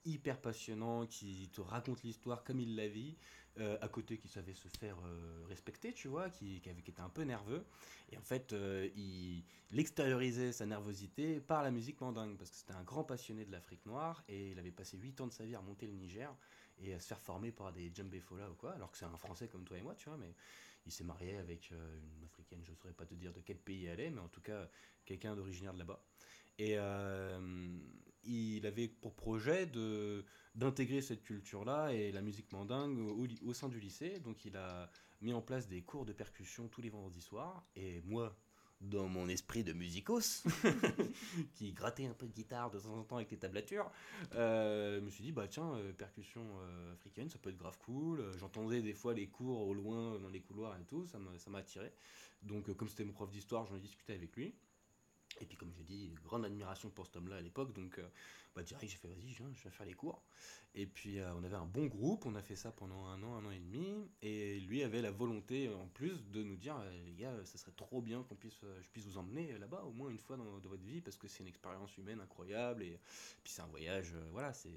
hyper 0.05 0.39
passionnant 0.39 1.07
qui 1.07 1.49
te 1.51 1.61
raconte 1.61 2.03
l'histoire 2.03 2.43
comme 2.43 2.59
il 2.59 2.75
la 2.75 2.87
vit, 2.87 3.17
euh, 3.57 3.77
à 3.81 3.87
côté 3.87 4.17
qui 4.17 4.27
savait 4.27 4.53
se 4.53 4.67
faire 4.67 4.97
euh, 5.03 5.43
respecter, 5.47 5.93
tu 5.93 6.07
vois, 6.07 6.29
qui, 6.29 6.61
avait- 6.69 6.79
était 6.79 7.01
un 7.01 7.09
peu 7.09 7.23
nerveux. 7.23 7.65
Et 8.11 8.17
en 8.17 8.21
fait, 8.21 8.53
euh, 8.53 8.87
il, 8.95 9.43
extériorisait 9.75 10.51
sa 10.51 10.65
nervosité 10.65 11.39
par 11.39 11.63
la 11.63 11.71
musique 11.71 11.99
mandingue, 12.01 12.37
parce 12.37 12.51
que 12.51 12.55
c'était 12.57 12.73
un 12.73 12.83
grand 12.83 13.03
passionné 13.03 13.45
de 13.45 13.51
l'Afrique 13.51 13.85
noire, 13.85 14.23
et 14.27 14.51
il 14.51 14.59
avait 14.59 14.71
passé 14.71 14.97
8 14.97 15.19
ans 15.21 15.27
de 15.27 15.33
sa 15.33 15.43
vie 15.45 15.55
à 15.55 15.59
remonter 15.59 15.87
le 15.87 15.93
Niger, 15.93 16.33
et 16.77 16.93
à 16.93 16.99
se 16.99 17.07
faire 17.07 17.19
former 17.19 17.51
par 17.51 17.71
des 17.73 17.91
djembé 17.93 18.19
Fola 18.19 18.49
ou 18.49 18.53
quoi, 18.55 18.73
alors 18.73 18.91
que 18.91 18.97
c'est 18.97 19.05
un 19.05 19.17
Français 19.17 19.47
comme 19.47 19.63
toi 19.63 19.77
et 19.77 19.81
moi, 19.81 19.95
tu 19.95 20.07
vois, 20.09 20.17
mais 20.17 20.35
il 20.85 20.91
s'est 20.91 21.03
marié 21.03 21.37
avec 21.37 21.71
euh, 21.71 21.99
une 22.17 22.25
Africaine, 22.25 22.61
je 22.63 22.71
ne 22.71 22.75
saurais 22.75 22.93
pas 22.93 23.05
te 23.05 23.15
dire 23.15 23.33
de 23.33 23.41
quel 23.41 23.57
pays 23.57 23.85
elle 23.85 23.99
est, 23.99 24.11
mais 24.11 24.21
en 24.21 24.27
tout 24.27 24.41
cas, 24.41 24.69
quelqu'un 25.05 25.35
d'originaire 25.35 25.73
de 25.73 25.79
là-bas. 25.79 26.01
Et 26.57 26.77
euh, 26.77 27.39
il 28.23 28.65
avait 28.65 28.87
pour 28.87 29.13
projet 29.13 29.65
de 29.65 30.25
d'intégrer 30.55 31.01
cette 31.01 31.21
culture-là 31.23 31.91
et 31.91 32.13
la 32.13 32.21
musique 32.21 32.51
mandingue 32.53 32.97
au, 33.45 33.53
sein 33.53 33.67
du 33.67 33.79
lycée. 33.79 34.19
Donc 34.19 34.45
il 34.45 34.55
a 34.55 34.89
mis 35.21 35.33
en 35.33 35.41
place 35.41 35.67
des 35.67 35.81
cours 35.81 36.05
de 36.05 36.13
percussion 36.13 36.67
tous 36.69 36.81
les 36.81 36.89
vendredis 36.89 37.21
soirs. 37.21 37.65
Et 37.75 38.01
moi, 38.05 38.37
dans 38.79 39.07
mon 39.07 39.27
esprit 39.27 39.63
de 39.63 39.73
musicos, 39.73 40.43
qui 41.55 41.73
grattait 41.73 42.05
un 42.05 42.13
peu 42.13 42.27
de 42.27 42.31
guitare 42.31 42.71
de 42.71 42.79
temps 42.79 42.95
en 42.95 43.03
temps 43.03 43.17
avec 43.17 43.31
les 43.31 43.37
tablatures, 43.37 43.91
euh, 44.33 44.99
je 44.99 45.05
me 45.05 45.09
suis 45.09 45.23
dit, 45.23 45.31
bah 45.31 45.47
tiens, 45.47 45.73
euh, 45.75 45.91
percussion 45.91 46.41
euh, 46.61 46.93
africaine, 46.93 47.29
ça 47.29 47.37
peut 47.37 47.49
être 47.49 47.57
grave 47.57 47.77
cool. 47.79 48.23
J'entendais 48.37 48.81
des 48.81 48.93
fois 48.93 49.13
les 49.13 49.27
cours 49.27 49.67
au 49.67 49.73
loin, 49.73 50.17
dans 50.19 50.29
les 50.29 50.41
couloirs 50.41 50.77
et 50.79 50.85
tout, 50.85 51.05
ça 51.05 51.19
m'a 51.19 51.57
attiré. 51.57 51.91
Donc 52.43 52.73
comme 52.75 52.87
c'était 52.87 53.05
mon 53.05 53.13
prof 53.13 53.29
d'histoire, 53.29 53.65
j'en 53.65 53.75
ai 53.75 53.81
discuté 53.81 54.13
avec 54.13 54.35
lui. 54.35 54.55
Et 55.41 55.45
puis 55.45 55.57
comme 55.57 55.71
je 55.73 55.83
dis, 55.83 56.13
grande 56.23 56.45
admiration 56.45 56.89
pour 56.89 57.05
cet 57.05 57.17
homme-là 57.17 57.37
à 57.37 57.41
l'époque, 57.41 57.73
donc 57.73 57.99
euh, 57.99 58.07
bah, 58.55 58.63
direct 58.63 58.89
j'ai 58.89 58.97
fait 58.97 59.07
vas-y, 59.07 59.29
je 59.29 59.37
viens, 59.43 59.51
je 59.53 59.63
vais 59.63 59.69
faire 59.69 59.85
les 59.85 59.93
cours. 59.93 60.21
Et 60.73 60.85
puis 60.85 61.19
euh, 61.19 61.33
on 61.35 61.43
avait 61.43 61.55
un 61.55 61.65
bon 61.65 61.87
groupe, 61.87 62.25
on 62.25 62.35
a 62.35 62.41
fait 62.41 62.55
ça 62.55 62.71
pendant 62.71 63.05
un 63.05 63.21
an, 63.23 63.35
un 63.35 63.45
an 63.45 63.51
et 63.51 63.59
demi, 63.59 64.09
et 64.21 64.59
lui 64.61 64.83
avait 64.83 65.01
la 65.01 65.11
volonté 65.11 65.67
euh, 65.67 65.75
en 65.75 65.87
plus 65.87 66.25
de 66.29 66.43
nous 66.43 66.55
dire 66.55 66.77
euh, 66.77 67.05
les 67.05 67.13
gars, 67.13 67.33
ça 67.45 67.57
serait 67.57 67.73
trop 67.75 68.01
bien 68.01 68.23
qu'on 68.23 68.35
puisse, 68.35 68.61
je 68.81 68.89
puisse 68.89 69.05
vous 69.05 69.17
emmener 69.17 69.57
là-bas 69.57 69.83
au 69.83 69.91
moins 69.91 70.09
une 70.09 70.19
fois 70.19 70.37
dans, 70.37 70.43
votre 70.43 70.83
vie 70.83 71.01
parce 71.01 71.17
que 71.17 71.27
c'est 71.27 71.43
une 71.43 71.49
expérience 71.49 71.97
humaine 71.97 72.21
incroyable 72.21 72.83
et 72.83 72.99
puis 73.43 73.53
c'est 73.53 73.61
un 73.61 73.67
voyage, 73.67 74.13
voilà, 74.31 74.51
tu 74.53 74.69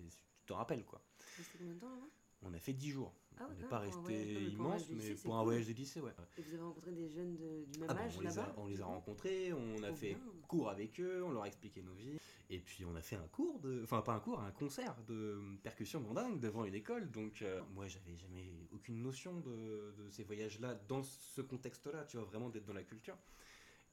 t'en 0.46 0.56
rappelles 0.56 0.84
quoi. 0.84 1.00
Resté 1.36 1.58
combien 1.58 1.74
de 1.74 1.80
temps 1.80 1.90
là-bas? 1.90 2.08
On 2.42 2.54
a 2.54 2.58
fait 2.58 2.72
10 2.72 2.90
jours. 2.90 3.12
Ah 3.40 3.46
on 3.50 3.54
n'est 3.54 3.68
pas 3.68 3.78
resté 3.78 4.00
voyage- 4.00 4.26
non, 4.26 4.40
mais 4.40 4.50
pour 4.56 4.66
un 4.66 4.70
immense, 4.72 4.86
voyage 4.86 4.88
de 4.88 4.94
mais 4.94 5.14
pour 5.14 5.36
un 5.36 5.44
voyage 5.44 5.66
de 5.68 5.72
lycée, 5.72 6.00
ouais. 6.00 6.12
Et 6.36 6.42
vous 6.42 6.54
avez 6.54 6.62
rencontré 6.62 6.92
des 6.92 7.08
jeunes 7.08 7.36
de- 7.36 7.64
du 7.72 7.78
même 7.78 7.88
Ah 7.90 7.94
bah, 7.94 8.00
âge 8.02 8.20
là-bas 8.20 8.42
a, 8.56 8.60
on 8.60 8.66
les 8.66 8.80
a 8.80 8.84
rencontrés, 8.84 9.52
on 9.52 9.82
a 9.84 9.92
fait 9.92 10.14
bien. 10.14 10.18
cours 10.48 10.68
avec 10.70 10.98
eux, 11.00 11.22
on 11.24 11.30
leur 11.30 11.42
a 11.42 11.46
expliqué 11.46 11.82
nos 11.82 11.92
vies. 11.94 12.18
Et 12.50 12.58
puis 12.58 12.84
on 12.84 12.96
a 12.96 13.02
fait 13.02 13.14
un 13.16 13.26
cours 13.28 13.60
de. 13.60 13.82
Enfin, 13.84 14.02
pas 14.02 14.14
un 14.14 14.20
cours, 14.20 14.40
un 14.40 14.50
concert 14.52 14.96
de 15.06 15.38
percussion 15.62 16.00
mandingue 16.00 16.40
devant 16.40 16.64
une 16.64 16.74
école. 16.74 17.10
Donc, 17.10 17.42
euh, 17.42 17.60
moi, 17.74 17.86
j'avais 17.86 18.16
jamais 18.16 18.50
aucune 18.72 19.02
notion 19.02 19.38
de, 19.40 19.94
de 19.96 20.10
ces 20.10 20.24
voyages-là 20.24 20.74
dans 20.88 21.02
ce 21.04 21.40
contexte-là, 21.42 22.04
tu 22.06 22.16
vois, 22.16 22.26
vraiment 22.26 22.48
d'être 22.48 22.64
dans 22.66 22.72
la 22.74 22.82
culture. 22.84 23.16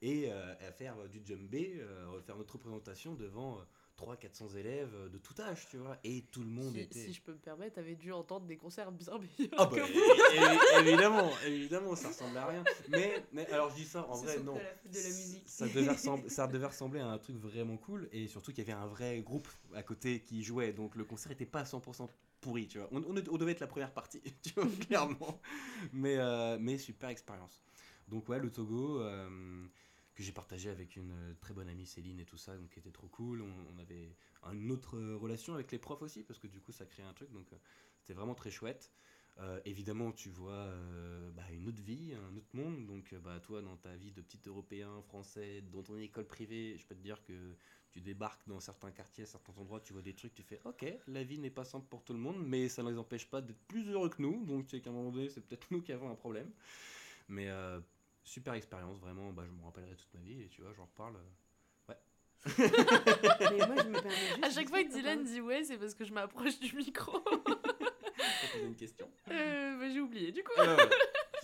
Et 0.02 0.30
euh, 0.32 0.54
à 0.60 0.72
faire 0.72 1.08
du 1.08 1.20
djembé, 1.24 1.76
euh, 1.80 2.20
faire 2.22 2.36
notre 2.36 2.54
représentation 2.54 3.14
devant 3.14 3.60
300-400 3.96 4.56
élèves 4.56 4.92
euh, 4.94 5.08
de 5.08 5.18
tout 5.18 5.34
âge, 5.40 5.66
tu 5.70 5.78
vois. 5.78 5.96
Et 6.04 6.22
tout 6.30 6.40
le 6.42 6.48
monde 6.48 6.74
si, 6.74 6.80
était. 6.80 6.98
si 7.06 7.12
je 7.14 7.22
peux 7.22 7.32
me 7.32 7.38
permettre, 7.38 7.76
t'avais 7.76 7.94
dû 7.94 8.12
entendre 8.12 8.46
des 8.46 8.56
concerts 8.56 8.92
bien 8.92 9.18
meilleurs. 9.18 9.54
Ah 9.58 9.66
bah, 9.66 9.76
que 9.76 9.80
é- 9.80 10.78
é- 10.78 10.88
évidemment, 10.88 11.30
évidemment, 11.46 11.96
ça 11.96 12.08
ressemble 12.08 12.36
à 12.36 12.46
rien. 12.46 12.64
Mais, 12.88 13.24
mais 13.32 13.46
alors 13.50 13.70
je 13.70 13.76
dis 13.76 13.84
ça, 13.84 14.06
en 14.08 14.14
Ce 14.16 14.24
vrai, 14.24 14.38
non. 14.40 14.54
de 14.54 14.58
la 14.58 14.64
fête 14.64 14.90
de 14.92 14.98
la 14.98 15.08
musique. 15.08 15.42
Ça 15.46 15.66
devait, 15.66 15.88
ressembler, 15.90 16.28
ça 16.28 16.46
devait 16.46 16.66
ressembler 16.66 17.00
à 17.00 17.06
un 17.08 17.18
truc 17.18 17.36
vraiment 17.36 17.76
cool 17.76 18.08
et 18.12 18.26
surtout 18.28 18.52
qu'il 18.52 18.66
y 18.66 18.70
avait 18.70 18.78
un 18.80 18.86
vrai 18.86 19.20
groupe 19.20 19.48
à 19.74 19.82
côté 19.82 20.20
qui 20.20 20.42
jouait, 20.42 20.72
donc 20.72 20.94
le 20.96 21.04
concert 21.04 21.32
était 21.32 21.46
pas 21.46 21.62
100% 21.64 22.08
pourri, 22.40 22.68
tu 22.68 22.78
vois. 22.78 22.88
On, 22.92 23.02
on, 23.02 23.14
on 23.30 23.36
devait 23.38 23.52
être 23.52 23.60
la 23.60 23.66
première 23.66 23.92
partie, 23.92 24.20
tu 24.42 24.52
vois, 24.54 24.66
clairement. 24.86 25.40
Mais, 25.92 26.16
euh, 26.18 26.58
mais 26.60 26.78
super 26.78 27.08
expérience. 27.08 27.62
Donc 28.08 28.28
ouais, 28.28 28.38
le 28.38 28.50
Togo, 28.52 29.00
euh, 29.00 29.66
que 30.16 30.22
j'ai 30.22 30.32
partagé 30.32 30.70
avec 30.70 30.96
une 30.96 31.12
euh, 31.12 31.34
très 31.40 31.54
bonne 31.54 31.68
amie 31.68 31.86
Céline 31.86 32.18
et 32.18 32.24
tout 32.24 32.38
ça, 32.38 32.56
donc 32.56 32.70
qui 32.70 32.78
était 32.78 32.90
trop 32.90 33.08
cool. 33.08 33.42
On, 33.42 33.78
avait 33.78 34.16
une 34.52 34.72
autre 34.72 34.96
euh, 34.96 35.16
relation 35.16 35.54
avec 35.54 35.70
les 35.70 35.78
profs 35.78 36.02
aussi, 36.02 36.22
parce 36.24 36.38
que 36.38 36.46
du 36.46 36.60
coup 36.60 36.72
ça 36.72 36.86
créait 36.86 37.04
un 37.04 37.12
truc, 37.12 37.30
donc 37.32 37.52
euh, 37.52 37.56
c'était 37.98 38.14
vraiment 38.14 38.34
très 38.34 38.50
chouette. 38.50 38.90
Euh, 39.38 39.60
évidemment, 39.66 40.12
tu 40.12 40.30
vois 40.30 40.66
bah, 41.34 41.42
une 41.52 41.68
autre 41.68 41.82
vie, 41.82 42.14
un 42.14 42.34
autre 42.38 42.48
monde. 42.54 42.86
Donc, 42.86 43.14
bah, 43.16 43.38
toi, 43.38 43.60
dans 43.60 43.76
ta 43.76 43.94
vie 43.94 44.10
de 44.10 44.22
petit 44.22 44.40
Européen, 44.46 45.02
français, 45.02 45.60
dans 45.60 45.82
ton 45.82 45.98
école 45.98 46.26
privée, 46.26 46.78
je 46.78 46.86
peux 46.86 46.94
te 46.94 47.02
dire 47.02 47.22
que 47.22 47.54
tu 47.90 48.00
débarques 48.00 48.48
dans 48.48 48.60
certains 48.60 48.90
quartiers, 48.90 49.26
certains 49.26 49.52
endroits, 49.58 49.80
tu 49.80 49.92
vois 49.92 50.00
des 50.00 50.14
trucs, 50.14 50.32
tu 50.32 50.42
fais 50.42 50.58
Ok, 50.64 50.86
la 51.06 51.22
vie 51.22 51.38
n'est 51.38 51.50
pas 51.50 51.64
simple 51.66 51.86
pour 51.90 52.02
tout 52.02 52.14
le 52.14 52.18
monde, 52.18 52.42
mais 52.46 52.70
ça 52.70 52.82
ne 52.82 52.90
les 52.90 52.96
empêche 52.96 53.28
pas 53.28 53.42
d'être 53.42 53.60
plus 53.68 53.86
heureux 53.90 54.08
que 54.08 54.22
nous. 54.22 54.42
Donc, 54.46 54.64
tu 54.64 54.70
sais 54.70 54.80
qu'à 54.80 54.88
un 54.88 54.94
moment 54.94 55.10
donné, 55.10 55.28
c'est 55.28 55.42
peut-être 55.42 55.66
nous 55.70 55.82
qui 55.82 55.92
avons 55.92 56.10
un 56.10 56.14
problème. 56.14 56.50
Mais 57.28 57.50
euh, 57.50 57.78
super 58.26 58.52
expérience, 58.54 58.98
vraiment. 59.00 59.32
Bah, 59.32 59.44
je 59.46 59.52
me 59.52 59.62
rappellerai 59.64 59.94
toute 59.96 60.12
ma 60.14 60.20
vie 60.20 60.42
et 60.42 60.48
tu 60.48 60.60
vois, 60.62 60.72
j'en 60.74 60.84
reparle. 60.84 61.16
euh, 61.16 61.88
Ouais. 61.88 61.96
Mais 62.58 63.66
moi, 63.66 63.76
je 63.82 63.88
me 63.88 64.00
permets 64.00 64.10
juste 64.16 64.44
À 64.44 64.50
chaque 64.50 64.68
fois 64.68 64.84
que 64.84 64.92
Dylan 64.92 65.24
dit 65.24 65.40
ouais, 65.40 65.64
c'est 65.64 65.78
parce 65.78 65.94
que 65.94 66.04
je 66.04 66.12
m'approche 66.12 66.58
du 66.60 66.76
micro. 66.76 67.18
Je 68.42 68.52
poser 68.52 68.66
une 68.66 68.76
question. 68.76 69.08
Euh, 69.30 69.78
bah, 69.78 69.88
J'ai 69.90 70.00
oublié 70.00 70.32
du 70.32 70.42
coup. 70.42 70.52
Euh, 70.58 70.76
ouais. 70.76 70.88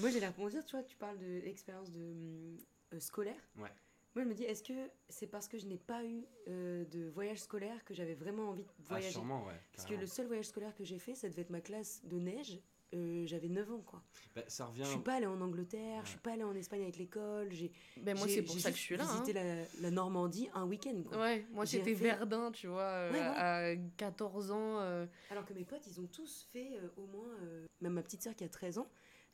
Moi, 0.00 0.10
j'ai 0.10 0.20
l'air 0.20 0.32
pour 0.32 0.48
dire, 0.48 0.64
tu 0.64 0.74
vois, 0.76 0.82
tu 0.84 0.96
parles 0.96 1.18
de 1.18 1.40
l'expérience 1.44 1.90
de 1.90 2.56
euh, 2.92 2.98
scolaire. 3.00 3.40
Ouais. 3.56 3.70
Moi, 4.14 4.24
je 4.24 4.28
me 4.28 4.34
dis, 4.34 4.44
est-ce 4.44 4.62
que 4.62 4.90
c'est 5.08 5.26
parce 5.26 5.48
que 5.48 5.58
je 5.58 5.66
n'ai 5.66 5.78
pas 5.78 6.04
eu 6.04 6.24
euh, 6.48 6.84
de 6.86 7.08
voyage 7.08 7.38
scolaire 7.38 7.82
que 7.84 7.94
j'avais 7.94 8.14
vraiment 8.14 8.50
envie 8.50 8.62
de 8.64 8.68
Ah, 8.80 8.84
voyager? 8.94 9.12
sûrement, 9.12 9.46
ouais. 9.46 9.58
Parce 9.74 9.86
que 9.88 9.94
le 9.94 10.06
seul 10.06 10.26
voyage 10.26 10.46
scolaire 10.46 10.74
que 10.74 10.84
j'ai 10.84 10.98
fait, 10.98 11.14
ça 11.14 11.28
devait 11.28 11.42
être 11.42 11.50
ma 11.50 11.60
classe 11.60 12.02
de 12.04 12.18
neige. 12.18 12.58
Euh, 12.94 13.26
j'avais 13.26 13.48
9 13.48 13.70
ans, 13.72 13.80
quoi. 13.86 14.02
Bah, 14.36 14.42
ça 14.48 14.66
revient. 14.66 14.82
Je 14.84 14.90
suis 14.90 14.98
pas 15.00 15.14
allée 15.14 15.26
en 15.26 15.40
Angleterre, 15.40 15.96
Ouais. 15.98 16.04
je 16.04 16.10
suis 16.10 16.18
pas 16.18 16.32
allée 16.32 16.42
en 16.44 16.54
Espagne 16.54 16.82
avec 16.82 16.98
l'école. 16.98 17.50
J'ai 17.50 17.72
Ben 17.96 18.16
moi 18.18 18.26
j'ai- 18.26 18.34
c'est 18.36 18.42
pour 18.42 18.54
j'ai 18.54 18.60
ça 18.60 18.70
que 18.70 18.76
je 18.76 18.82
suis 18.82 18.96
là. 18.96 19.04
hein. 19.04 19.12
visité 19.12 19.32
la, 19.32 19.64
la 19.80 19.90
Normandie 19.90 20.50
un 20.52 20.66
week-end, 20.66 21.02
quoi. 21.06 21.18
Ouais, 21.18 21.46
moi 21.52 21.64
J'ai 21.64 21.78
c'était 21.78 21.94
fait- 21.94 22.04
Verdun, 22.04 22.52
tu 22.52 22.66
vois, 22.66 22.82
euh, 22.82 23.12
Ouais, 23.12 23.18
à 23.20 23.76
14 23.96 24.50
ans. 24.50 24.80
euh, 24.80 25.06
Alors 25.30 25.46
que 25.46 25.54
mes 25.54 25.64
potes, 25.64 25.86
ils 25.86 26.00
ont 26.00 26.06
tous 26.06 26.46
fait 26.52 26.76
euh, 26.76 26.88
au 26.98 27.06
moins. 27.06 27.28
euh, 27.42 27.66
même 27.80 27.94
ma 27.94 28.02
petite 28.02 28.22
sœur 28.22 28.34
qui 28.36 28.44
a 28.44 28.48
13 28.50 28.76
ans, 28.78 28.88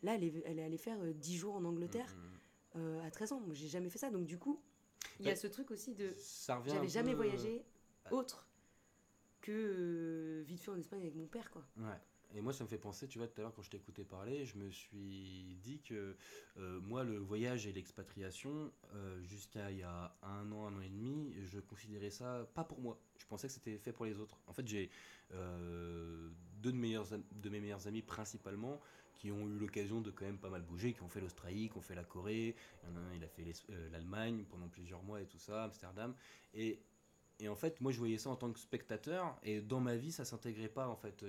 là, 0.05 0.15
elle 0.15 0.23
est, 0.25 0.43
elle 0.47 0.59
est 0.61 0.65
allée 0.65 0.79
faire 0.79 0.99
euh, 1.03 1.13
10 1.13 1.37
jours 1.37 1.57
en 1.57 1.65
Angleterre 1.65 2.15
Mm, 2.75 2.79
mm, 2.79 2.81
euh, 2.81 3.07
à 3.07 3.11
13 3.11 3.33
ans. 3.33 3.41
Moi, 3.41 3.55
j'ai 3.55 3.67
jamais 3.69 3.91
fait 3.91 3.99
ça. 3.99 4.11
Donc, 4.11 4.25
du 4.25 4.39
coup, 4.39 4.63
il 5.19 5.25
y 5.27 5.29
a 5.29 5.33
Ouais. 5.33 5.37
ce 5.37 5.49
truc 5.49 5.73
aussi 5.73 5.95
de. 5.97 6.15
Ça 6.17 6.57
revient. 6.57 6.71
J'avais 6.75 6.89
jamais 6.89 7.15
voyagé 7.15 7.65
autre 8.13 8.47
que 9.41 9.51
euh, 9.53 10.43
vite 10.47 10.61
fait 10.63 10.71
en 10.71 10.79
Espagne 10.79 11.01
avec 11.03 11.15
mon 11.17 11.27
père, 11.27 11.51
quoi. 11.51 11.65
Ouais. 11.77 11.85
Et 12.35 12.41
moi, 12.41 12.53
ça 12.53 12.63
me 12.63 12.69
fait 12.69 12.79
penser, 12.79 13.09
tu 13.09 13.19
vois, 13.19 13.27
tout 13.27 13.41
à 13.41 13.43
l'heure, 13.43 13.55
quand 13.55 13.63
je 13.63 13.71
t'écoutais 13.71 14.05
parler, 14.05 14.45
je 14.45 14.59
me 14.59 14.71
suis 14.71 15.57
dit 15.63 15.81
que 15.81 16.15
euh, 16.59 16.81
moi, 16.81 17.03
le 17.03 17.17
voyage 17.17 17.67
et 17.67 17.73
l'expatriation, 17.73 18.71
euh, 18.95 19.23
jusqu'à 19.23 19.71
il 19.71 19.79
y 19.79 19.83
a 19.83 20.15
un 20.23 20.53
an, 20.53 20.67
un 20.67 20.77
an 20.77 20.81
et 20.83 20.91
demi, 20.91 21.35
je 21.47 21.59
considérais 21.61 22.11
ça 22.11 22.47
pas 22.55 22.65
pour 22.65 22.81
moi. 22.81 23.01
Je 23.19 23.27
pensais 23.27 23.47
que 23.47 23.55
c'était 23.55 23.79
fait 23.79 23.93
pour 23.93 24.05
les 24.05 24.19
autres. 24.19 24.39
En 24.47 24.53
fait, 24.53 24.67
j'ai 24.69 24.91
euh, 25.33 26.29
deux 26.59 26.73
de, 26.73 26.77
mes 26.77 27.61
meilleurs 27.61 27.87
amis 27.87 28.03
principalement 28.03 28.81
qui 29.15 29.33
ont 29.33 29.49
eu 29.49 29.59
l'occasion 29.59 30.01
de 30.01 30.11
quand 30.11 30.27
même 30.27 30.39
pas 30.39 30.51
mal 30.51 30.63
bouger, 30.63 30.93
qui 30.93 31.03
ont 31.03 31.09
fait 31.09 31.21
l'Australie, 31.21 31.71
qui 31.71 31.79
ont 31.79 31.83
fait 31.83 31.97
la 31.97 32.05
Corée. 32.05 32.55
Il 32.85 32.97
a 32.97 33.17
il 33.17 33.25
a 33.25 33.29
fait 33.29 33.45
l'Allemagne 33.91 34.45
pendant 34.49 34.69
plusieurs 34.69 35.03
mois 35.03 35.21
et 35.21 35.27
tout 35.27 35.39
ça, 35.39 35.65
Amsterdam. 35.65 36.15
Et 36.55 36.81
et 37.41 37.49
en 37.49 37.55
fait, 37.57 37.81
moi, 37.81 37.93
je 37.93 37.99
voyais 37.99 38.19
ça 38.19 38.31
en 38.31 38.37
tant 38.37 38.53
que 38.53 38.59
spectateur, 38.59 39.39
et 39.43 39.61
dans 39.61 39.81
ma 39.81 39.97
vie, 39.97 40.13
ça 40.13 40.25
s'intégrait 40.25 40.69
pas. 40.69 40.89
En 40.89 40.97
fait, 40.97 41.25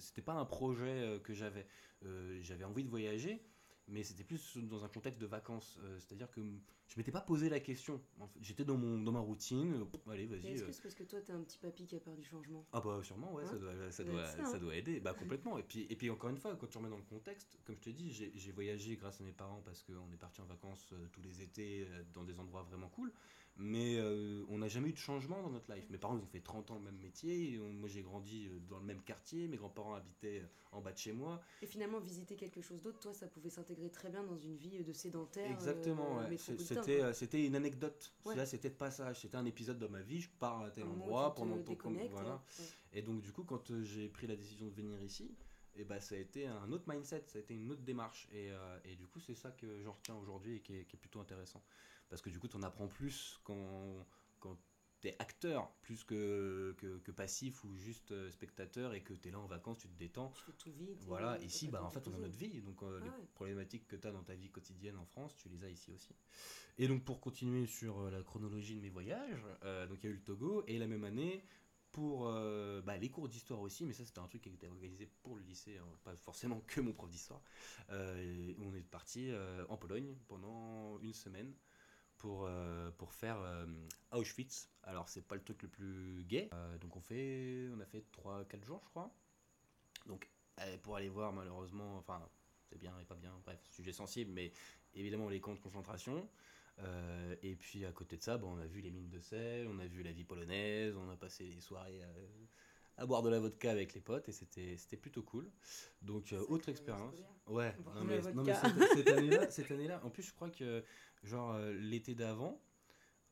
c'était 0.00 0.22
pas 0.22 0.34
un 0.34 0.44
projet 0.44 0.84
euh, 0.86 1.18
que 1.18 1.32
j'avais. 1.32 1.66
Euh, 2.04 2.38
j'avais 2.42 2.64
envie 2.64 2.84
de 2.84 2.90
voyager, 2.90 3.40
mais 3.88 4.02
c'était 4.02 4.24
plus 4.24 4.58
dans 4.58 4.84
un 4.84 4.88
contexte 4.88 5.20
de 5.20 5.26
vacances. 5.26 5.78
Euh, 5.82 5.98
C'est-à-dire 6.00 6.30
que 6.30 6.40
je 6.86 6.98
m'étais 6.98 7.12
pas 7.12 7.22
posé 7.22 7.48
la 7.48 7.60
question. 7.60 7.98
En 8.20 8.26
fait, 8.26 8.38
J'étais 8.42 8.64
dans 8.64 8.76
mon 8.76 8.98
dans 8.98 9.12
ma 9.12 9.20
routine. 9.20 9.86
pff, 9.90 10.08
allez, 10.08 10.26
vas-y. 10.26 10.48
Est-ce 10.48 10.64
que 10.64 10.72
c'est 10.72 10.82
parce 10.82 10.94
que 10.94 11.04
toi, 11.04 11.20
t'es 11.22 11.32
un 11.32 11.40
petit 11.40 11.58
papy 11.58 11.86
qui 11.86 11.96
a 11.96 12.00
peur 12.00 12.14
du 12.14 12.24
changement? 12.24 12.66
Ah 12.72 12.80
bah 12.82 13.00
sûrement, 13.02 13.32
ouais, 13.32 13.46
ça 13.46 13.54
Ouais, 13.54 13.58
doit, 13.60 13.90
ça 13.90 14.04
doit, 14.04 14.26
ça, 14.26 14.42
hein? 14.42 14.58
doit 14.58 14.76
aider, 14.76 15.00
bah 15.00 15.14
complètement. 15.14 15.56
Et 15.56 15.62
puis, 15.62 15.86
et 15.88 15.96
puis 15.96 16.10
encore 16.10 16.28
une 16.28 16.36
fois, 16.36 16.54
quand 16.56 16.66
tu 16.66 16.76
remets 16.76 16.90
dans 16.90 16.98
le 16.98 17.02
contexte, 17.04 17.58
comme 17.64 17.76
je 17.76 17.80
te 17.80 17.90
dis, 17.90 18.10
j'ai 18.12 18.52
voyagé 18.52 18.96
grâce 18.96 19.20
à 19.20 19.24
mes 19.24 19.32
parents 19.32 19.62
parce 19.64 19.82
qu'on 19.82 20.12
est 20.12 20.18
parti 20.18 20.42
en 20.42 20.46
vacances 20.46 20.86
tous 21.12 21.22
les 21.22 21.40
étés 21.40 21.88
dans 22.12 22.22
des 22.24 22.38
endroits 22.38 22.62
vraiment 22.64 22.88
cool, 22.88 23.12
mais 23.56 23.96
euh, 23.98 24.44
on 24.48 24.58
n'a 24.58 24.68
jamais 24.68 24.88
eu 24.88 24.92
de 24.92 24.98
changement 24.98 25.40
dans 25.42 25.50
notre 25.50 25.72
life. 25.72 25.88
Mes 25.90 25.98
parents, 25.98 26.16
ils 26.16 26.22
ont 26.22 26.26
fait 26.26 26.40
30 26.40 26.70
ans 26.72 26.74
le 26.74 26.80
même 26.82 26.98
métier, 26.98 27.52
et 27.54 27.58
on- 27.60 27.72
moi 27.72 27.88
j'ai 27.88 28.02
grandi 28.02 28.48
euh, 28.48 28.58
dans 28.68 28.78
le 28.78 28.84
même 28.84 29.00
quartier, 29.02 29.46
mes 29.48 29.56
grands-parents 29.56 29.94
habitaient 29.94 30.40
euh, 30.40 30.46
en 30.72 30.80
bas 30.80 30.92
de 30.92 30.98
chez 30.98 31.12
moi. 31.12 31.40
Et 31.62 31.66
finalement, 31.66 32.00
visiter 32.00 32.34
quelque 32.36 32.60
chose 32.60 32.82
d'autre, 32.82 32.98
toi, 32.98 33.12
ça 33.14 33.28
pouvait 33.28 33.50
s'intégrer 33.50 33.90
très 33.90 34.10
bien 34.10 34.24
dans 34.24 34.36
une 34.36 34.56
vie 34.56 34.82
de 34.82 34.92
sédentaire. 34.92 35.50
Exactement, 35.50 36.20
euh, 36.20 36.28
ouais. 36.28 36.36
C'était 36.36 37.12
c'était 37.12 37.46
une 37.46 37.54
anecdote. 37.54 38.12
Ouais. 38.24 38.34
Là, 38.34 38.44
c'était 38.46 38.70
de 38.70 38.74
passage, 38.74 39.20
c'était 39.20 39.36
un 39.36 39.46
épisode 39.46 39.78
dans 39.78 39.88
ma 39.90 40.02
vie, 40.02 40.20
je 40.20 40.30
pars 40.40 40.62
à 40.62 40.70
tel 40.70 40.84
endroit 40.84 41.34
pendant 41.34 41.56
ton 41.58 41.76
voilà. 42.10 42.42
ouais. 42.58 42.64
Et 42.92 43.02
donc 43.02 43.20
du 43.22 43.32
coup, 43.32 43.44
quand 43.44 43.72
j'ai 43.82 44.08
pris 44.08 44.26
la 44.26 44.36
décision 44.36 44.66
de 44.66 44.72
venir 44.74 45.00
ici, 45.02 45.30
et 45.76 45.84
bah, 45.84 46.00
ça 46.00 46.14
a 46.14 46.18
été 46.18 46.46
un 46.46 46.70
autre 46.72 46.84
mindset, 46.88 47.24
ça 47.26 47.38
a 47.38 47.42
été 47.42 47.54
une 47.54 47.70
autre 47.70 47.82
démarche. 47.82 48.28
Et, 48.32 48.50
euh, 48.50 48.78
et 48.84 48.96
du 48.96 49.06
coup, 49.06 49.20
c'est 49.20 49.34
ça 49.34 49.50
que 49.50 49.82
j'en 49.82 49.92
retiens 49.92 50.14
aujourd'hui 50.16 50.56
et 50.56 50.60
qui 50.60 50.76
est, 50.76 50.84
qui 50.84 50.96
est 50.96 50.98
plutôt 50.98 51.20
intéressant. 51.20 51.62
Parce 52.08 52.22
que 52.22 52.30
du 52.30 52.38
coup, 52.38 52.48
tu 52.48 52.56
en 52.56 52.62
apprends 52.62 52.88
plus 52.88 53.40
quand, 53.44 54.06
quand 54.38 54.56
tu 55.00 55.08
es 55.08 55.16
acteur, 55.18 55.70
plus 55.82 56.04
que, 56.04 56.74
que, 56.78 56.98
que 56.98 57.10
passif 57.10 57.64
ou 57.64 57.74
juste 57.76 58.12
euh, 58.12 58.30
spectateur, 58.30 58.94
et 58.94 59.02
que 59.02 59.12
tu 59.14 59.28
es 59.28 59.32
là 59.32 59.38
en 59.40 59.46
vacances, 59.46 59.78
tu 59.78 59.88
te 59.88 59.98
détends. 59.98 60.30
Tu 60.30 60.42
fais 60.44 60.52
tout 60.52 60.72
vite. 60.72 61.02
Voilà, 61.06 61.32
euh, 61.32 61.44
ici, 61.44 61.66
t'as 61.66 61.78
bah, 61.78 61.84
en 61.84 61.90
fait, 61.90 62.06
on 62.08 62.14
a 62.14 62.18
notre 62.18 62.36
vie. 62.36 62.62
Donc, 62.62 62.82
euh, 62.82 63.00
Ah 63.00 63.04
les 63.04 63.10
ouais. 63.10 63.28
problématiques 63.34 63.86
que 63.88 63.96
tu 63.96 64.06
as 64.06 64.12
dans 64.12 64.22
ta 64.22 64.34
vie 64.34 64.50
quotidienne 64.50 64.96
en 64.96 65.04
France, 65.04 65.34
tu 65.36 65.48
les 65.48 65.64
as 65.64 65.70
ici 65.70 65.92
aussi. 65.92 66.14
Et 66.78 66.88
donc, 66.88 67.04
pour 67.04 67.20
continuer 67.20 67.66
sur 67.66 68.10
la 68.10 68.22
chronologie 68.22 68.76
de 68.76 68.80
mes 68.80 68.90
voyages, 68.90 69.44
euh, 69.64 69.86
donc 69.86 69.98
il 70.02 70.06
y 70.06 70.08
a 70.08 70.12
eu 70.12 70.16
le 70.16 70.22
Togo, 70.24 70.62
et 70.66 70.78
la 70.78 70.86
même 70.86 71.04
année, 71.04 71.44
pour 71.94 72.26
euh, 72.26 72.82
bah, 72.82 72.96
les 72.96 73.08
cours 73.08 73.28
d'histoire 73.28 73.60
aussi, 73.60 73.86
mais 73.86 73.92
ça, 73.92 74.04
c'était 74.04 74.18
un 74.18 74.26
truc 74.26 74.42
qui 74.42 74.48
était 74.48 74.66
organisé 74.66 75.08
pour 75.22 75.36
le 75.36 75.42
lycée, 75.42 75.78
hein, 75.78 75.86
pas 76.02 76.16
forcément 76.16 76.60
que 76.66 76.80
mon 76.80 76.92
prof 76.92 77.08
d'histoire. 77.08 77.40
Euh, 77.90 78.52
on 78.58 78.74
est 78.74 78.82
parti 78.82 79.30
euh, 79.30 79.64
en 79.68 79.76
Pologne 79.76 80.16
pendant 80.26 80.98
une 81.00 81.14
semaine. 81.14 81.54
Pour, 82.16 82.48
pour 82.96 83.12
faire 83.12 83.36
Auschwitz. 84.12 84.70
Alors, 84.84 85.10
c'est 85.10 85.20
pas 85.20 85.34
le 85.34 85.42
truc 85.42 85.60
le 85.60 85.68
plus. 85.68 86.26
Euh, 86.32 86.78
donc, 86.78 86.96
on, 86.96 87.00
fait, 87.00 87.68
on 87.76 87.80
a 87.80 87.84
fait 87.84 88.02
3-4 88.12 88.64
jours, 88.64 88.80
je 88.82 88.88
crois. 88.88 89.14
Donc, 90.06 90.30
pour 90.82 90.96
aller 90.96 91.10
voir, 91.10 91.34
malheureusement, 91.34 91.98
enfin, 91.98 92.26
c'est 92.70 92.78
bien 92.78 92.98
et 92.98 93.04
pas 93.04 93.16
bien, 93.16 93.34
bref, 93.44 93.60
sujet 93.68 93.92
sensible, 93.92 94.30
mais 94.32 94.54
évidemment 94.94 95.28
les 95.28 95.38
camps 95.38 95.52
de 95.52 95.58
concentration. 95.58 96.26
Euh, 96.80 97.36
et 97.42 97.54
puis 97.56 97.84
à 97.84 97.92
côté 97.92 98.16
de 98.16 98.22
ça, 98.22 98.36
bon, 98.36 98.54
on 98.56 98.58
a 98.58 98.66
vu 98.66 98.80
les 98.80 98.90
mines 98.90 99.08
de 99.10 99.20
sel, 99.20 99.68
on 99.68 99.78
a 99.78 99.86
vu 99.86 100.02
la 100.02 100.12
vie 100.12 100.24
polonaise, 100.24 100.96
on 100.96 101.08
a 101.10 101.16
passé 101.16 101.44
les 101.44 101.60
soirées 101.60 102.02
à, 102.02 103.02
à 103.02 103.06
boire 103.06 103.22
de 103.22 103.28
la 103.28 103.38
vodka 103.40 103.70
avec 103.70 103.94
les 103.94 104.00
potes 104.00 104.28
et 104.28 104.32
c'était 104.32 104.96
plutôt 104.96 105.22
cool. 105.22 105.48
Donc, 106.02 106.32
euh, 106.32 106.44
autre 106.48 106.68
expérience. 106.68 107.14
Ouais, 107.46 107.74
non 107.94 108.04
mais, 108.04 108.20
non, 108.34 108.42
mais 108.42 108.52
cette, 108.54 108.74
cette 109.52 109.70
année-là, 109.70 110.00
en 110.04 110.10
plus, 110.10 110.22
je 110.24 110.32
crois 110.32 110.50
que, 110.50 110.82
genre, 111.22 111.52
euh, 111.54 111.72
l'été 111.74 112.14
d'avant, 112.14 112.60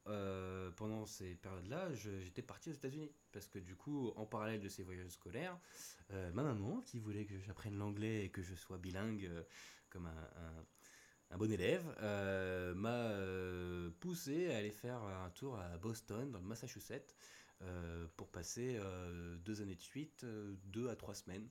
euh, 0.09 0.71
pendant 0.73 1.07
ces 1.07 1.35
périodes-là, 1.37 1.93
j'étais 1.95 2.43
parti 2.43 2.71
aux 2.71 2.75
États-Unis. 2.75 3.13
Parce 3.33 3.49
que 3.49 3.59
du 3.59 3.77
coup, 3.77 4.13
en 4.17 4.27
parallèle 4.27 4.61
de 4.61 4.69
ces 4.69 4.83
voyages 4.83 5.11
scolaires, 5.11 5.59
euh, 6.13 6.31
ma 6.33 6.43
maman, 6.43 6.81
qui 6.83 6.99
voulait 6.99 7.25
que 7.25 7.39
j'apprenne 7.41 7.77
l'anglais 7.77 8.25
et 8.25 8.29
que 8.31 8.43
je 8.43 8.55
sois 8.55 8.79
bilingue 8.79 9.25
euh, 9.27 9.43
comme 9.91 10.07
un, 10.07 10.11
un- 10.37 10.67
un 11.33 11.39
bon 11.39 11.51
élève, 11.51 11.83
euh, 12.03 12.75
m'a 12.75 12.91
euh, 12.91 13.91
poussé 14.01 14.53
à 14.53 14.59
aller 14.59 14.71
faire 14.71 15.03
un 15.03 15.31
tour 15.31 15.59
à 15.59 15.79
Boston, 15.79 16.31
dans 16.31 16.39
le 16.39 16.45
Massachusetts, 16.45 17.17
euh, 17.63 18.07
pour 18.17 18.29
passer 18.29 18.79
deux 19.45 19.63
années 19.63 19.75
de 19.75 19.81
suite, 19.81 20.27
deux 20.65 20.91
à 20.91 20.97
trois 20.97 21.15
semaines. 21.15 21.49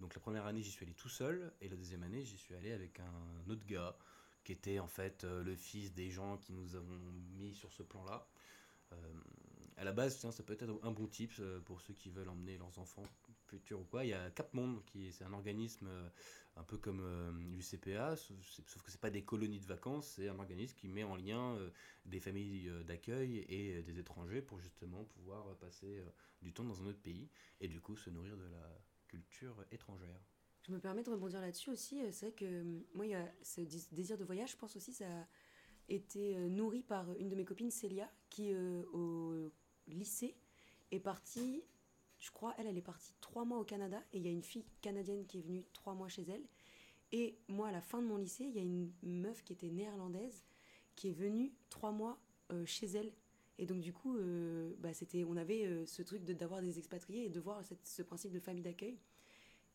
Donc 0.00 0.14
la 0.14 0.20
première 0.20 0.46
année, 0.46 0.62
j'y 0.62 0.70
suis 0.70 0.84
allé 0.84 0.94
tout 0.94 1.08
seul, 1.08 1.52
et 1.60 1.68
la 1.68 1.76
deuxième 1.76 2.02
année, 2.02 2.24
j'y 2.24 2.38
suis 2.38 2.54
allé 2.54 2.72
avec 2.72 2.98
un 2.98 3.50
autre 3.50 3.64
gars, 3.66 3.96
qui 4.42 4.52
était 4.52 4.80
en 4.80 4.88
fait 4.88 5.24
le 5.24 5.54
fils 5.54 5.92
des 5.92 6.10
gens 6.10 6.38
qui 6.38 6.52
nous 6.52 6.74
avons 6.74 6.98
mis 7.36 7.54
sur 7.54 7.72
ce 7.72 7.82
plan-là. 7.82 8.26
À 9.76 9.84
la 9.84 9.92
base, 9.92 10.18
ça 10.18 10.42
peut 10.42 10.54
être 10.54 10.64
un 10.82 10.90
bon 10.90 11.06
tip 11.06 11.40
pour 11.66 11.80
ceux 11.80 11.94
qui 11.94 12.10
veulent 12.10 12.28
emmener 12.28 12.58
leurs 12.58 12.78
enfants 12.78 13.06
futurs 13.50 13.80
ou 13.80 13.84
quoi. 13.84 14.04
Il 14.04 14.08
y 14.08 14.12
a 14.14 14.30
Cap 14.30 14.54
Monde, 14.54 14.82
qui 14.86 15.12
c'est 15.12 15.24
un 15.24 15.32
organisme 15.32 15.86
euh, 15.88 16.08
un 16.56 16.62
peu 16.62 16.78
comme 16.78 17.00
euh, 17.02 17.32
l'UCPA, 17.32 18.16
sauf, 18.16 18.36
sauf 18.66 18.82
que 18.82 18.90
c'est 18.90 19.00
pas 19.00 19.10
des 19.10 19.22
colonies 19.22 19.58
de 19.60 19.66
vacances, 19.66 20.06
c'est 20.16 20.28
un 20.28 20.38
organisme 20.38 20.76
qui 20.76 20.88
met 20.88 21.02
en 21.04 21.16
lien 21.16 21.56
euh, 21.56 21.70
des 22.06 22.20
familles 22.20 22.70
d'accueil 22.86 23.38
et 23.48 23.82
des 23.82 23.98
étrangers 23.98 24.42
pour 24.42 24.60
justement 24.60 25.04
pouvoir 25.04 25.56
passer 25.56 26.02
du 26.42 26.52
temps 26.52 26.64
dans 26.64 26.80
un 26.82 26.86
autre 26.86 27.00
pays 27.00 27.28
et 27.60 27.68
du 27.68 27.80
coup 27.80 27.96
se 27.96 28.10
nourrir 28.10 28.36
de 28.36 28.44
la 28.44 28.78
culture 29.08 29.64
étrangère. 29.70 30.20
Je 30.62 30.72
me 30.72 30.78
permets 30.78 31.02
de 31.02 31.10
rebondir 31.10 31.40
là-dessus 31.40 31.70
aussi. 31.70 32.00
C'est 32.12 32.26
vrai 32.26 32.32
que 32.32 32.62
moi, 32.94 33.06
il 33.06 33.10
y 33.10 33.14
a 33.14 33.26
ce 33.42 33.62
dés- 33.62 33.88
désir 33.92 34.16
de 34.18 34.24
voyage, 34.24 34.52
je 34.52 34.56
pense 34.56 34.76
aussi, 34.76 34.92
ça 34.92 35.06
a 35.06 35.26
été 35.88 36.36
nourri 36.48 36.82
par 36.82 37.10
une 37.18 37.28
de 37.28 37.34
mes 37.34 37.44
copines, 37.44 37.70
Célia, 37.70 38.10
qui 38.28 38.54
au 38.92 39.50
lycée 39.88 40.36
est 40.90 41.00
partie, 41.00 41.62
je 42.20 42.30
crois, 42.30 42.54
elle, 42.58 42.66
elle 42.68 42.78
est 42.78 42.82
partie 42.82 43.12
trois 43.20 43.44
mois 43.44 43.58
au 43.58 43.64
Canada, 43.64 44.00
et 44.12 44.18
il 44.18 44.24
y 44.24 44.28
a 44.28 44.30
une 44.30 44.42
fille 44.42 44.64
canadienne 44.82 45.26
qui 45.26 45.38
est 45.38 45.42
venue 45.42 45.64
trois 45.72 45.94
mois 45.94 46.08
chez 46.08 46.22
elle. 46.28 46.44
Et 47.12 47.36
moi, 47.48 47.68
à 47.68 47.72
la 47.72 47.80
fin 47.80 48.00
de 48.00 48.06
mon 48.06 48.16
lycée, 48.18 48.44
il 48.44 48.54
y 48.54 48.58
a 48.58 48.62
une 48.62 48.92
meuf 49.02 49.42
qui 49.42 49.52
était 49.52 49.70
néerlandaise, 49.70 50.44
qui 50.94 51.08
est 51.08 51.12
venue 51.12 51.52
trois 51.70 51.90
mois 51.90 52.20
euh, 52.52 52.64
chez 52.66 52.86
elle. 52.86 53.12
Et 53.58 53.66
donc, 53.66 53.80
du 53.80 53.92
coup, 53.92 54.16
euh, 54.16 54.72
bah, 54.78 54.94
c'était, 54.94 55.24
on 55.24 55.36
avait 55.36 55.66
euh, 55.66 55.84
ce 55.86 56.02
truc 56.02 56.24
de- 56.24 56.32
d'avoir 56.34 56.62
des 56.62 56.78
expatriés 56.78 57.24
et 57.24 57.28
de 57.28 57.40
voir 57.40 57.64
cette- 57.64 57.84
ce 57.86 58.02
principe 58.02 58.30
de 58.32 58.38
famille 58.38 58.62
d'accueil. 58.62 58.98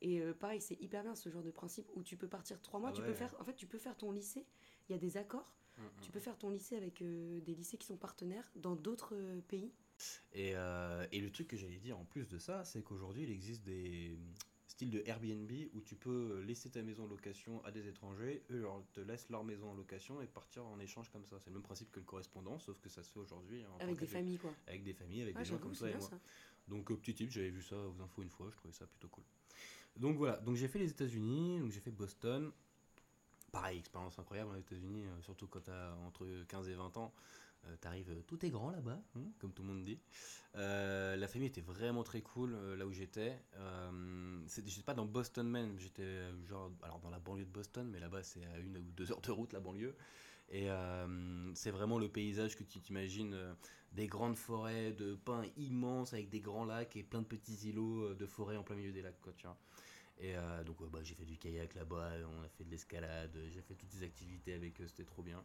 Et 0.02 0.22
pareil, 0.34 0.62
c'est 0.62 0.80
hyper 0.82 1.04
bien 1.04 1.16
ce 1.16 1.30
genre 1.30 1.42
de 1.42 1.52
principe 1.52 1.90
où 1.96 2.04
tu 2.04 2.16
peux 2.18 2.28
partir 2.28 2.62
trois 2.62 2.80
mois. 2.80 2.90
Ah 2.90 2.94
tu 2.94 3.02
ouais. 3.02 3.08
peux 3.08 3.14
faire, 3.14 3.34
en 3.40 3.44
fait, 3.44 3.56
tu 3.56 3.66
peux 3.66 3.78
faire 3.80 3.96
ton 3.98 4.12
lycée. 4.12 4.46
Il 4.88 4.92
y 4.92 4.96
a 4.96 5.00
des 5.00 5.18
accords. 5.18 5.56
Tu 6.02 6.12
peux 6.12 6.20
faire 6.20 6.38
ton 6.38 6.50
lycée 6.50 6.76
avec 6.78 7.02
des 7.02 7.56
lycées 7.56 7.78
qui 7.78 7.88
sont 7.88 7.98
partenaires 7.98 8.50
dans 8.56 8.76
d'autres 8.76 9.16
pays. 9.48 9.72
Et, 10.34 10.52
euh, 10.56 11.06
et 11.12 11.20
le 11.22 11.32
truc 11.32 11.48
que 11.48 11.58
j'allais 11.58 11.78
dire 11.80 11.98
en 11.98 12.06
plus 12.06 12.28
de 12.28 12.38
ça, 12.38 12.64
c'est 12.66 12.84
qu'aujourd'hui, 12.84 13.24
il 13.24 13.32
existe 13.32 13.64
des 13.64 14.18
style 14.68 14.90
de 14.92 15.02
Airbnb 15.06 15.50
où 15.74 15.80
tu 15.80 15.96
peux 15.96 16.42
laisser 16.42 16.70
ta 16.70 16.82
maison 16.82 17.06
en 17.06 17.08
location 17.08 17.64
à 17.64 17.72
des 17.72 17.88
étrangers, 17.88 18.44
eux 18.50 18.58
leur- 18.58 18.84
te 18.92 19.00
laissent 19.00 19.30
leur 19.30 19.46
maison 19.46 19.70
en 19.72 19.74
location 19.74 20.22
et 20.22 20.28
partir 20.28 20.66
en 20.66 20.80
échange 20.80 21.10
comme 21.12 21.26
ça. 21.26 21.40
C'est 21.40 21.50
le 21.50 21.54
même 21.54 21.64
principe 21.64 21.90
que 21.92 22.00
le 22.00 22.06
correspondant, 22.06 22.60
sauf 22.60 22.78
que 22.82 22.90
ça 22.90 23.02
se 23.02 23.10
fait 23.10 23.20
aujourd'hui 23.20 23.64
Avec 23.80 23.98
des 23.98 24.06
familles, 24.08 24.38
quoi. 24.38 24.54
Avec 24.68 24.84
des 24.84 24.94
familles, 24.94 25.22
avec 25.22 25.38
des 25.38 25.46
gens 25.46 25.58
comme 25.60 25.72
et 25.72 25.96
moi. 25.96 26.10
ça. 26.10 26.20
Donc 26.68 26.92
euh, 26.92 26.98
petit 26.98 27.14
tip, 27.14 27.30
j'avais 27.32 27.52
vu 27.52 27.62
ça 27.62 27.78
aux 27.78 28.02
infos 28.02 28.22
une 28.22 28.30
fois, 28.30 28.50
je 28.52 28.58
trouvais 28.58 28.74
ça 28.74 28.86
plutôt 28.86 29.08
cool. 29.08 29.24
Donc 29.96 30.18
voilà, 30.18 30.38
donc 30.38 30.56
j'ai 30.58 30.68
fait 30.68 30.80
les 30.80 30.90
États-Unis, 30.90 31.60
donc 31.60 31.72
j'ai 31.72 31.80
fait 31.80 31.92
Boston. 31.92 32.52
Pareil, 33.52 33.80
expérience 33.80 34.20
incroyable 34.20 34.52
aux 34.52 34.60
États-Unis, 34.60 35.06
euh, 35.06 35.22
surtout 35.22 35.48
quand 35.48 35.62
tu 35.62 35.72
as 35.72 35.96
entre 36.06 36.28
15 36.50 36.68
et 36.68 36.74
20 36.74 36.98
ans. 36.98 37.14
Euh, 37.68 37.76
T'arrives, 37.78 38.10
euh, 38.12 38.22
tout 38.28 38.46
est 38.46 38.50
grand 38.50 38.70
là-bas, 38.70 39.02
hein, 39.16 39.24
comme 39.40 39.54
tout 39.54 39.64
le 39.64 39.70
monde 39.70 39.84
dit. 39.84 40.00
Euh, 40.56 41.16
la 41.16 41.28
famille 41.28 41.48
était 41.48 41.62
vraiment 41.62 42.04
très 42.04 42.22
cool 42.22 42.54
euh, 42.54 42.76
là 42.76 42.86
où 42.86 42.92
j'étais. 42.92 43.38
J'étais 44.48 44.84
pas 44.84 44.94
dans 44.94 45.06
Boston 45.06 45.50
même, 45.50 45.78
j'étais 45.80 46.32
genre 46.48 46.72
alors 46.82 47.00
dans 47.00 47.10
la 47.10 47.20
banlieue 47.20 47.46
de 47.46 47.52
Boston, 47.52 47.90
mais 47.90 48.00
là-bas 48.00 48.24
c'est 48.24 48.46
à 48.46 48.60
une 48.60 48.78
ou 48.78 48.92
deux 48.92 49.12
heures 49.12 49.22
de 49.22 49.32
route 49.32 49.54
la 49.54 49.60
banlieue. 49.60 49.96
Et 50.50 50.68
c'est 51.56 51.72
vraiment 51.72 51.98
le 51.98 52.08
paysage 52.08 52.56
que 52.56 52.64
tu 52.64 52.80
t'imagines, 52.80 53.36
des 53.94 54.08
grandes 54.08 54.38
forêts 54.38 54.92
de 54.92 55.16
pins 55.16 55.44
immenses 55.58 56.14
avec 56.14 56.30
des 56.30 56.40
grands 56.40 56.66
lacs 56.66 56.96
et 56.96 57.04
plein 57.04 57.22
de 57.22 57.28
petits 57.28 57.70
îlots 57.70 58.14
de 58.14 58.26
forêt 58.28 58.56
en 58.56 58.64
plein 58.64 58.76
milieu 58.76 58.92
des 58.92 59.02
lacs, 59.02 59.20
quoi, 59.22 59.34
tu 59.36 59.48
vois. 59.48 59.58
Et 60.18 60.36
euh, 60.36 60.64
donc 60.64 60.80
ouais, 60.82 60.88
bah, 60.90 61.00
j'ai 61.04 61.16
fait 61.16 61.26
du 61.26 61.38
kayak 61.38 61.76
là-bas, 61.76 62.12
on 62.40 62.44
a 62.44 62.48
fait 62.50 62.64
de 62.64 62.72
l'escalade, 62.72 63.38
j'ai 63.50 63.62
fait 63.62 63.76
toutes 63.76 63.92
ces 63.92 64.04
activités 64.04 64.54
avec 64.54 64.80
eux, 64.82 64.88
c'était 64.88 65.04
trop 65.04 65.24
bien. 65.24 65.44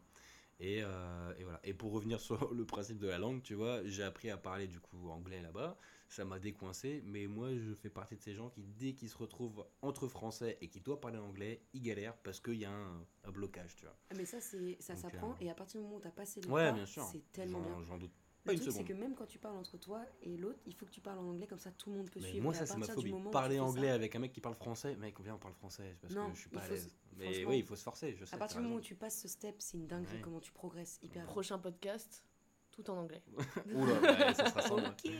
Et, 0.59 0.81
euh, 0.83 1.33
et 1.37 1.43
voilà. 1.43 1.59
Et 1.63 1.73
pour 1.73 1.91
revenir 1.91 2.19
sur 2.19 2.53
le 2.53 2.65
principe 2.65 2.99
de 2.99 3.07
la 3.07 3.17
langue, 3.17 3.41
tu 3.41 3.55
vois, 3.55 3.83
j'ai 3.85 4.03
appris 4.03 4.29
à 4.29 4.37
parler 4.37 4.67
du 4.67 4.79
coup 4.79 5.09
anglais 5.09 5.41
là-bas. 5.41 5.77
Ça 6.07 6.25
m'a 6.25 6.39
décoincé, 6.39 7.01
mais 7.05 7.25
moi 7.25 7.49
je 7.55 7.73
fais 7.73 7.89
partie 7.89 8.15
de 8.17 8.21
ces 8.21 8.33
gens 8.33 8.49
qui, 8.49 8.63
dès 8.63 8.93
qu'ils 8.93 9.09
se 9.09 9.17
retrouvent 9.17 9.65
entre 9.81 10.07
français 10.07 10.57
et 10.61 10.67
qui 10.67 10.81
doivent 10.81 10.99
parler 10.99 11.17
anglais, 11.17 11.61
ils 11.73 11.81
galèrent 11.81 12.17
parce 12.17 12.39
qu'il 12.41 12.55
y 12.55 12.65
a 12.65 12.71
un, 12.71 13.05
un 13.23 13.31
blocage, 13.31 13.75
tu 13.77 13.85
vois. 13.85 13.95
Ah, 14.09 14.13
Mais 14.17 14.25
ça, 14.25 14.41
c'est 14.41 14.77
ça 14.81 14.95
s'apprend. 14.95 15.31
euh, 15.31 15.35
Et 15.39 15.49
à 15.49 15.55
partir 15.55 15.79
du 15.79 15.85
moment 15.85 15.97
où 15.97 16.01
tu 16.01 16.07
as 16.07 16.11
passé 16.11 16.41
le 16.41 16.49
Ouais, 16.49 16.71
pas, 16.71 16.85
c'est 16.85 17.31
tellement 17.31 17.59
J'en- 17.59 17.65
bien. 17.79 17.85
J'en 17.87 17.97
doute 17.97 18.11
Le 18.45 18.55
truc, 18.55 18.71
c'est 18.71 18.83
que 18.83 18.93
même 18.93 19.15
quand 19.15 19.25
tu 19.27 19.37
parles 19.39 19.55
entre 19.57 19.77
toi 19.77 20.03
et 20.23 20.35
l'autre, 20.35 20.59
il 20.65 20.73
faut 20.75 20.85
que 20.85 20.91
tu 20.91 20.99
parles 21.01 21.19
en 21.19 21.29
anglais, 21.29 21.47
comme 21.47 21.59
ça 21.59 21.71
tout 21.71 21.91
le 21.91 21.97
monde 21.97 22.09
peut 22.09 22.19
Mais 22.19 22.29
suivre. 22.29 22.43
moi, 22.43 22.53
Et 22.53 22.57
ça, 22.57 22.65
c'est 22.65 22.77
ma 22.77 22.87
phobie. 22.87 23.15
Parler 23.31 23.59
anglais 23.59 23.87
ça, 23.87 23.93
avec 23.93 24.15
un 24.15 24.19
mec 24.19 24.33
qui 24.33 24.41
parle 24.41 24.55
français, 24.55 24.95
mec, 24.95 25.19
viens, 25.21 25.35
on 25.35 25.39
parle 25.39 25.53
français, 25.53 25.95
parce 26.01 26.13
Non, 26.13 26.29
que 26.29 26.35
je 26.35 26.39
suis 26.41 26.49
pas 26.49 26.61
à 26.63 26.67
l'aise. 26.67 26.89
Mais 27.17 27.45
oui, 27.45 27.59
il 27.59 27.63
faut 27.65 27.75
se 27.75 27.83
forcer, 27.83 28.15
je 28.19 28.25
sais. 28.25 28.35
À 28.35 28.37
partir 28.37 28.57
du 28.57 28.63
moment 28.63 28.77
où 28.77 28.81
tu 28.81 28.95
passes 28.95 29.19
ce 29.21 29.27
step, 29.27 29.55
c'est 29.59 29.77
une 29.77 29.87
dinguerie 29.87 30.15
Ouais. 30.15 30.21
comment 30.21 30.39
tu 30.39 30.51
progresses 30.51 30.99
hyper. 31.03 31.25
Prochain 31.25 31.59
podcast, 31.59 32.23
tout 32.71 32.89
en 32.89 32.97
anglais. 32.97 33.21
Oula, 33.73 33.93
ouais, 34.01 34.33
ça 34.33 34.49
sera 34.49 34.61
sans 34.61 34.79
moi. 34.79 34.89
Ok. 34.89 35.11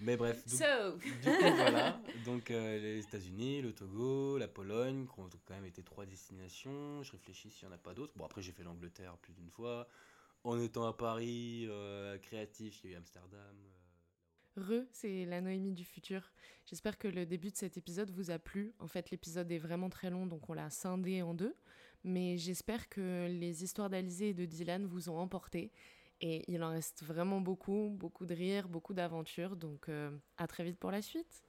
Mais 0.00 0.16
bref, 0.16 0.42
donc, 0.48 0.58
So, 0.58 0.96
du 0.98 1.12
coup, 1.12 1.30
voilà. 1.56 2.00
Donc, 2.24 2.50
euh, 2.50 2.78
les 2.80 3.00
États-Unis, 3.00 3.62
le 3.62 3.72
Togo, 3.72 4.38
la 4.38 4.48
Pologne, 4.48 5.06
qui 5.06 5.20
ont 5.20 5.28
quand 5.46 5.54
même 5.54 5.66
été 5.66 5.82
trois 5.82 6.06
destinations. 6.06 7.02
Je 7.02 7.12
réfléchis 7.12 7.50
s'il 7.50 7.68
n'y 7.68 7.72
en 7.74 7.76
a 7.76 7.78
pas 7.78 7.94
d'autres. 7.94 8.12
Bon, 8.16 8.24
après, 8.24 8.42
j'ai 8.42 8.52
fait 8.52 8.64
l'Angleterre 8.64 9.16
plus 9.18 9.32
d'une 9.34 9.50
fois. 9.50 9.86
En 10.44 10.58
étant 10.60 10.86
à 10.86 10.92
Paris, 10.92 11.66
euh, 11.68 12.18
créatif, 12.18 12.80
il 12.82 12.90
y 12.90 12.92
a 12.92 12.96
eu 12.96 12.98
Amsterdam. 12.98 13.38
euh, 13.40 13.68
Re, 14.56 14.84
c'est 14.92 15.24
la 15.24 15.40
Noémie 15.40 15.72
du 15.72 15.84
futur. 15.84 16.32
J'espère 16.66 16.98
que 16.98 17.08
le 17.08 17.24
début 17.26 17.50
de 17.50 17.56
cet 17.56 17.76
épisode 17.76 18.10
vous 18.10 18.30
a 18.30 18.38
plu. 18.38 18.74
En 18.78 18.86
fait, 18.86 19.10
l'épisode 19.10 19.50
est 19.50 19.58
vraiment 19.58 19.88
très 19.88 20.10
long, 20.10 20.26
donc 20.26 20.48
on 20.50 20.52
l'a 20.52 20.70
scindé 20.70 21.22
en 21.22 21.34
deux. 21.34 21.54
Mais 22.04 22.36
j'espère 22.36 22.88
que 22.88 23.28
les 23.28 23.64
histoires 23.64 23.88
d'Alizé 23.88 24.30
et 24.30 24.34
de 24.34 24.44
Dylan 24.44 24.84
vous 24.86 25.08
ont 25.08 25.18
emporté. 25.18 25.70
Et 26.20 26.44
il 26.48 26.62
en 26.62 26.70
reste 26.70 27.02
vraiment 27.02 27.40
beaucoup, 27.40 27.94
beaucoup 27.98 28.26
de 28.26 28.34
rires, 28.34 28.68
beaucoup 28.68 28.94
d'aventures. 28.94 29.56
Donc 29.56 29.88
euh, 29.88 30.10
à 30.36 30.46
très 30.46 30.64
vite 30.64 30.78
pour 30.78 30.90
la 30.90 31.02
suite. 31.02 31.42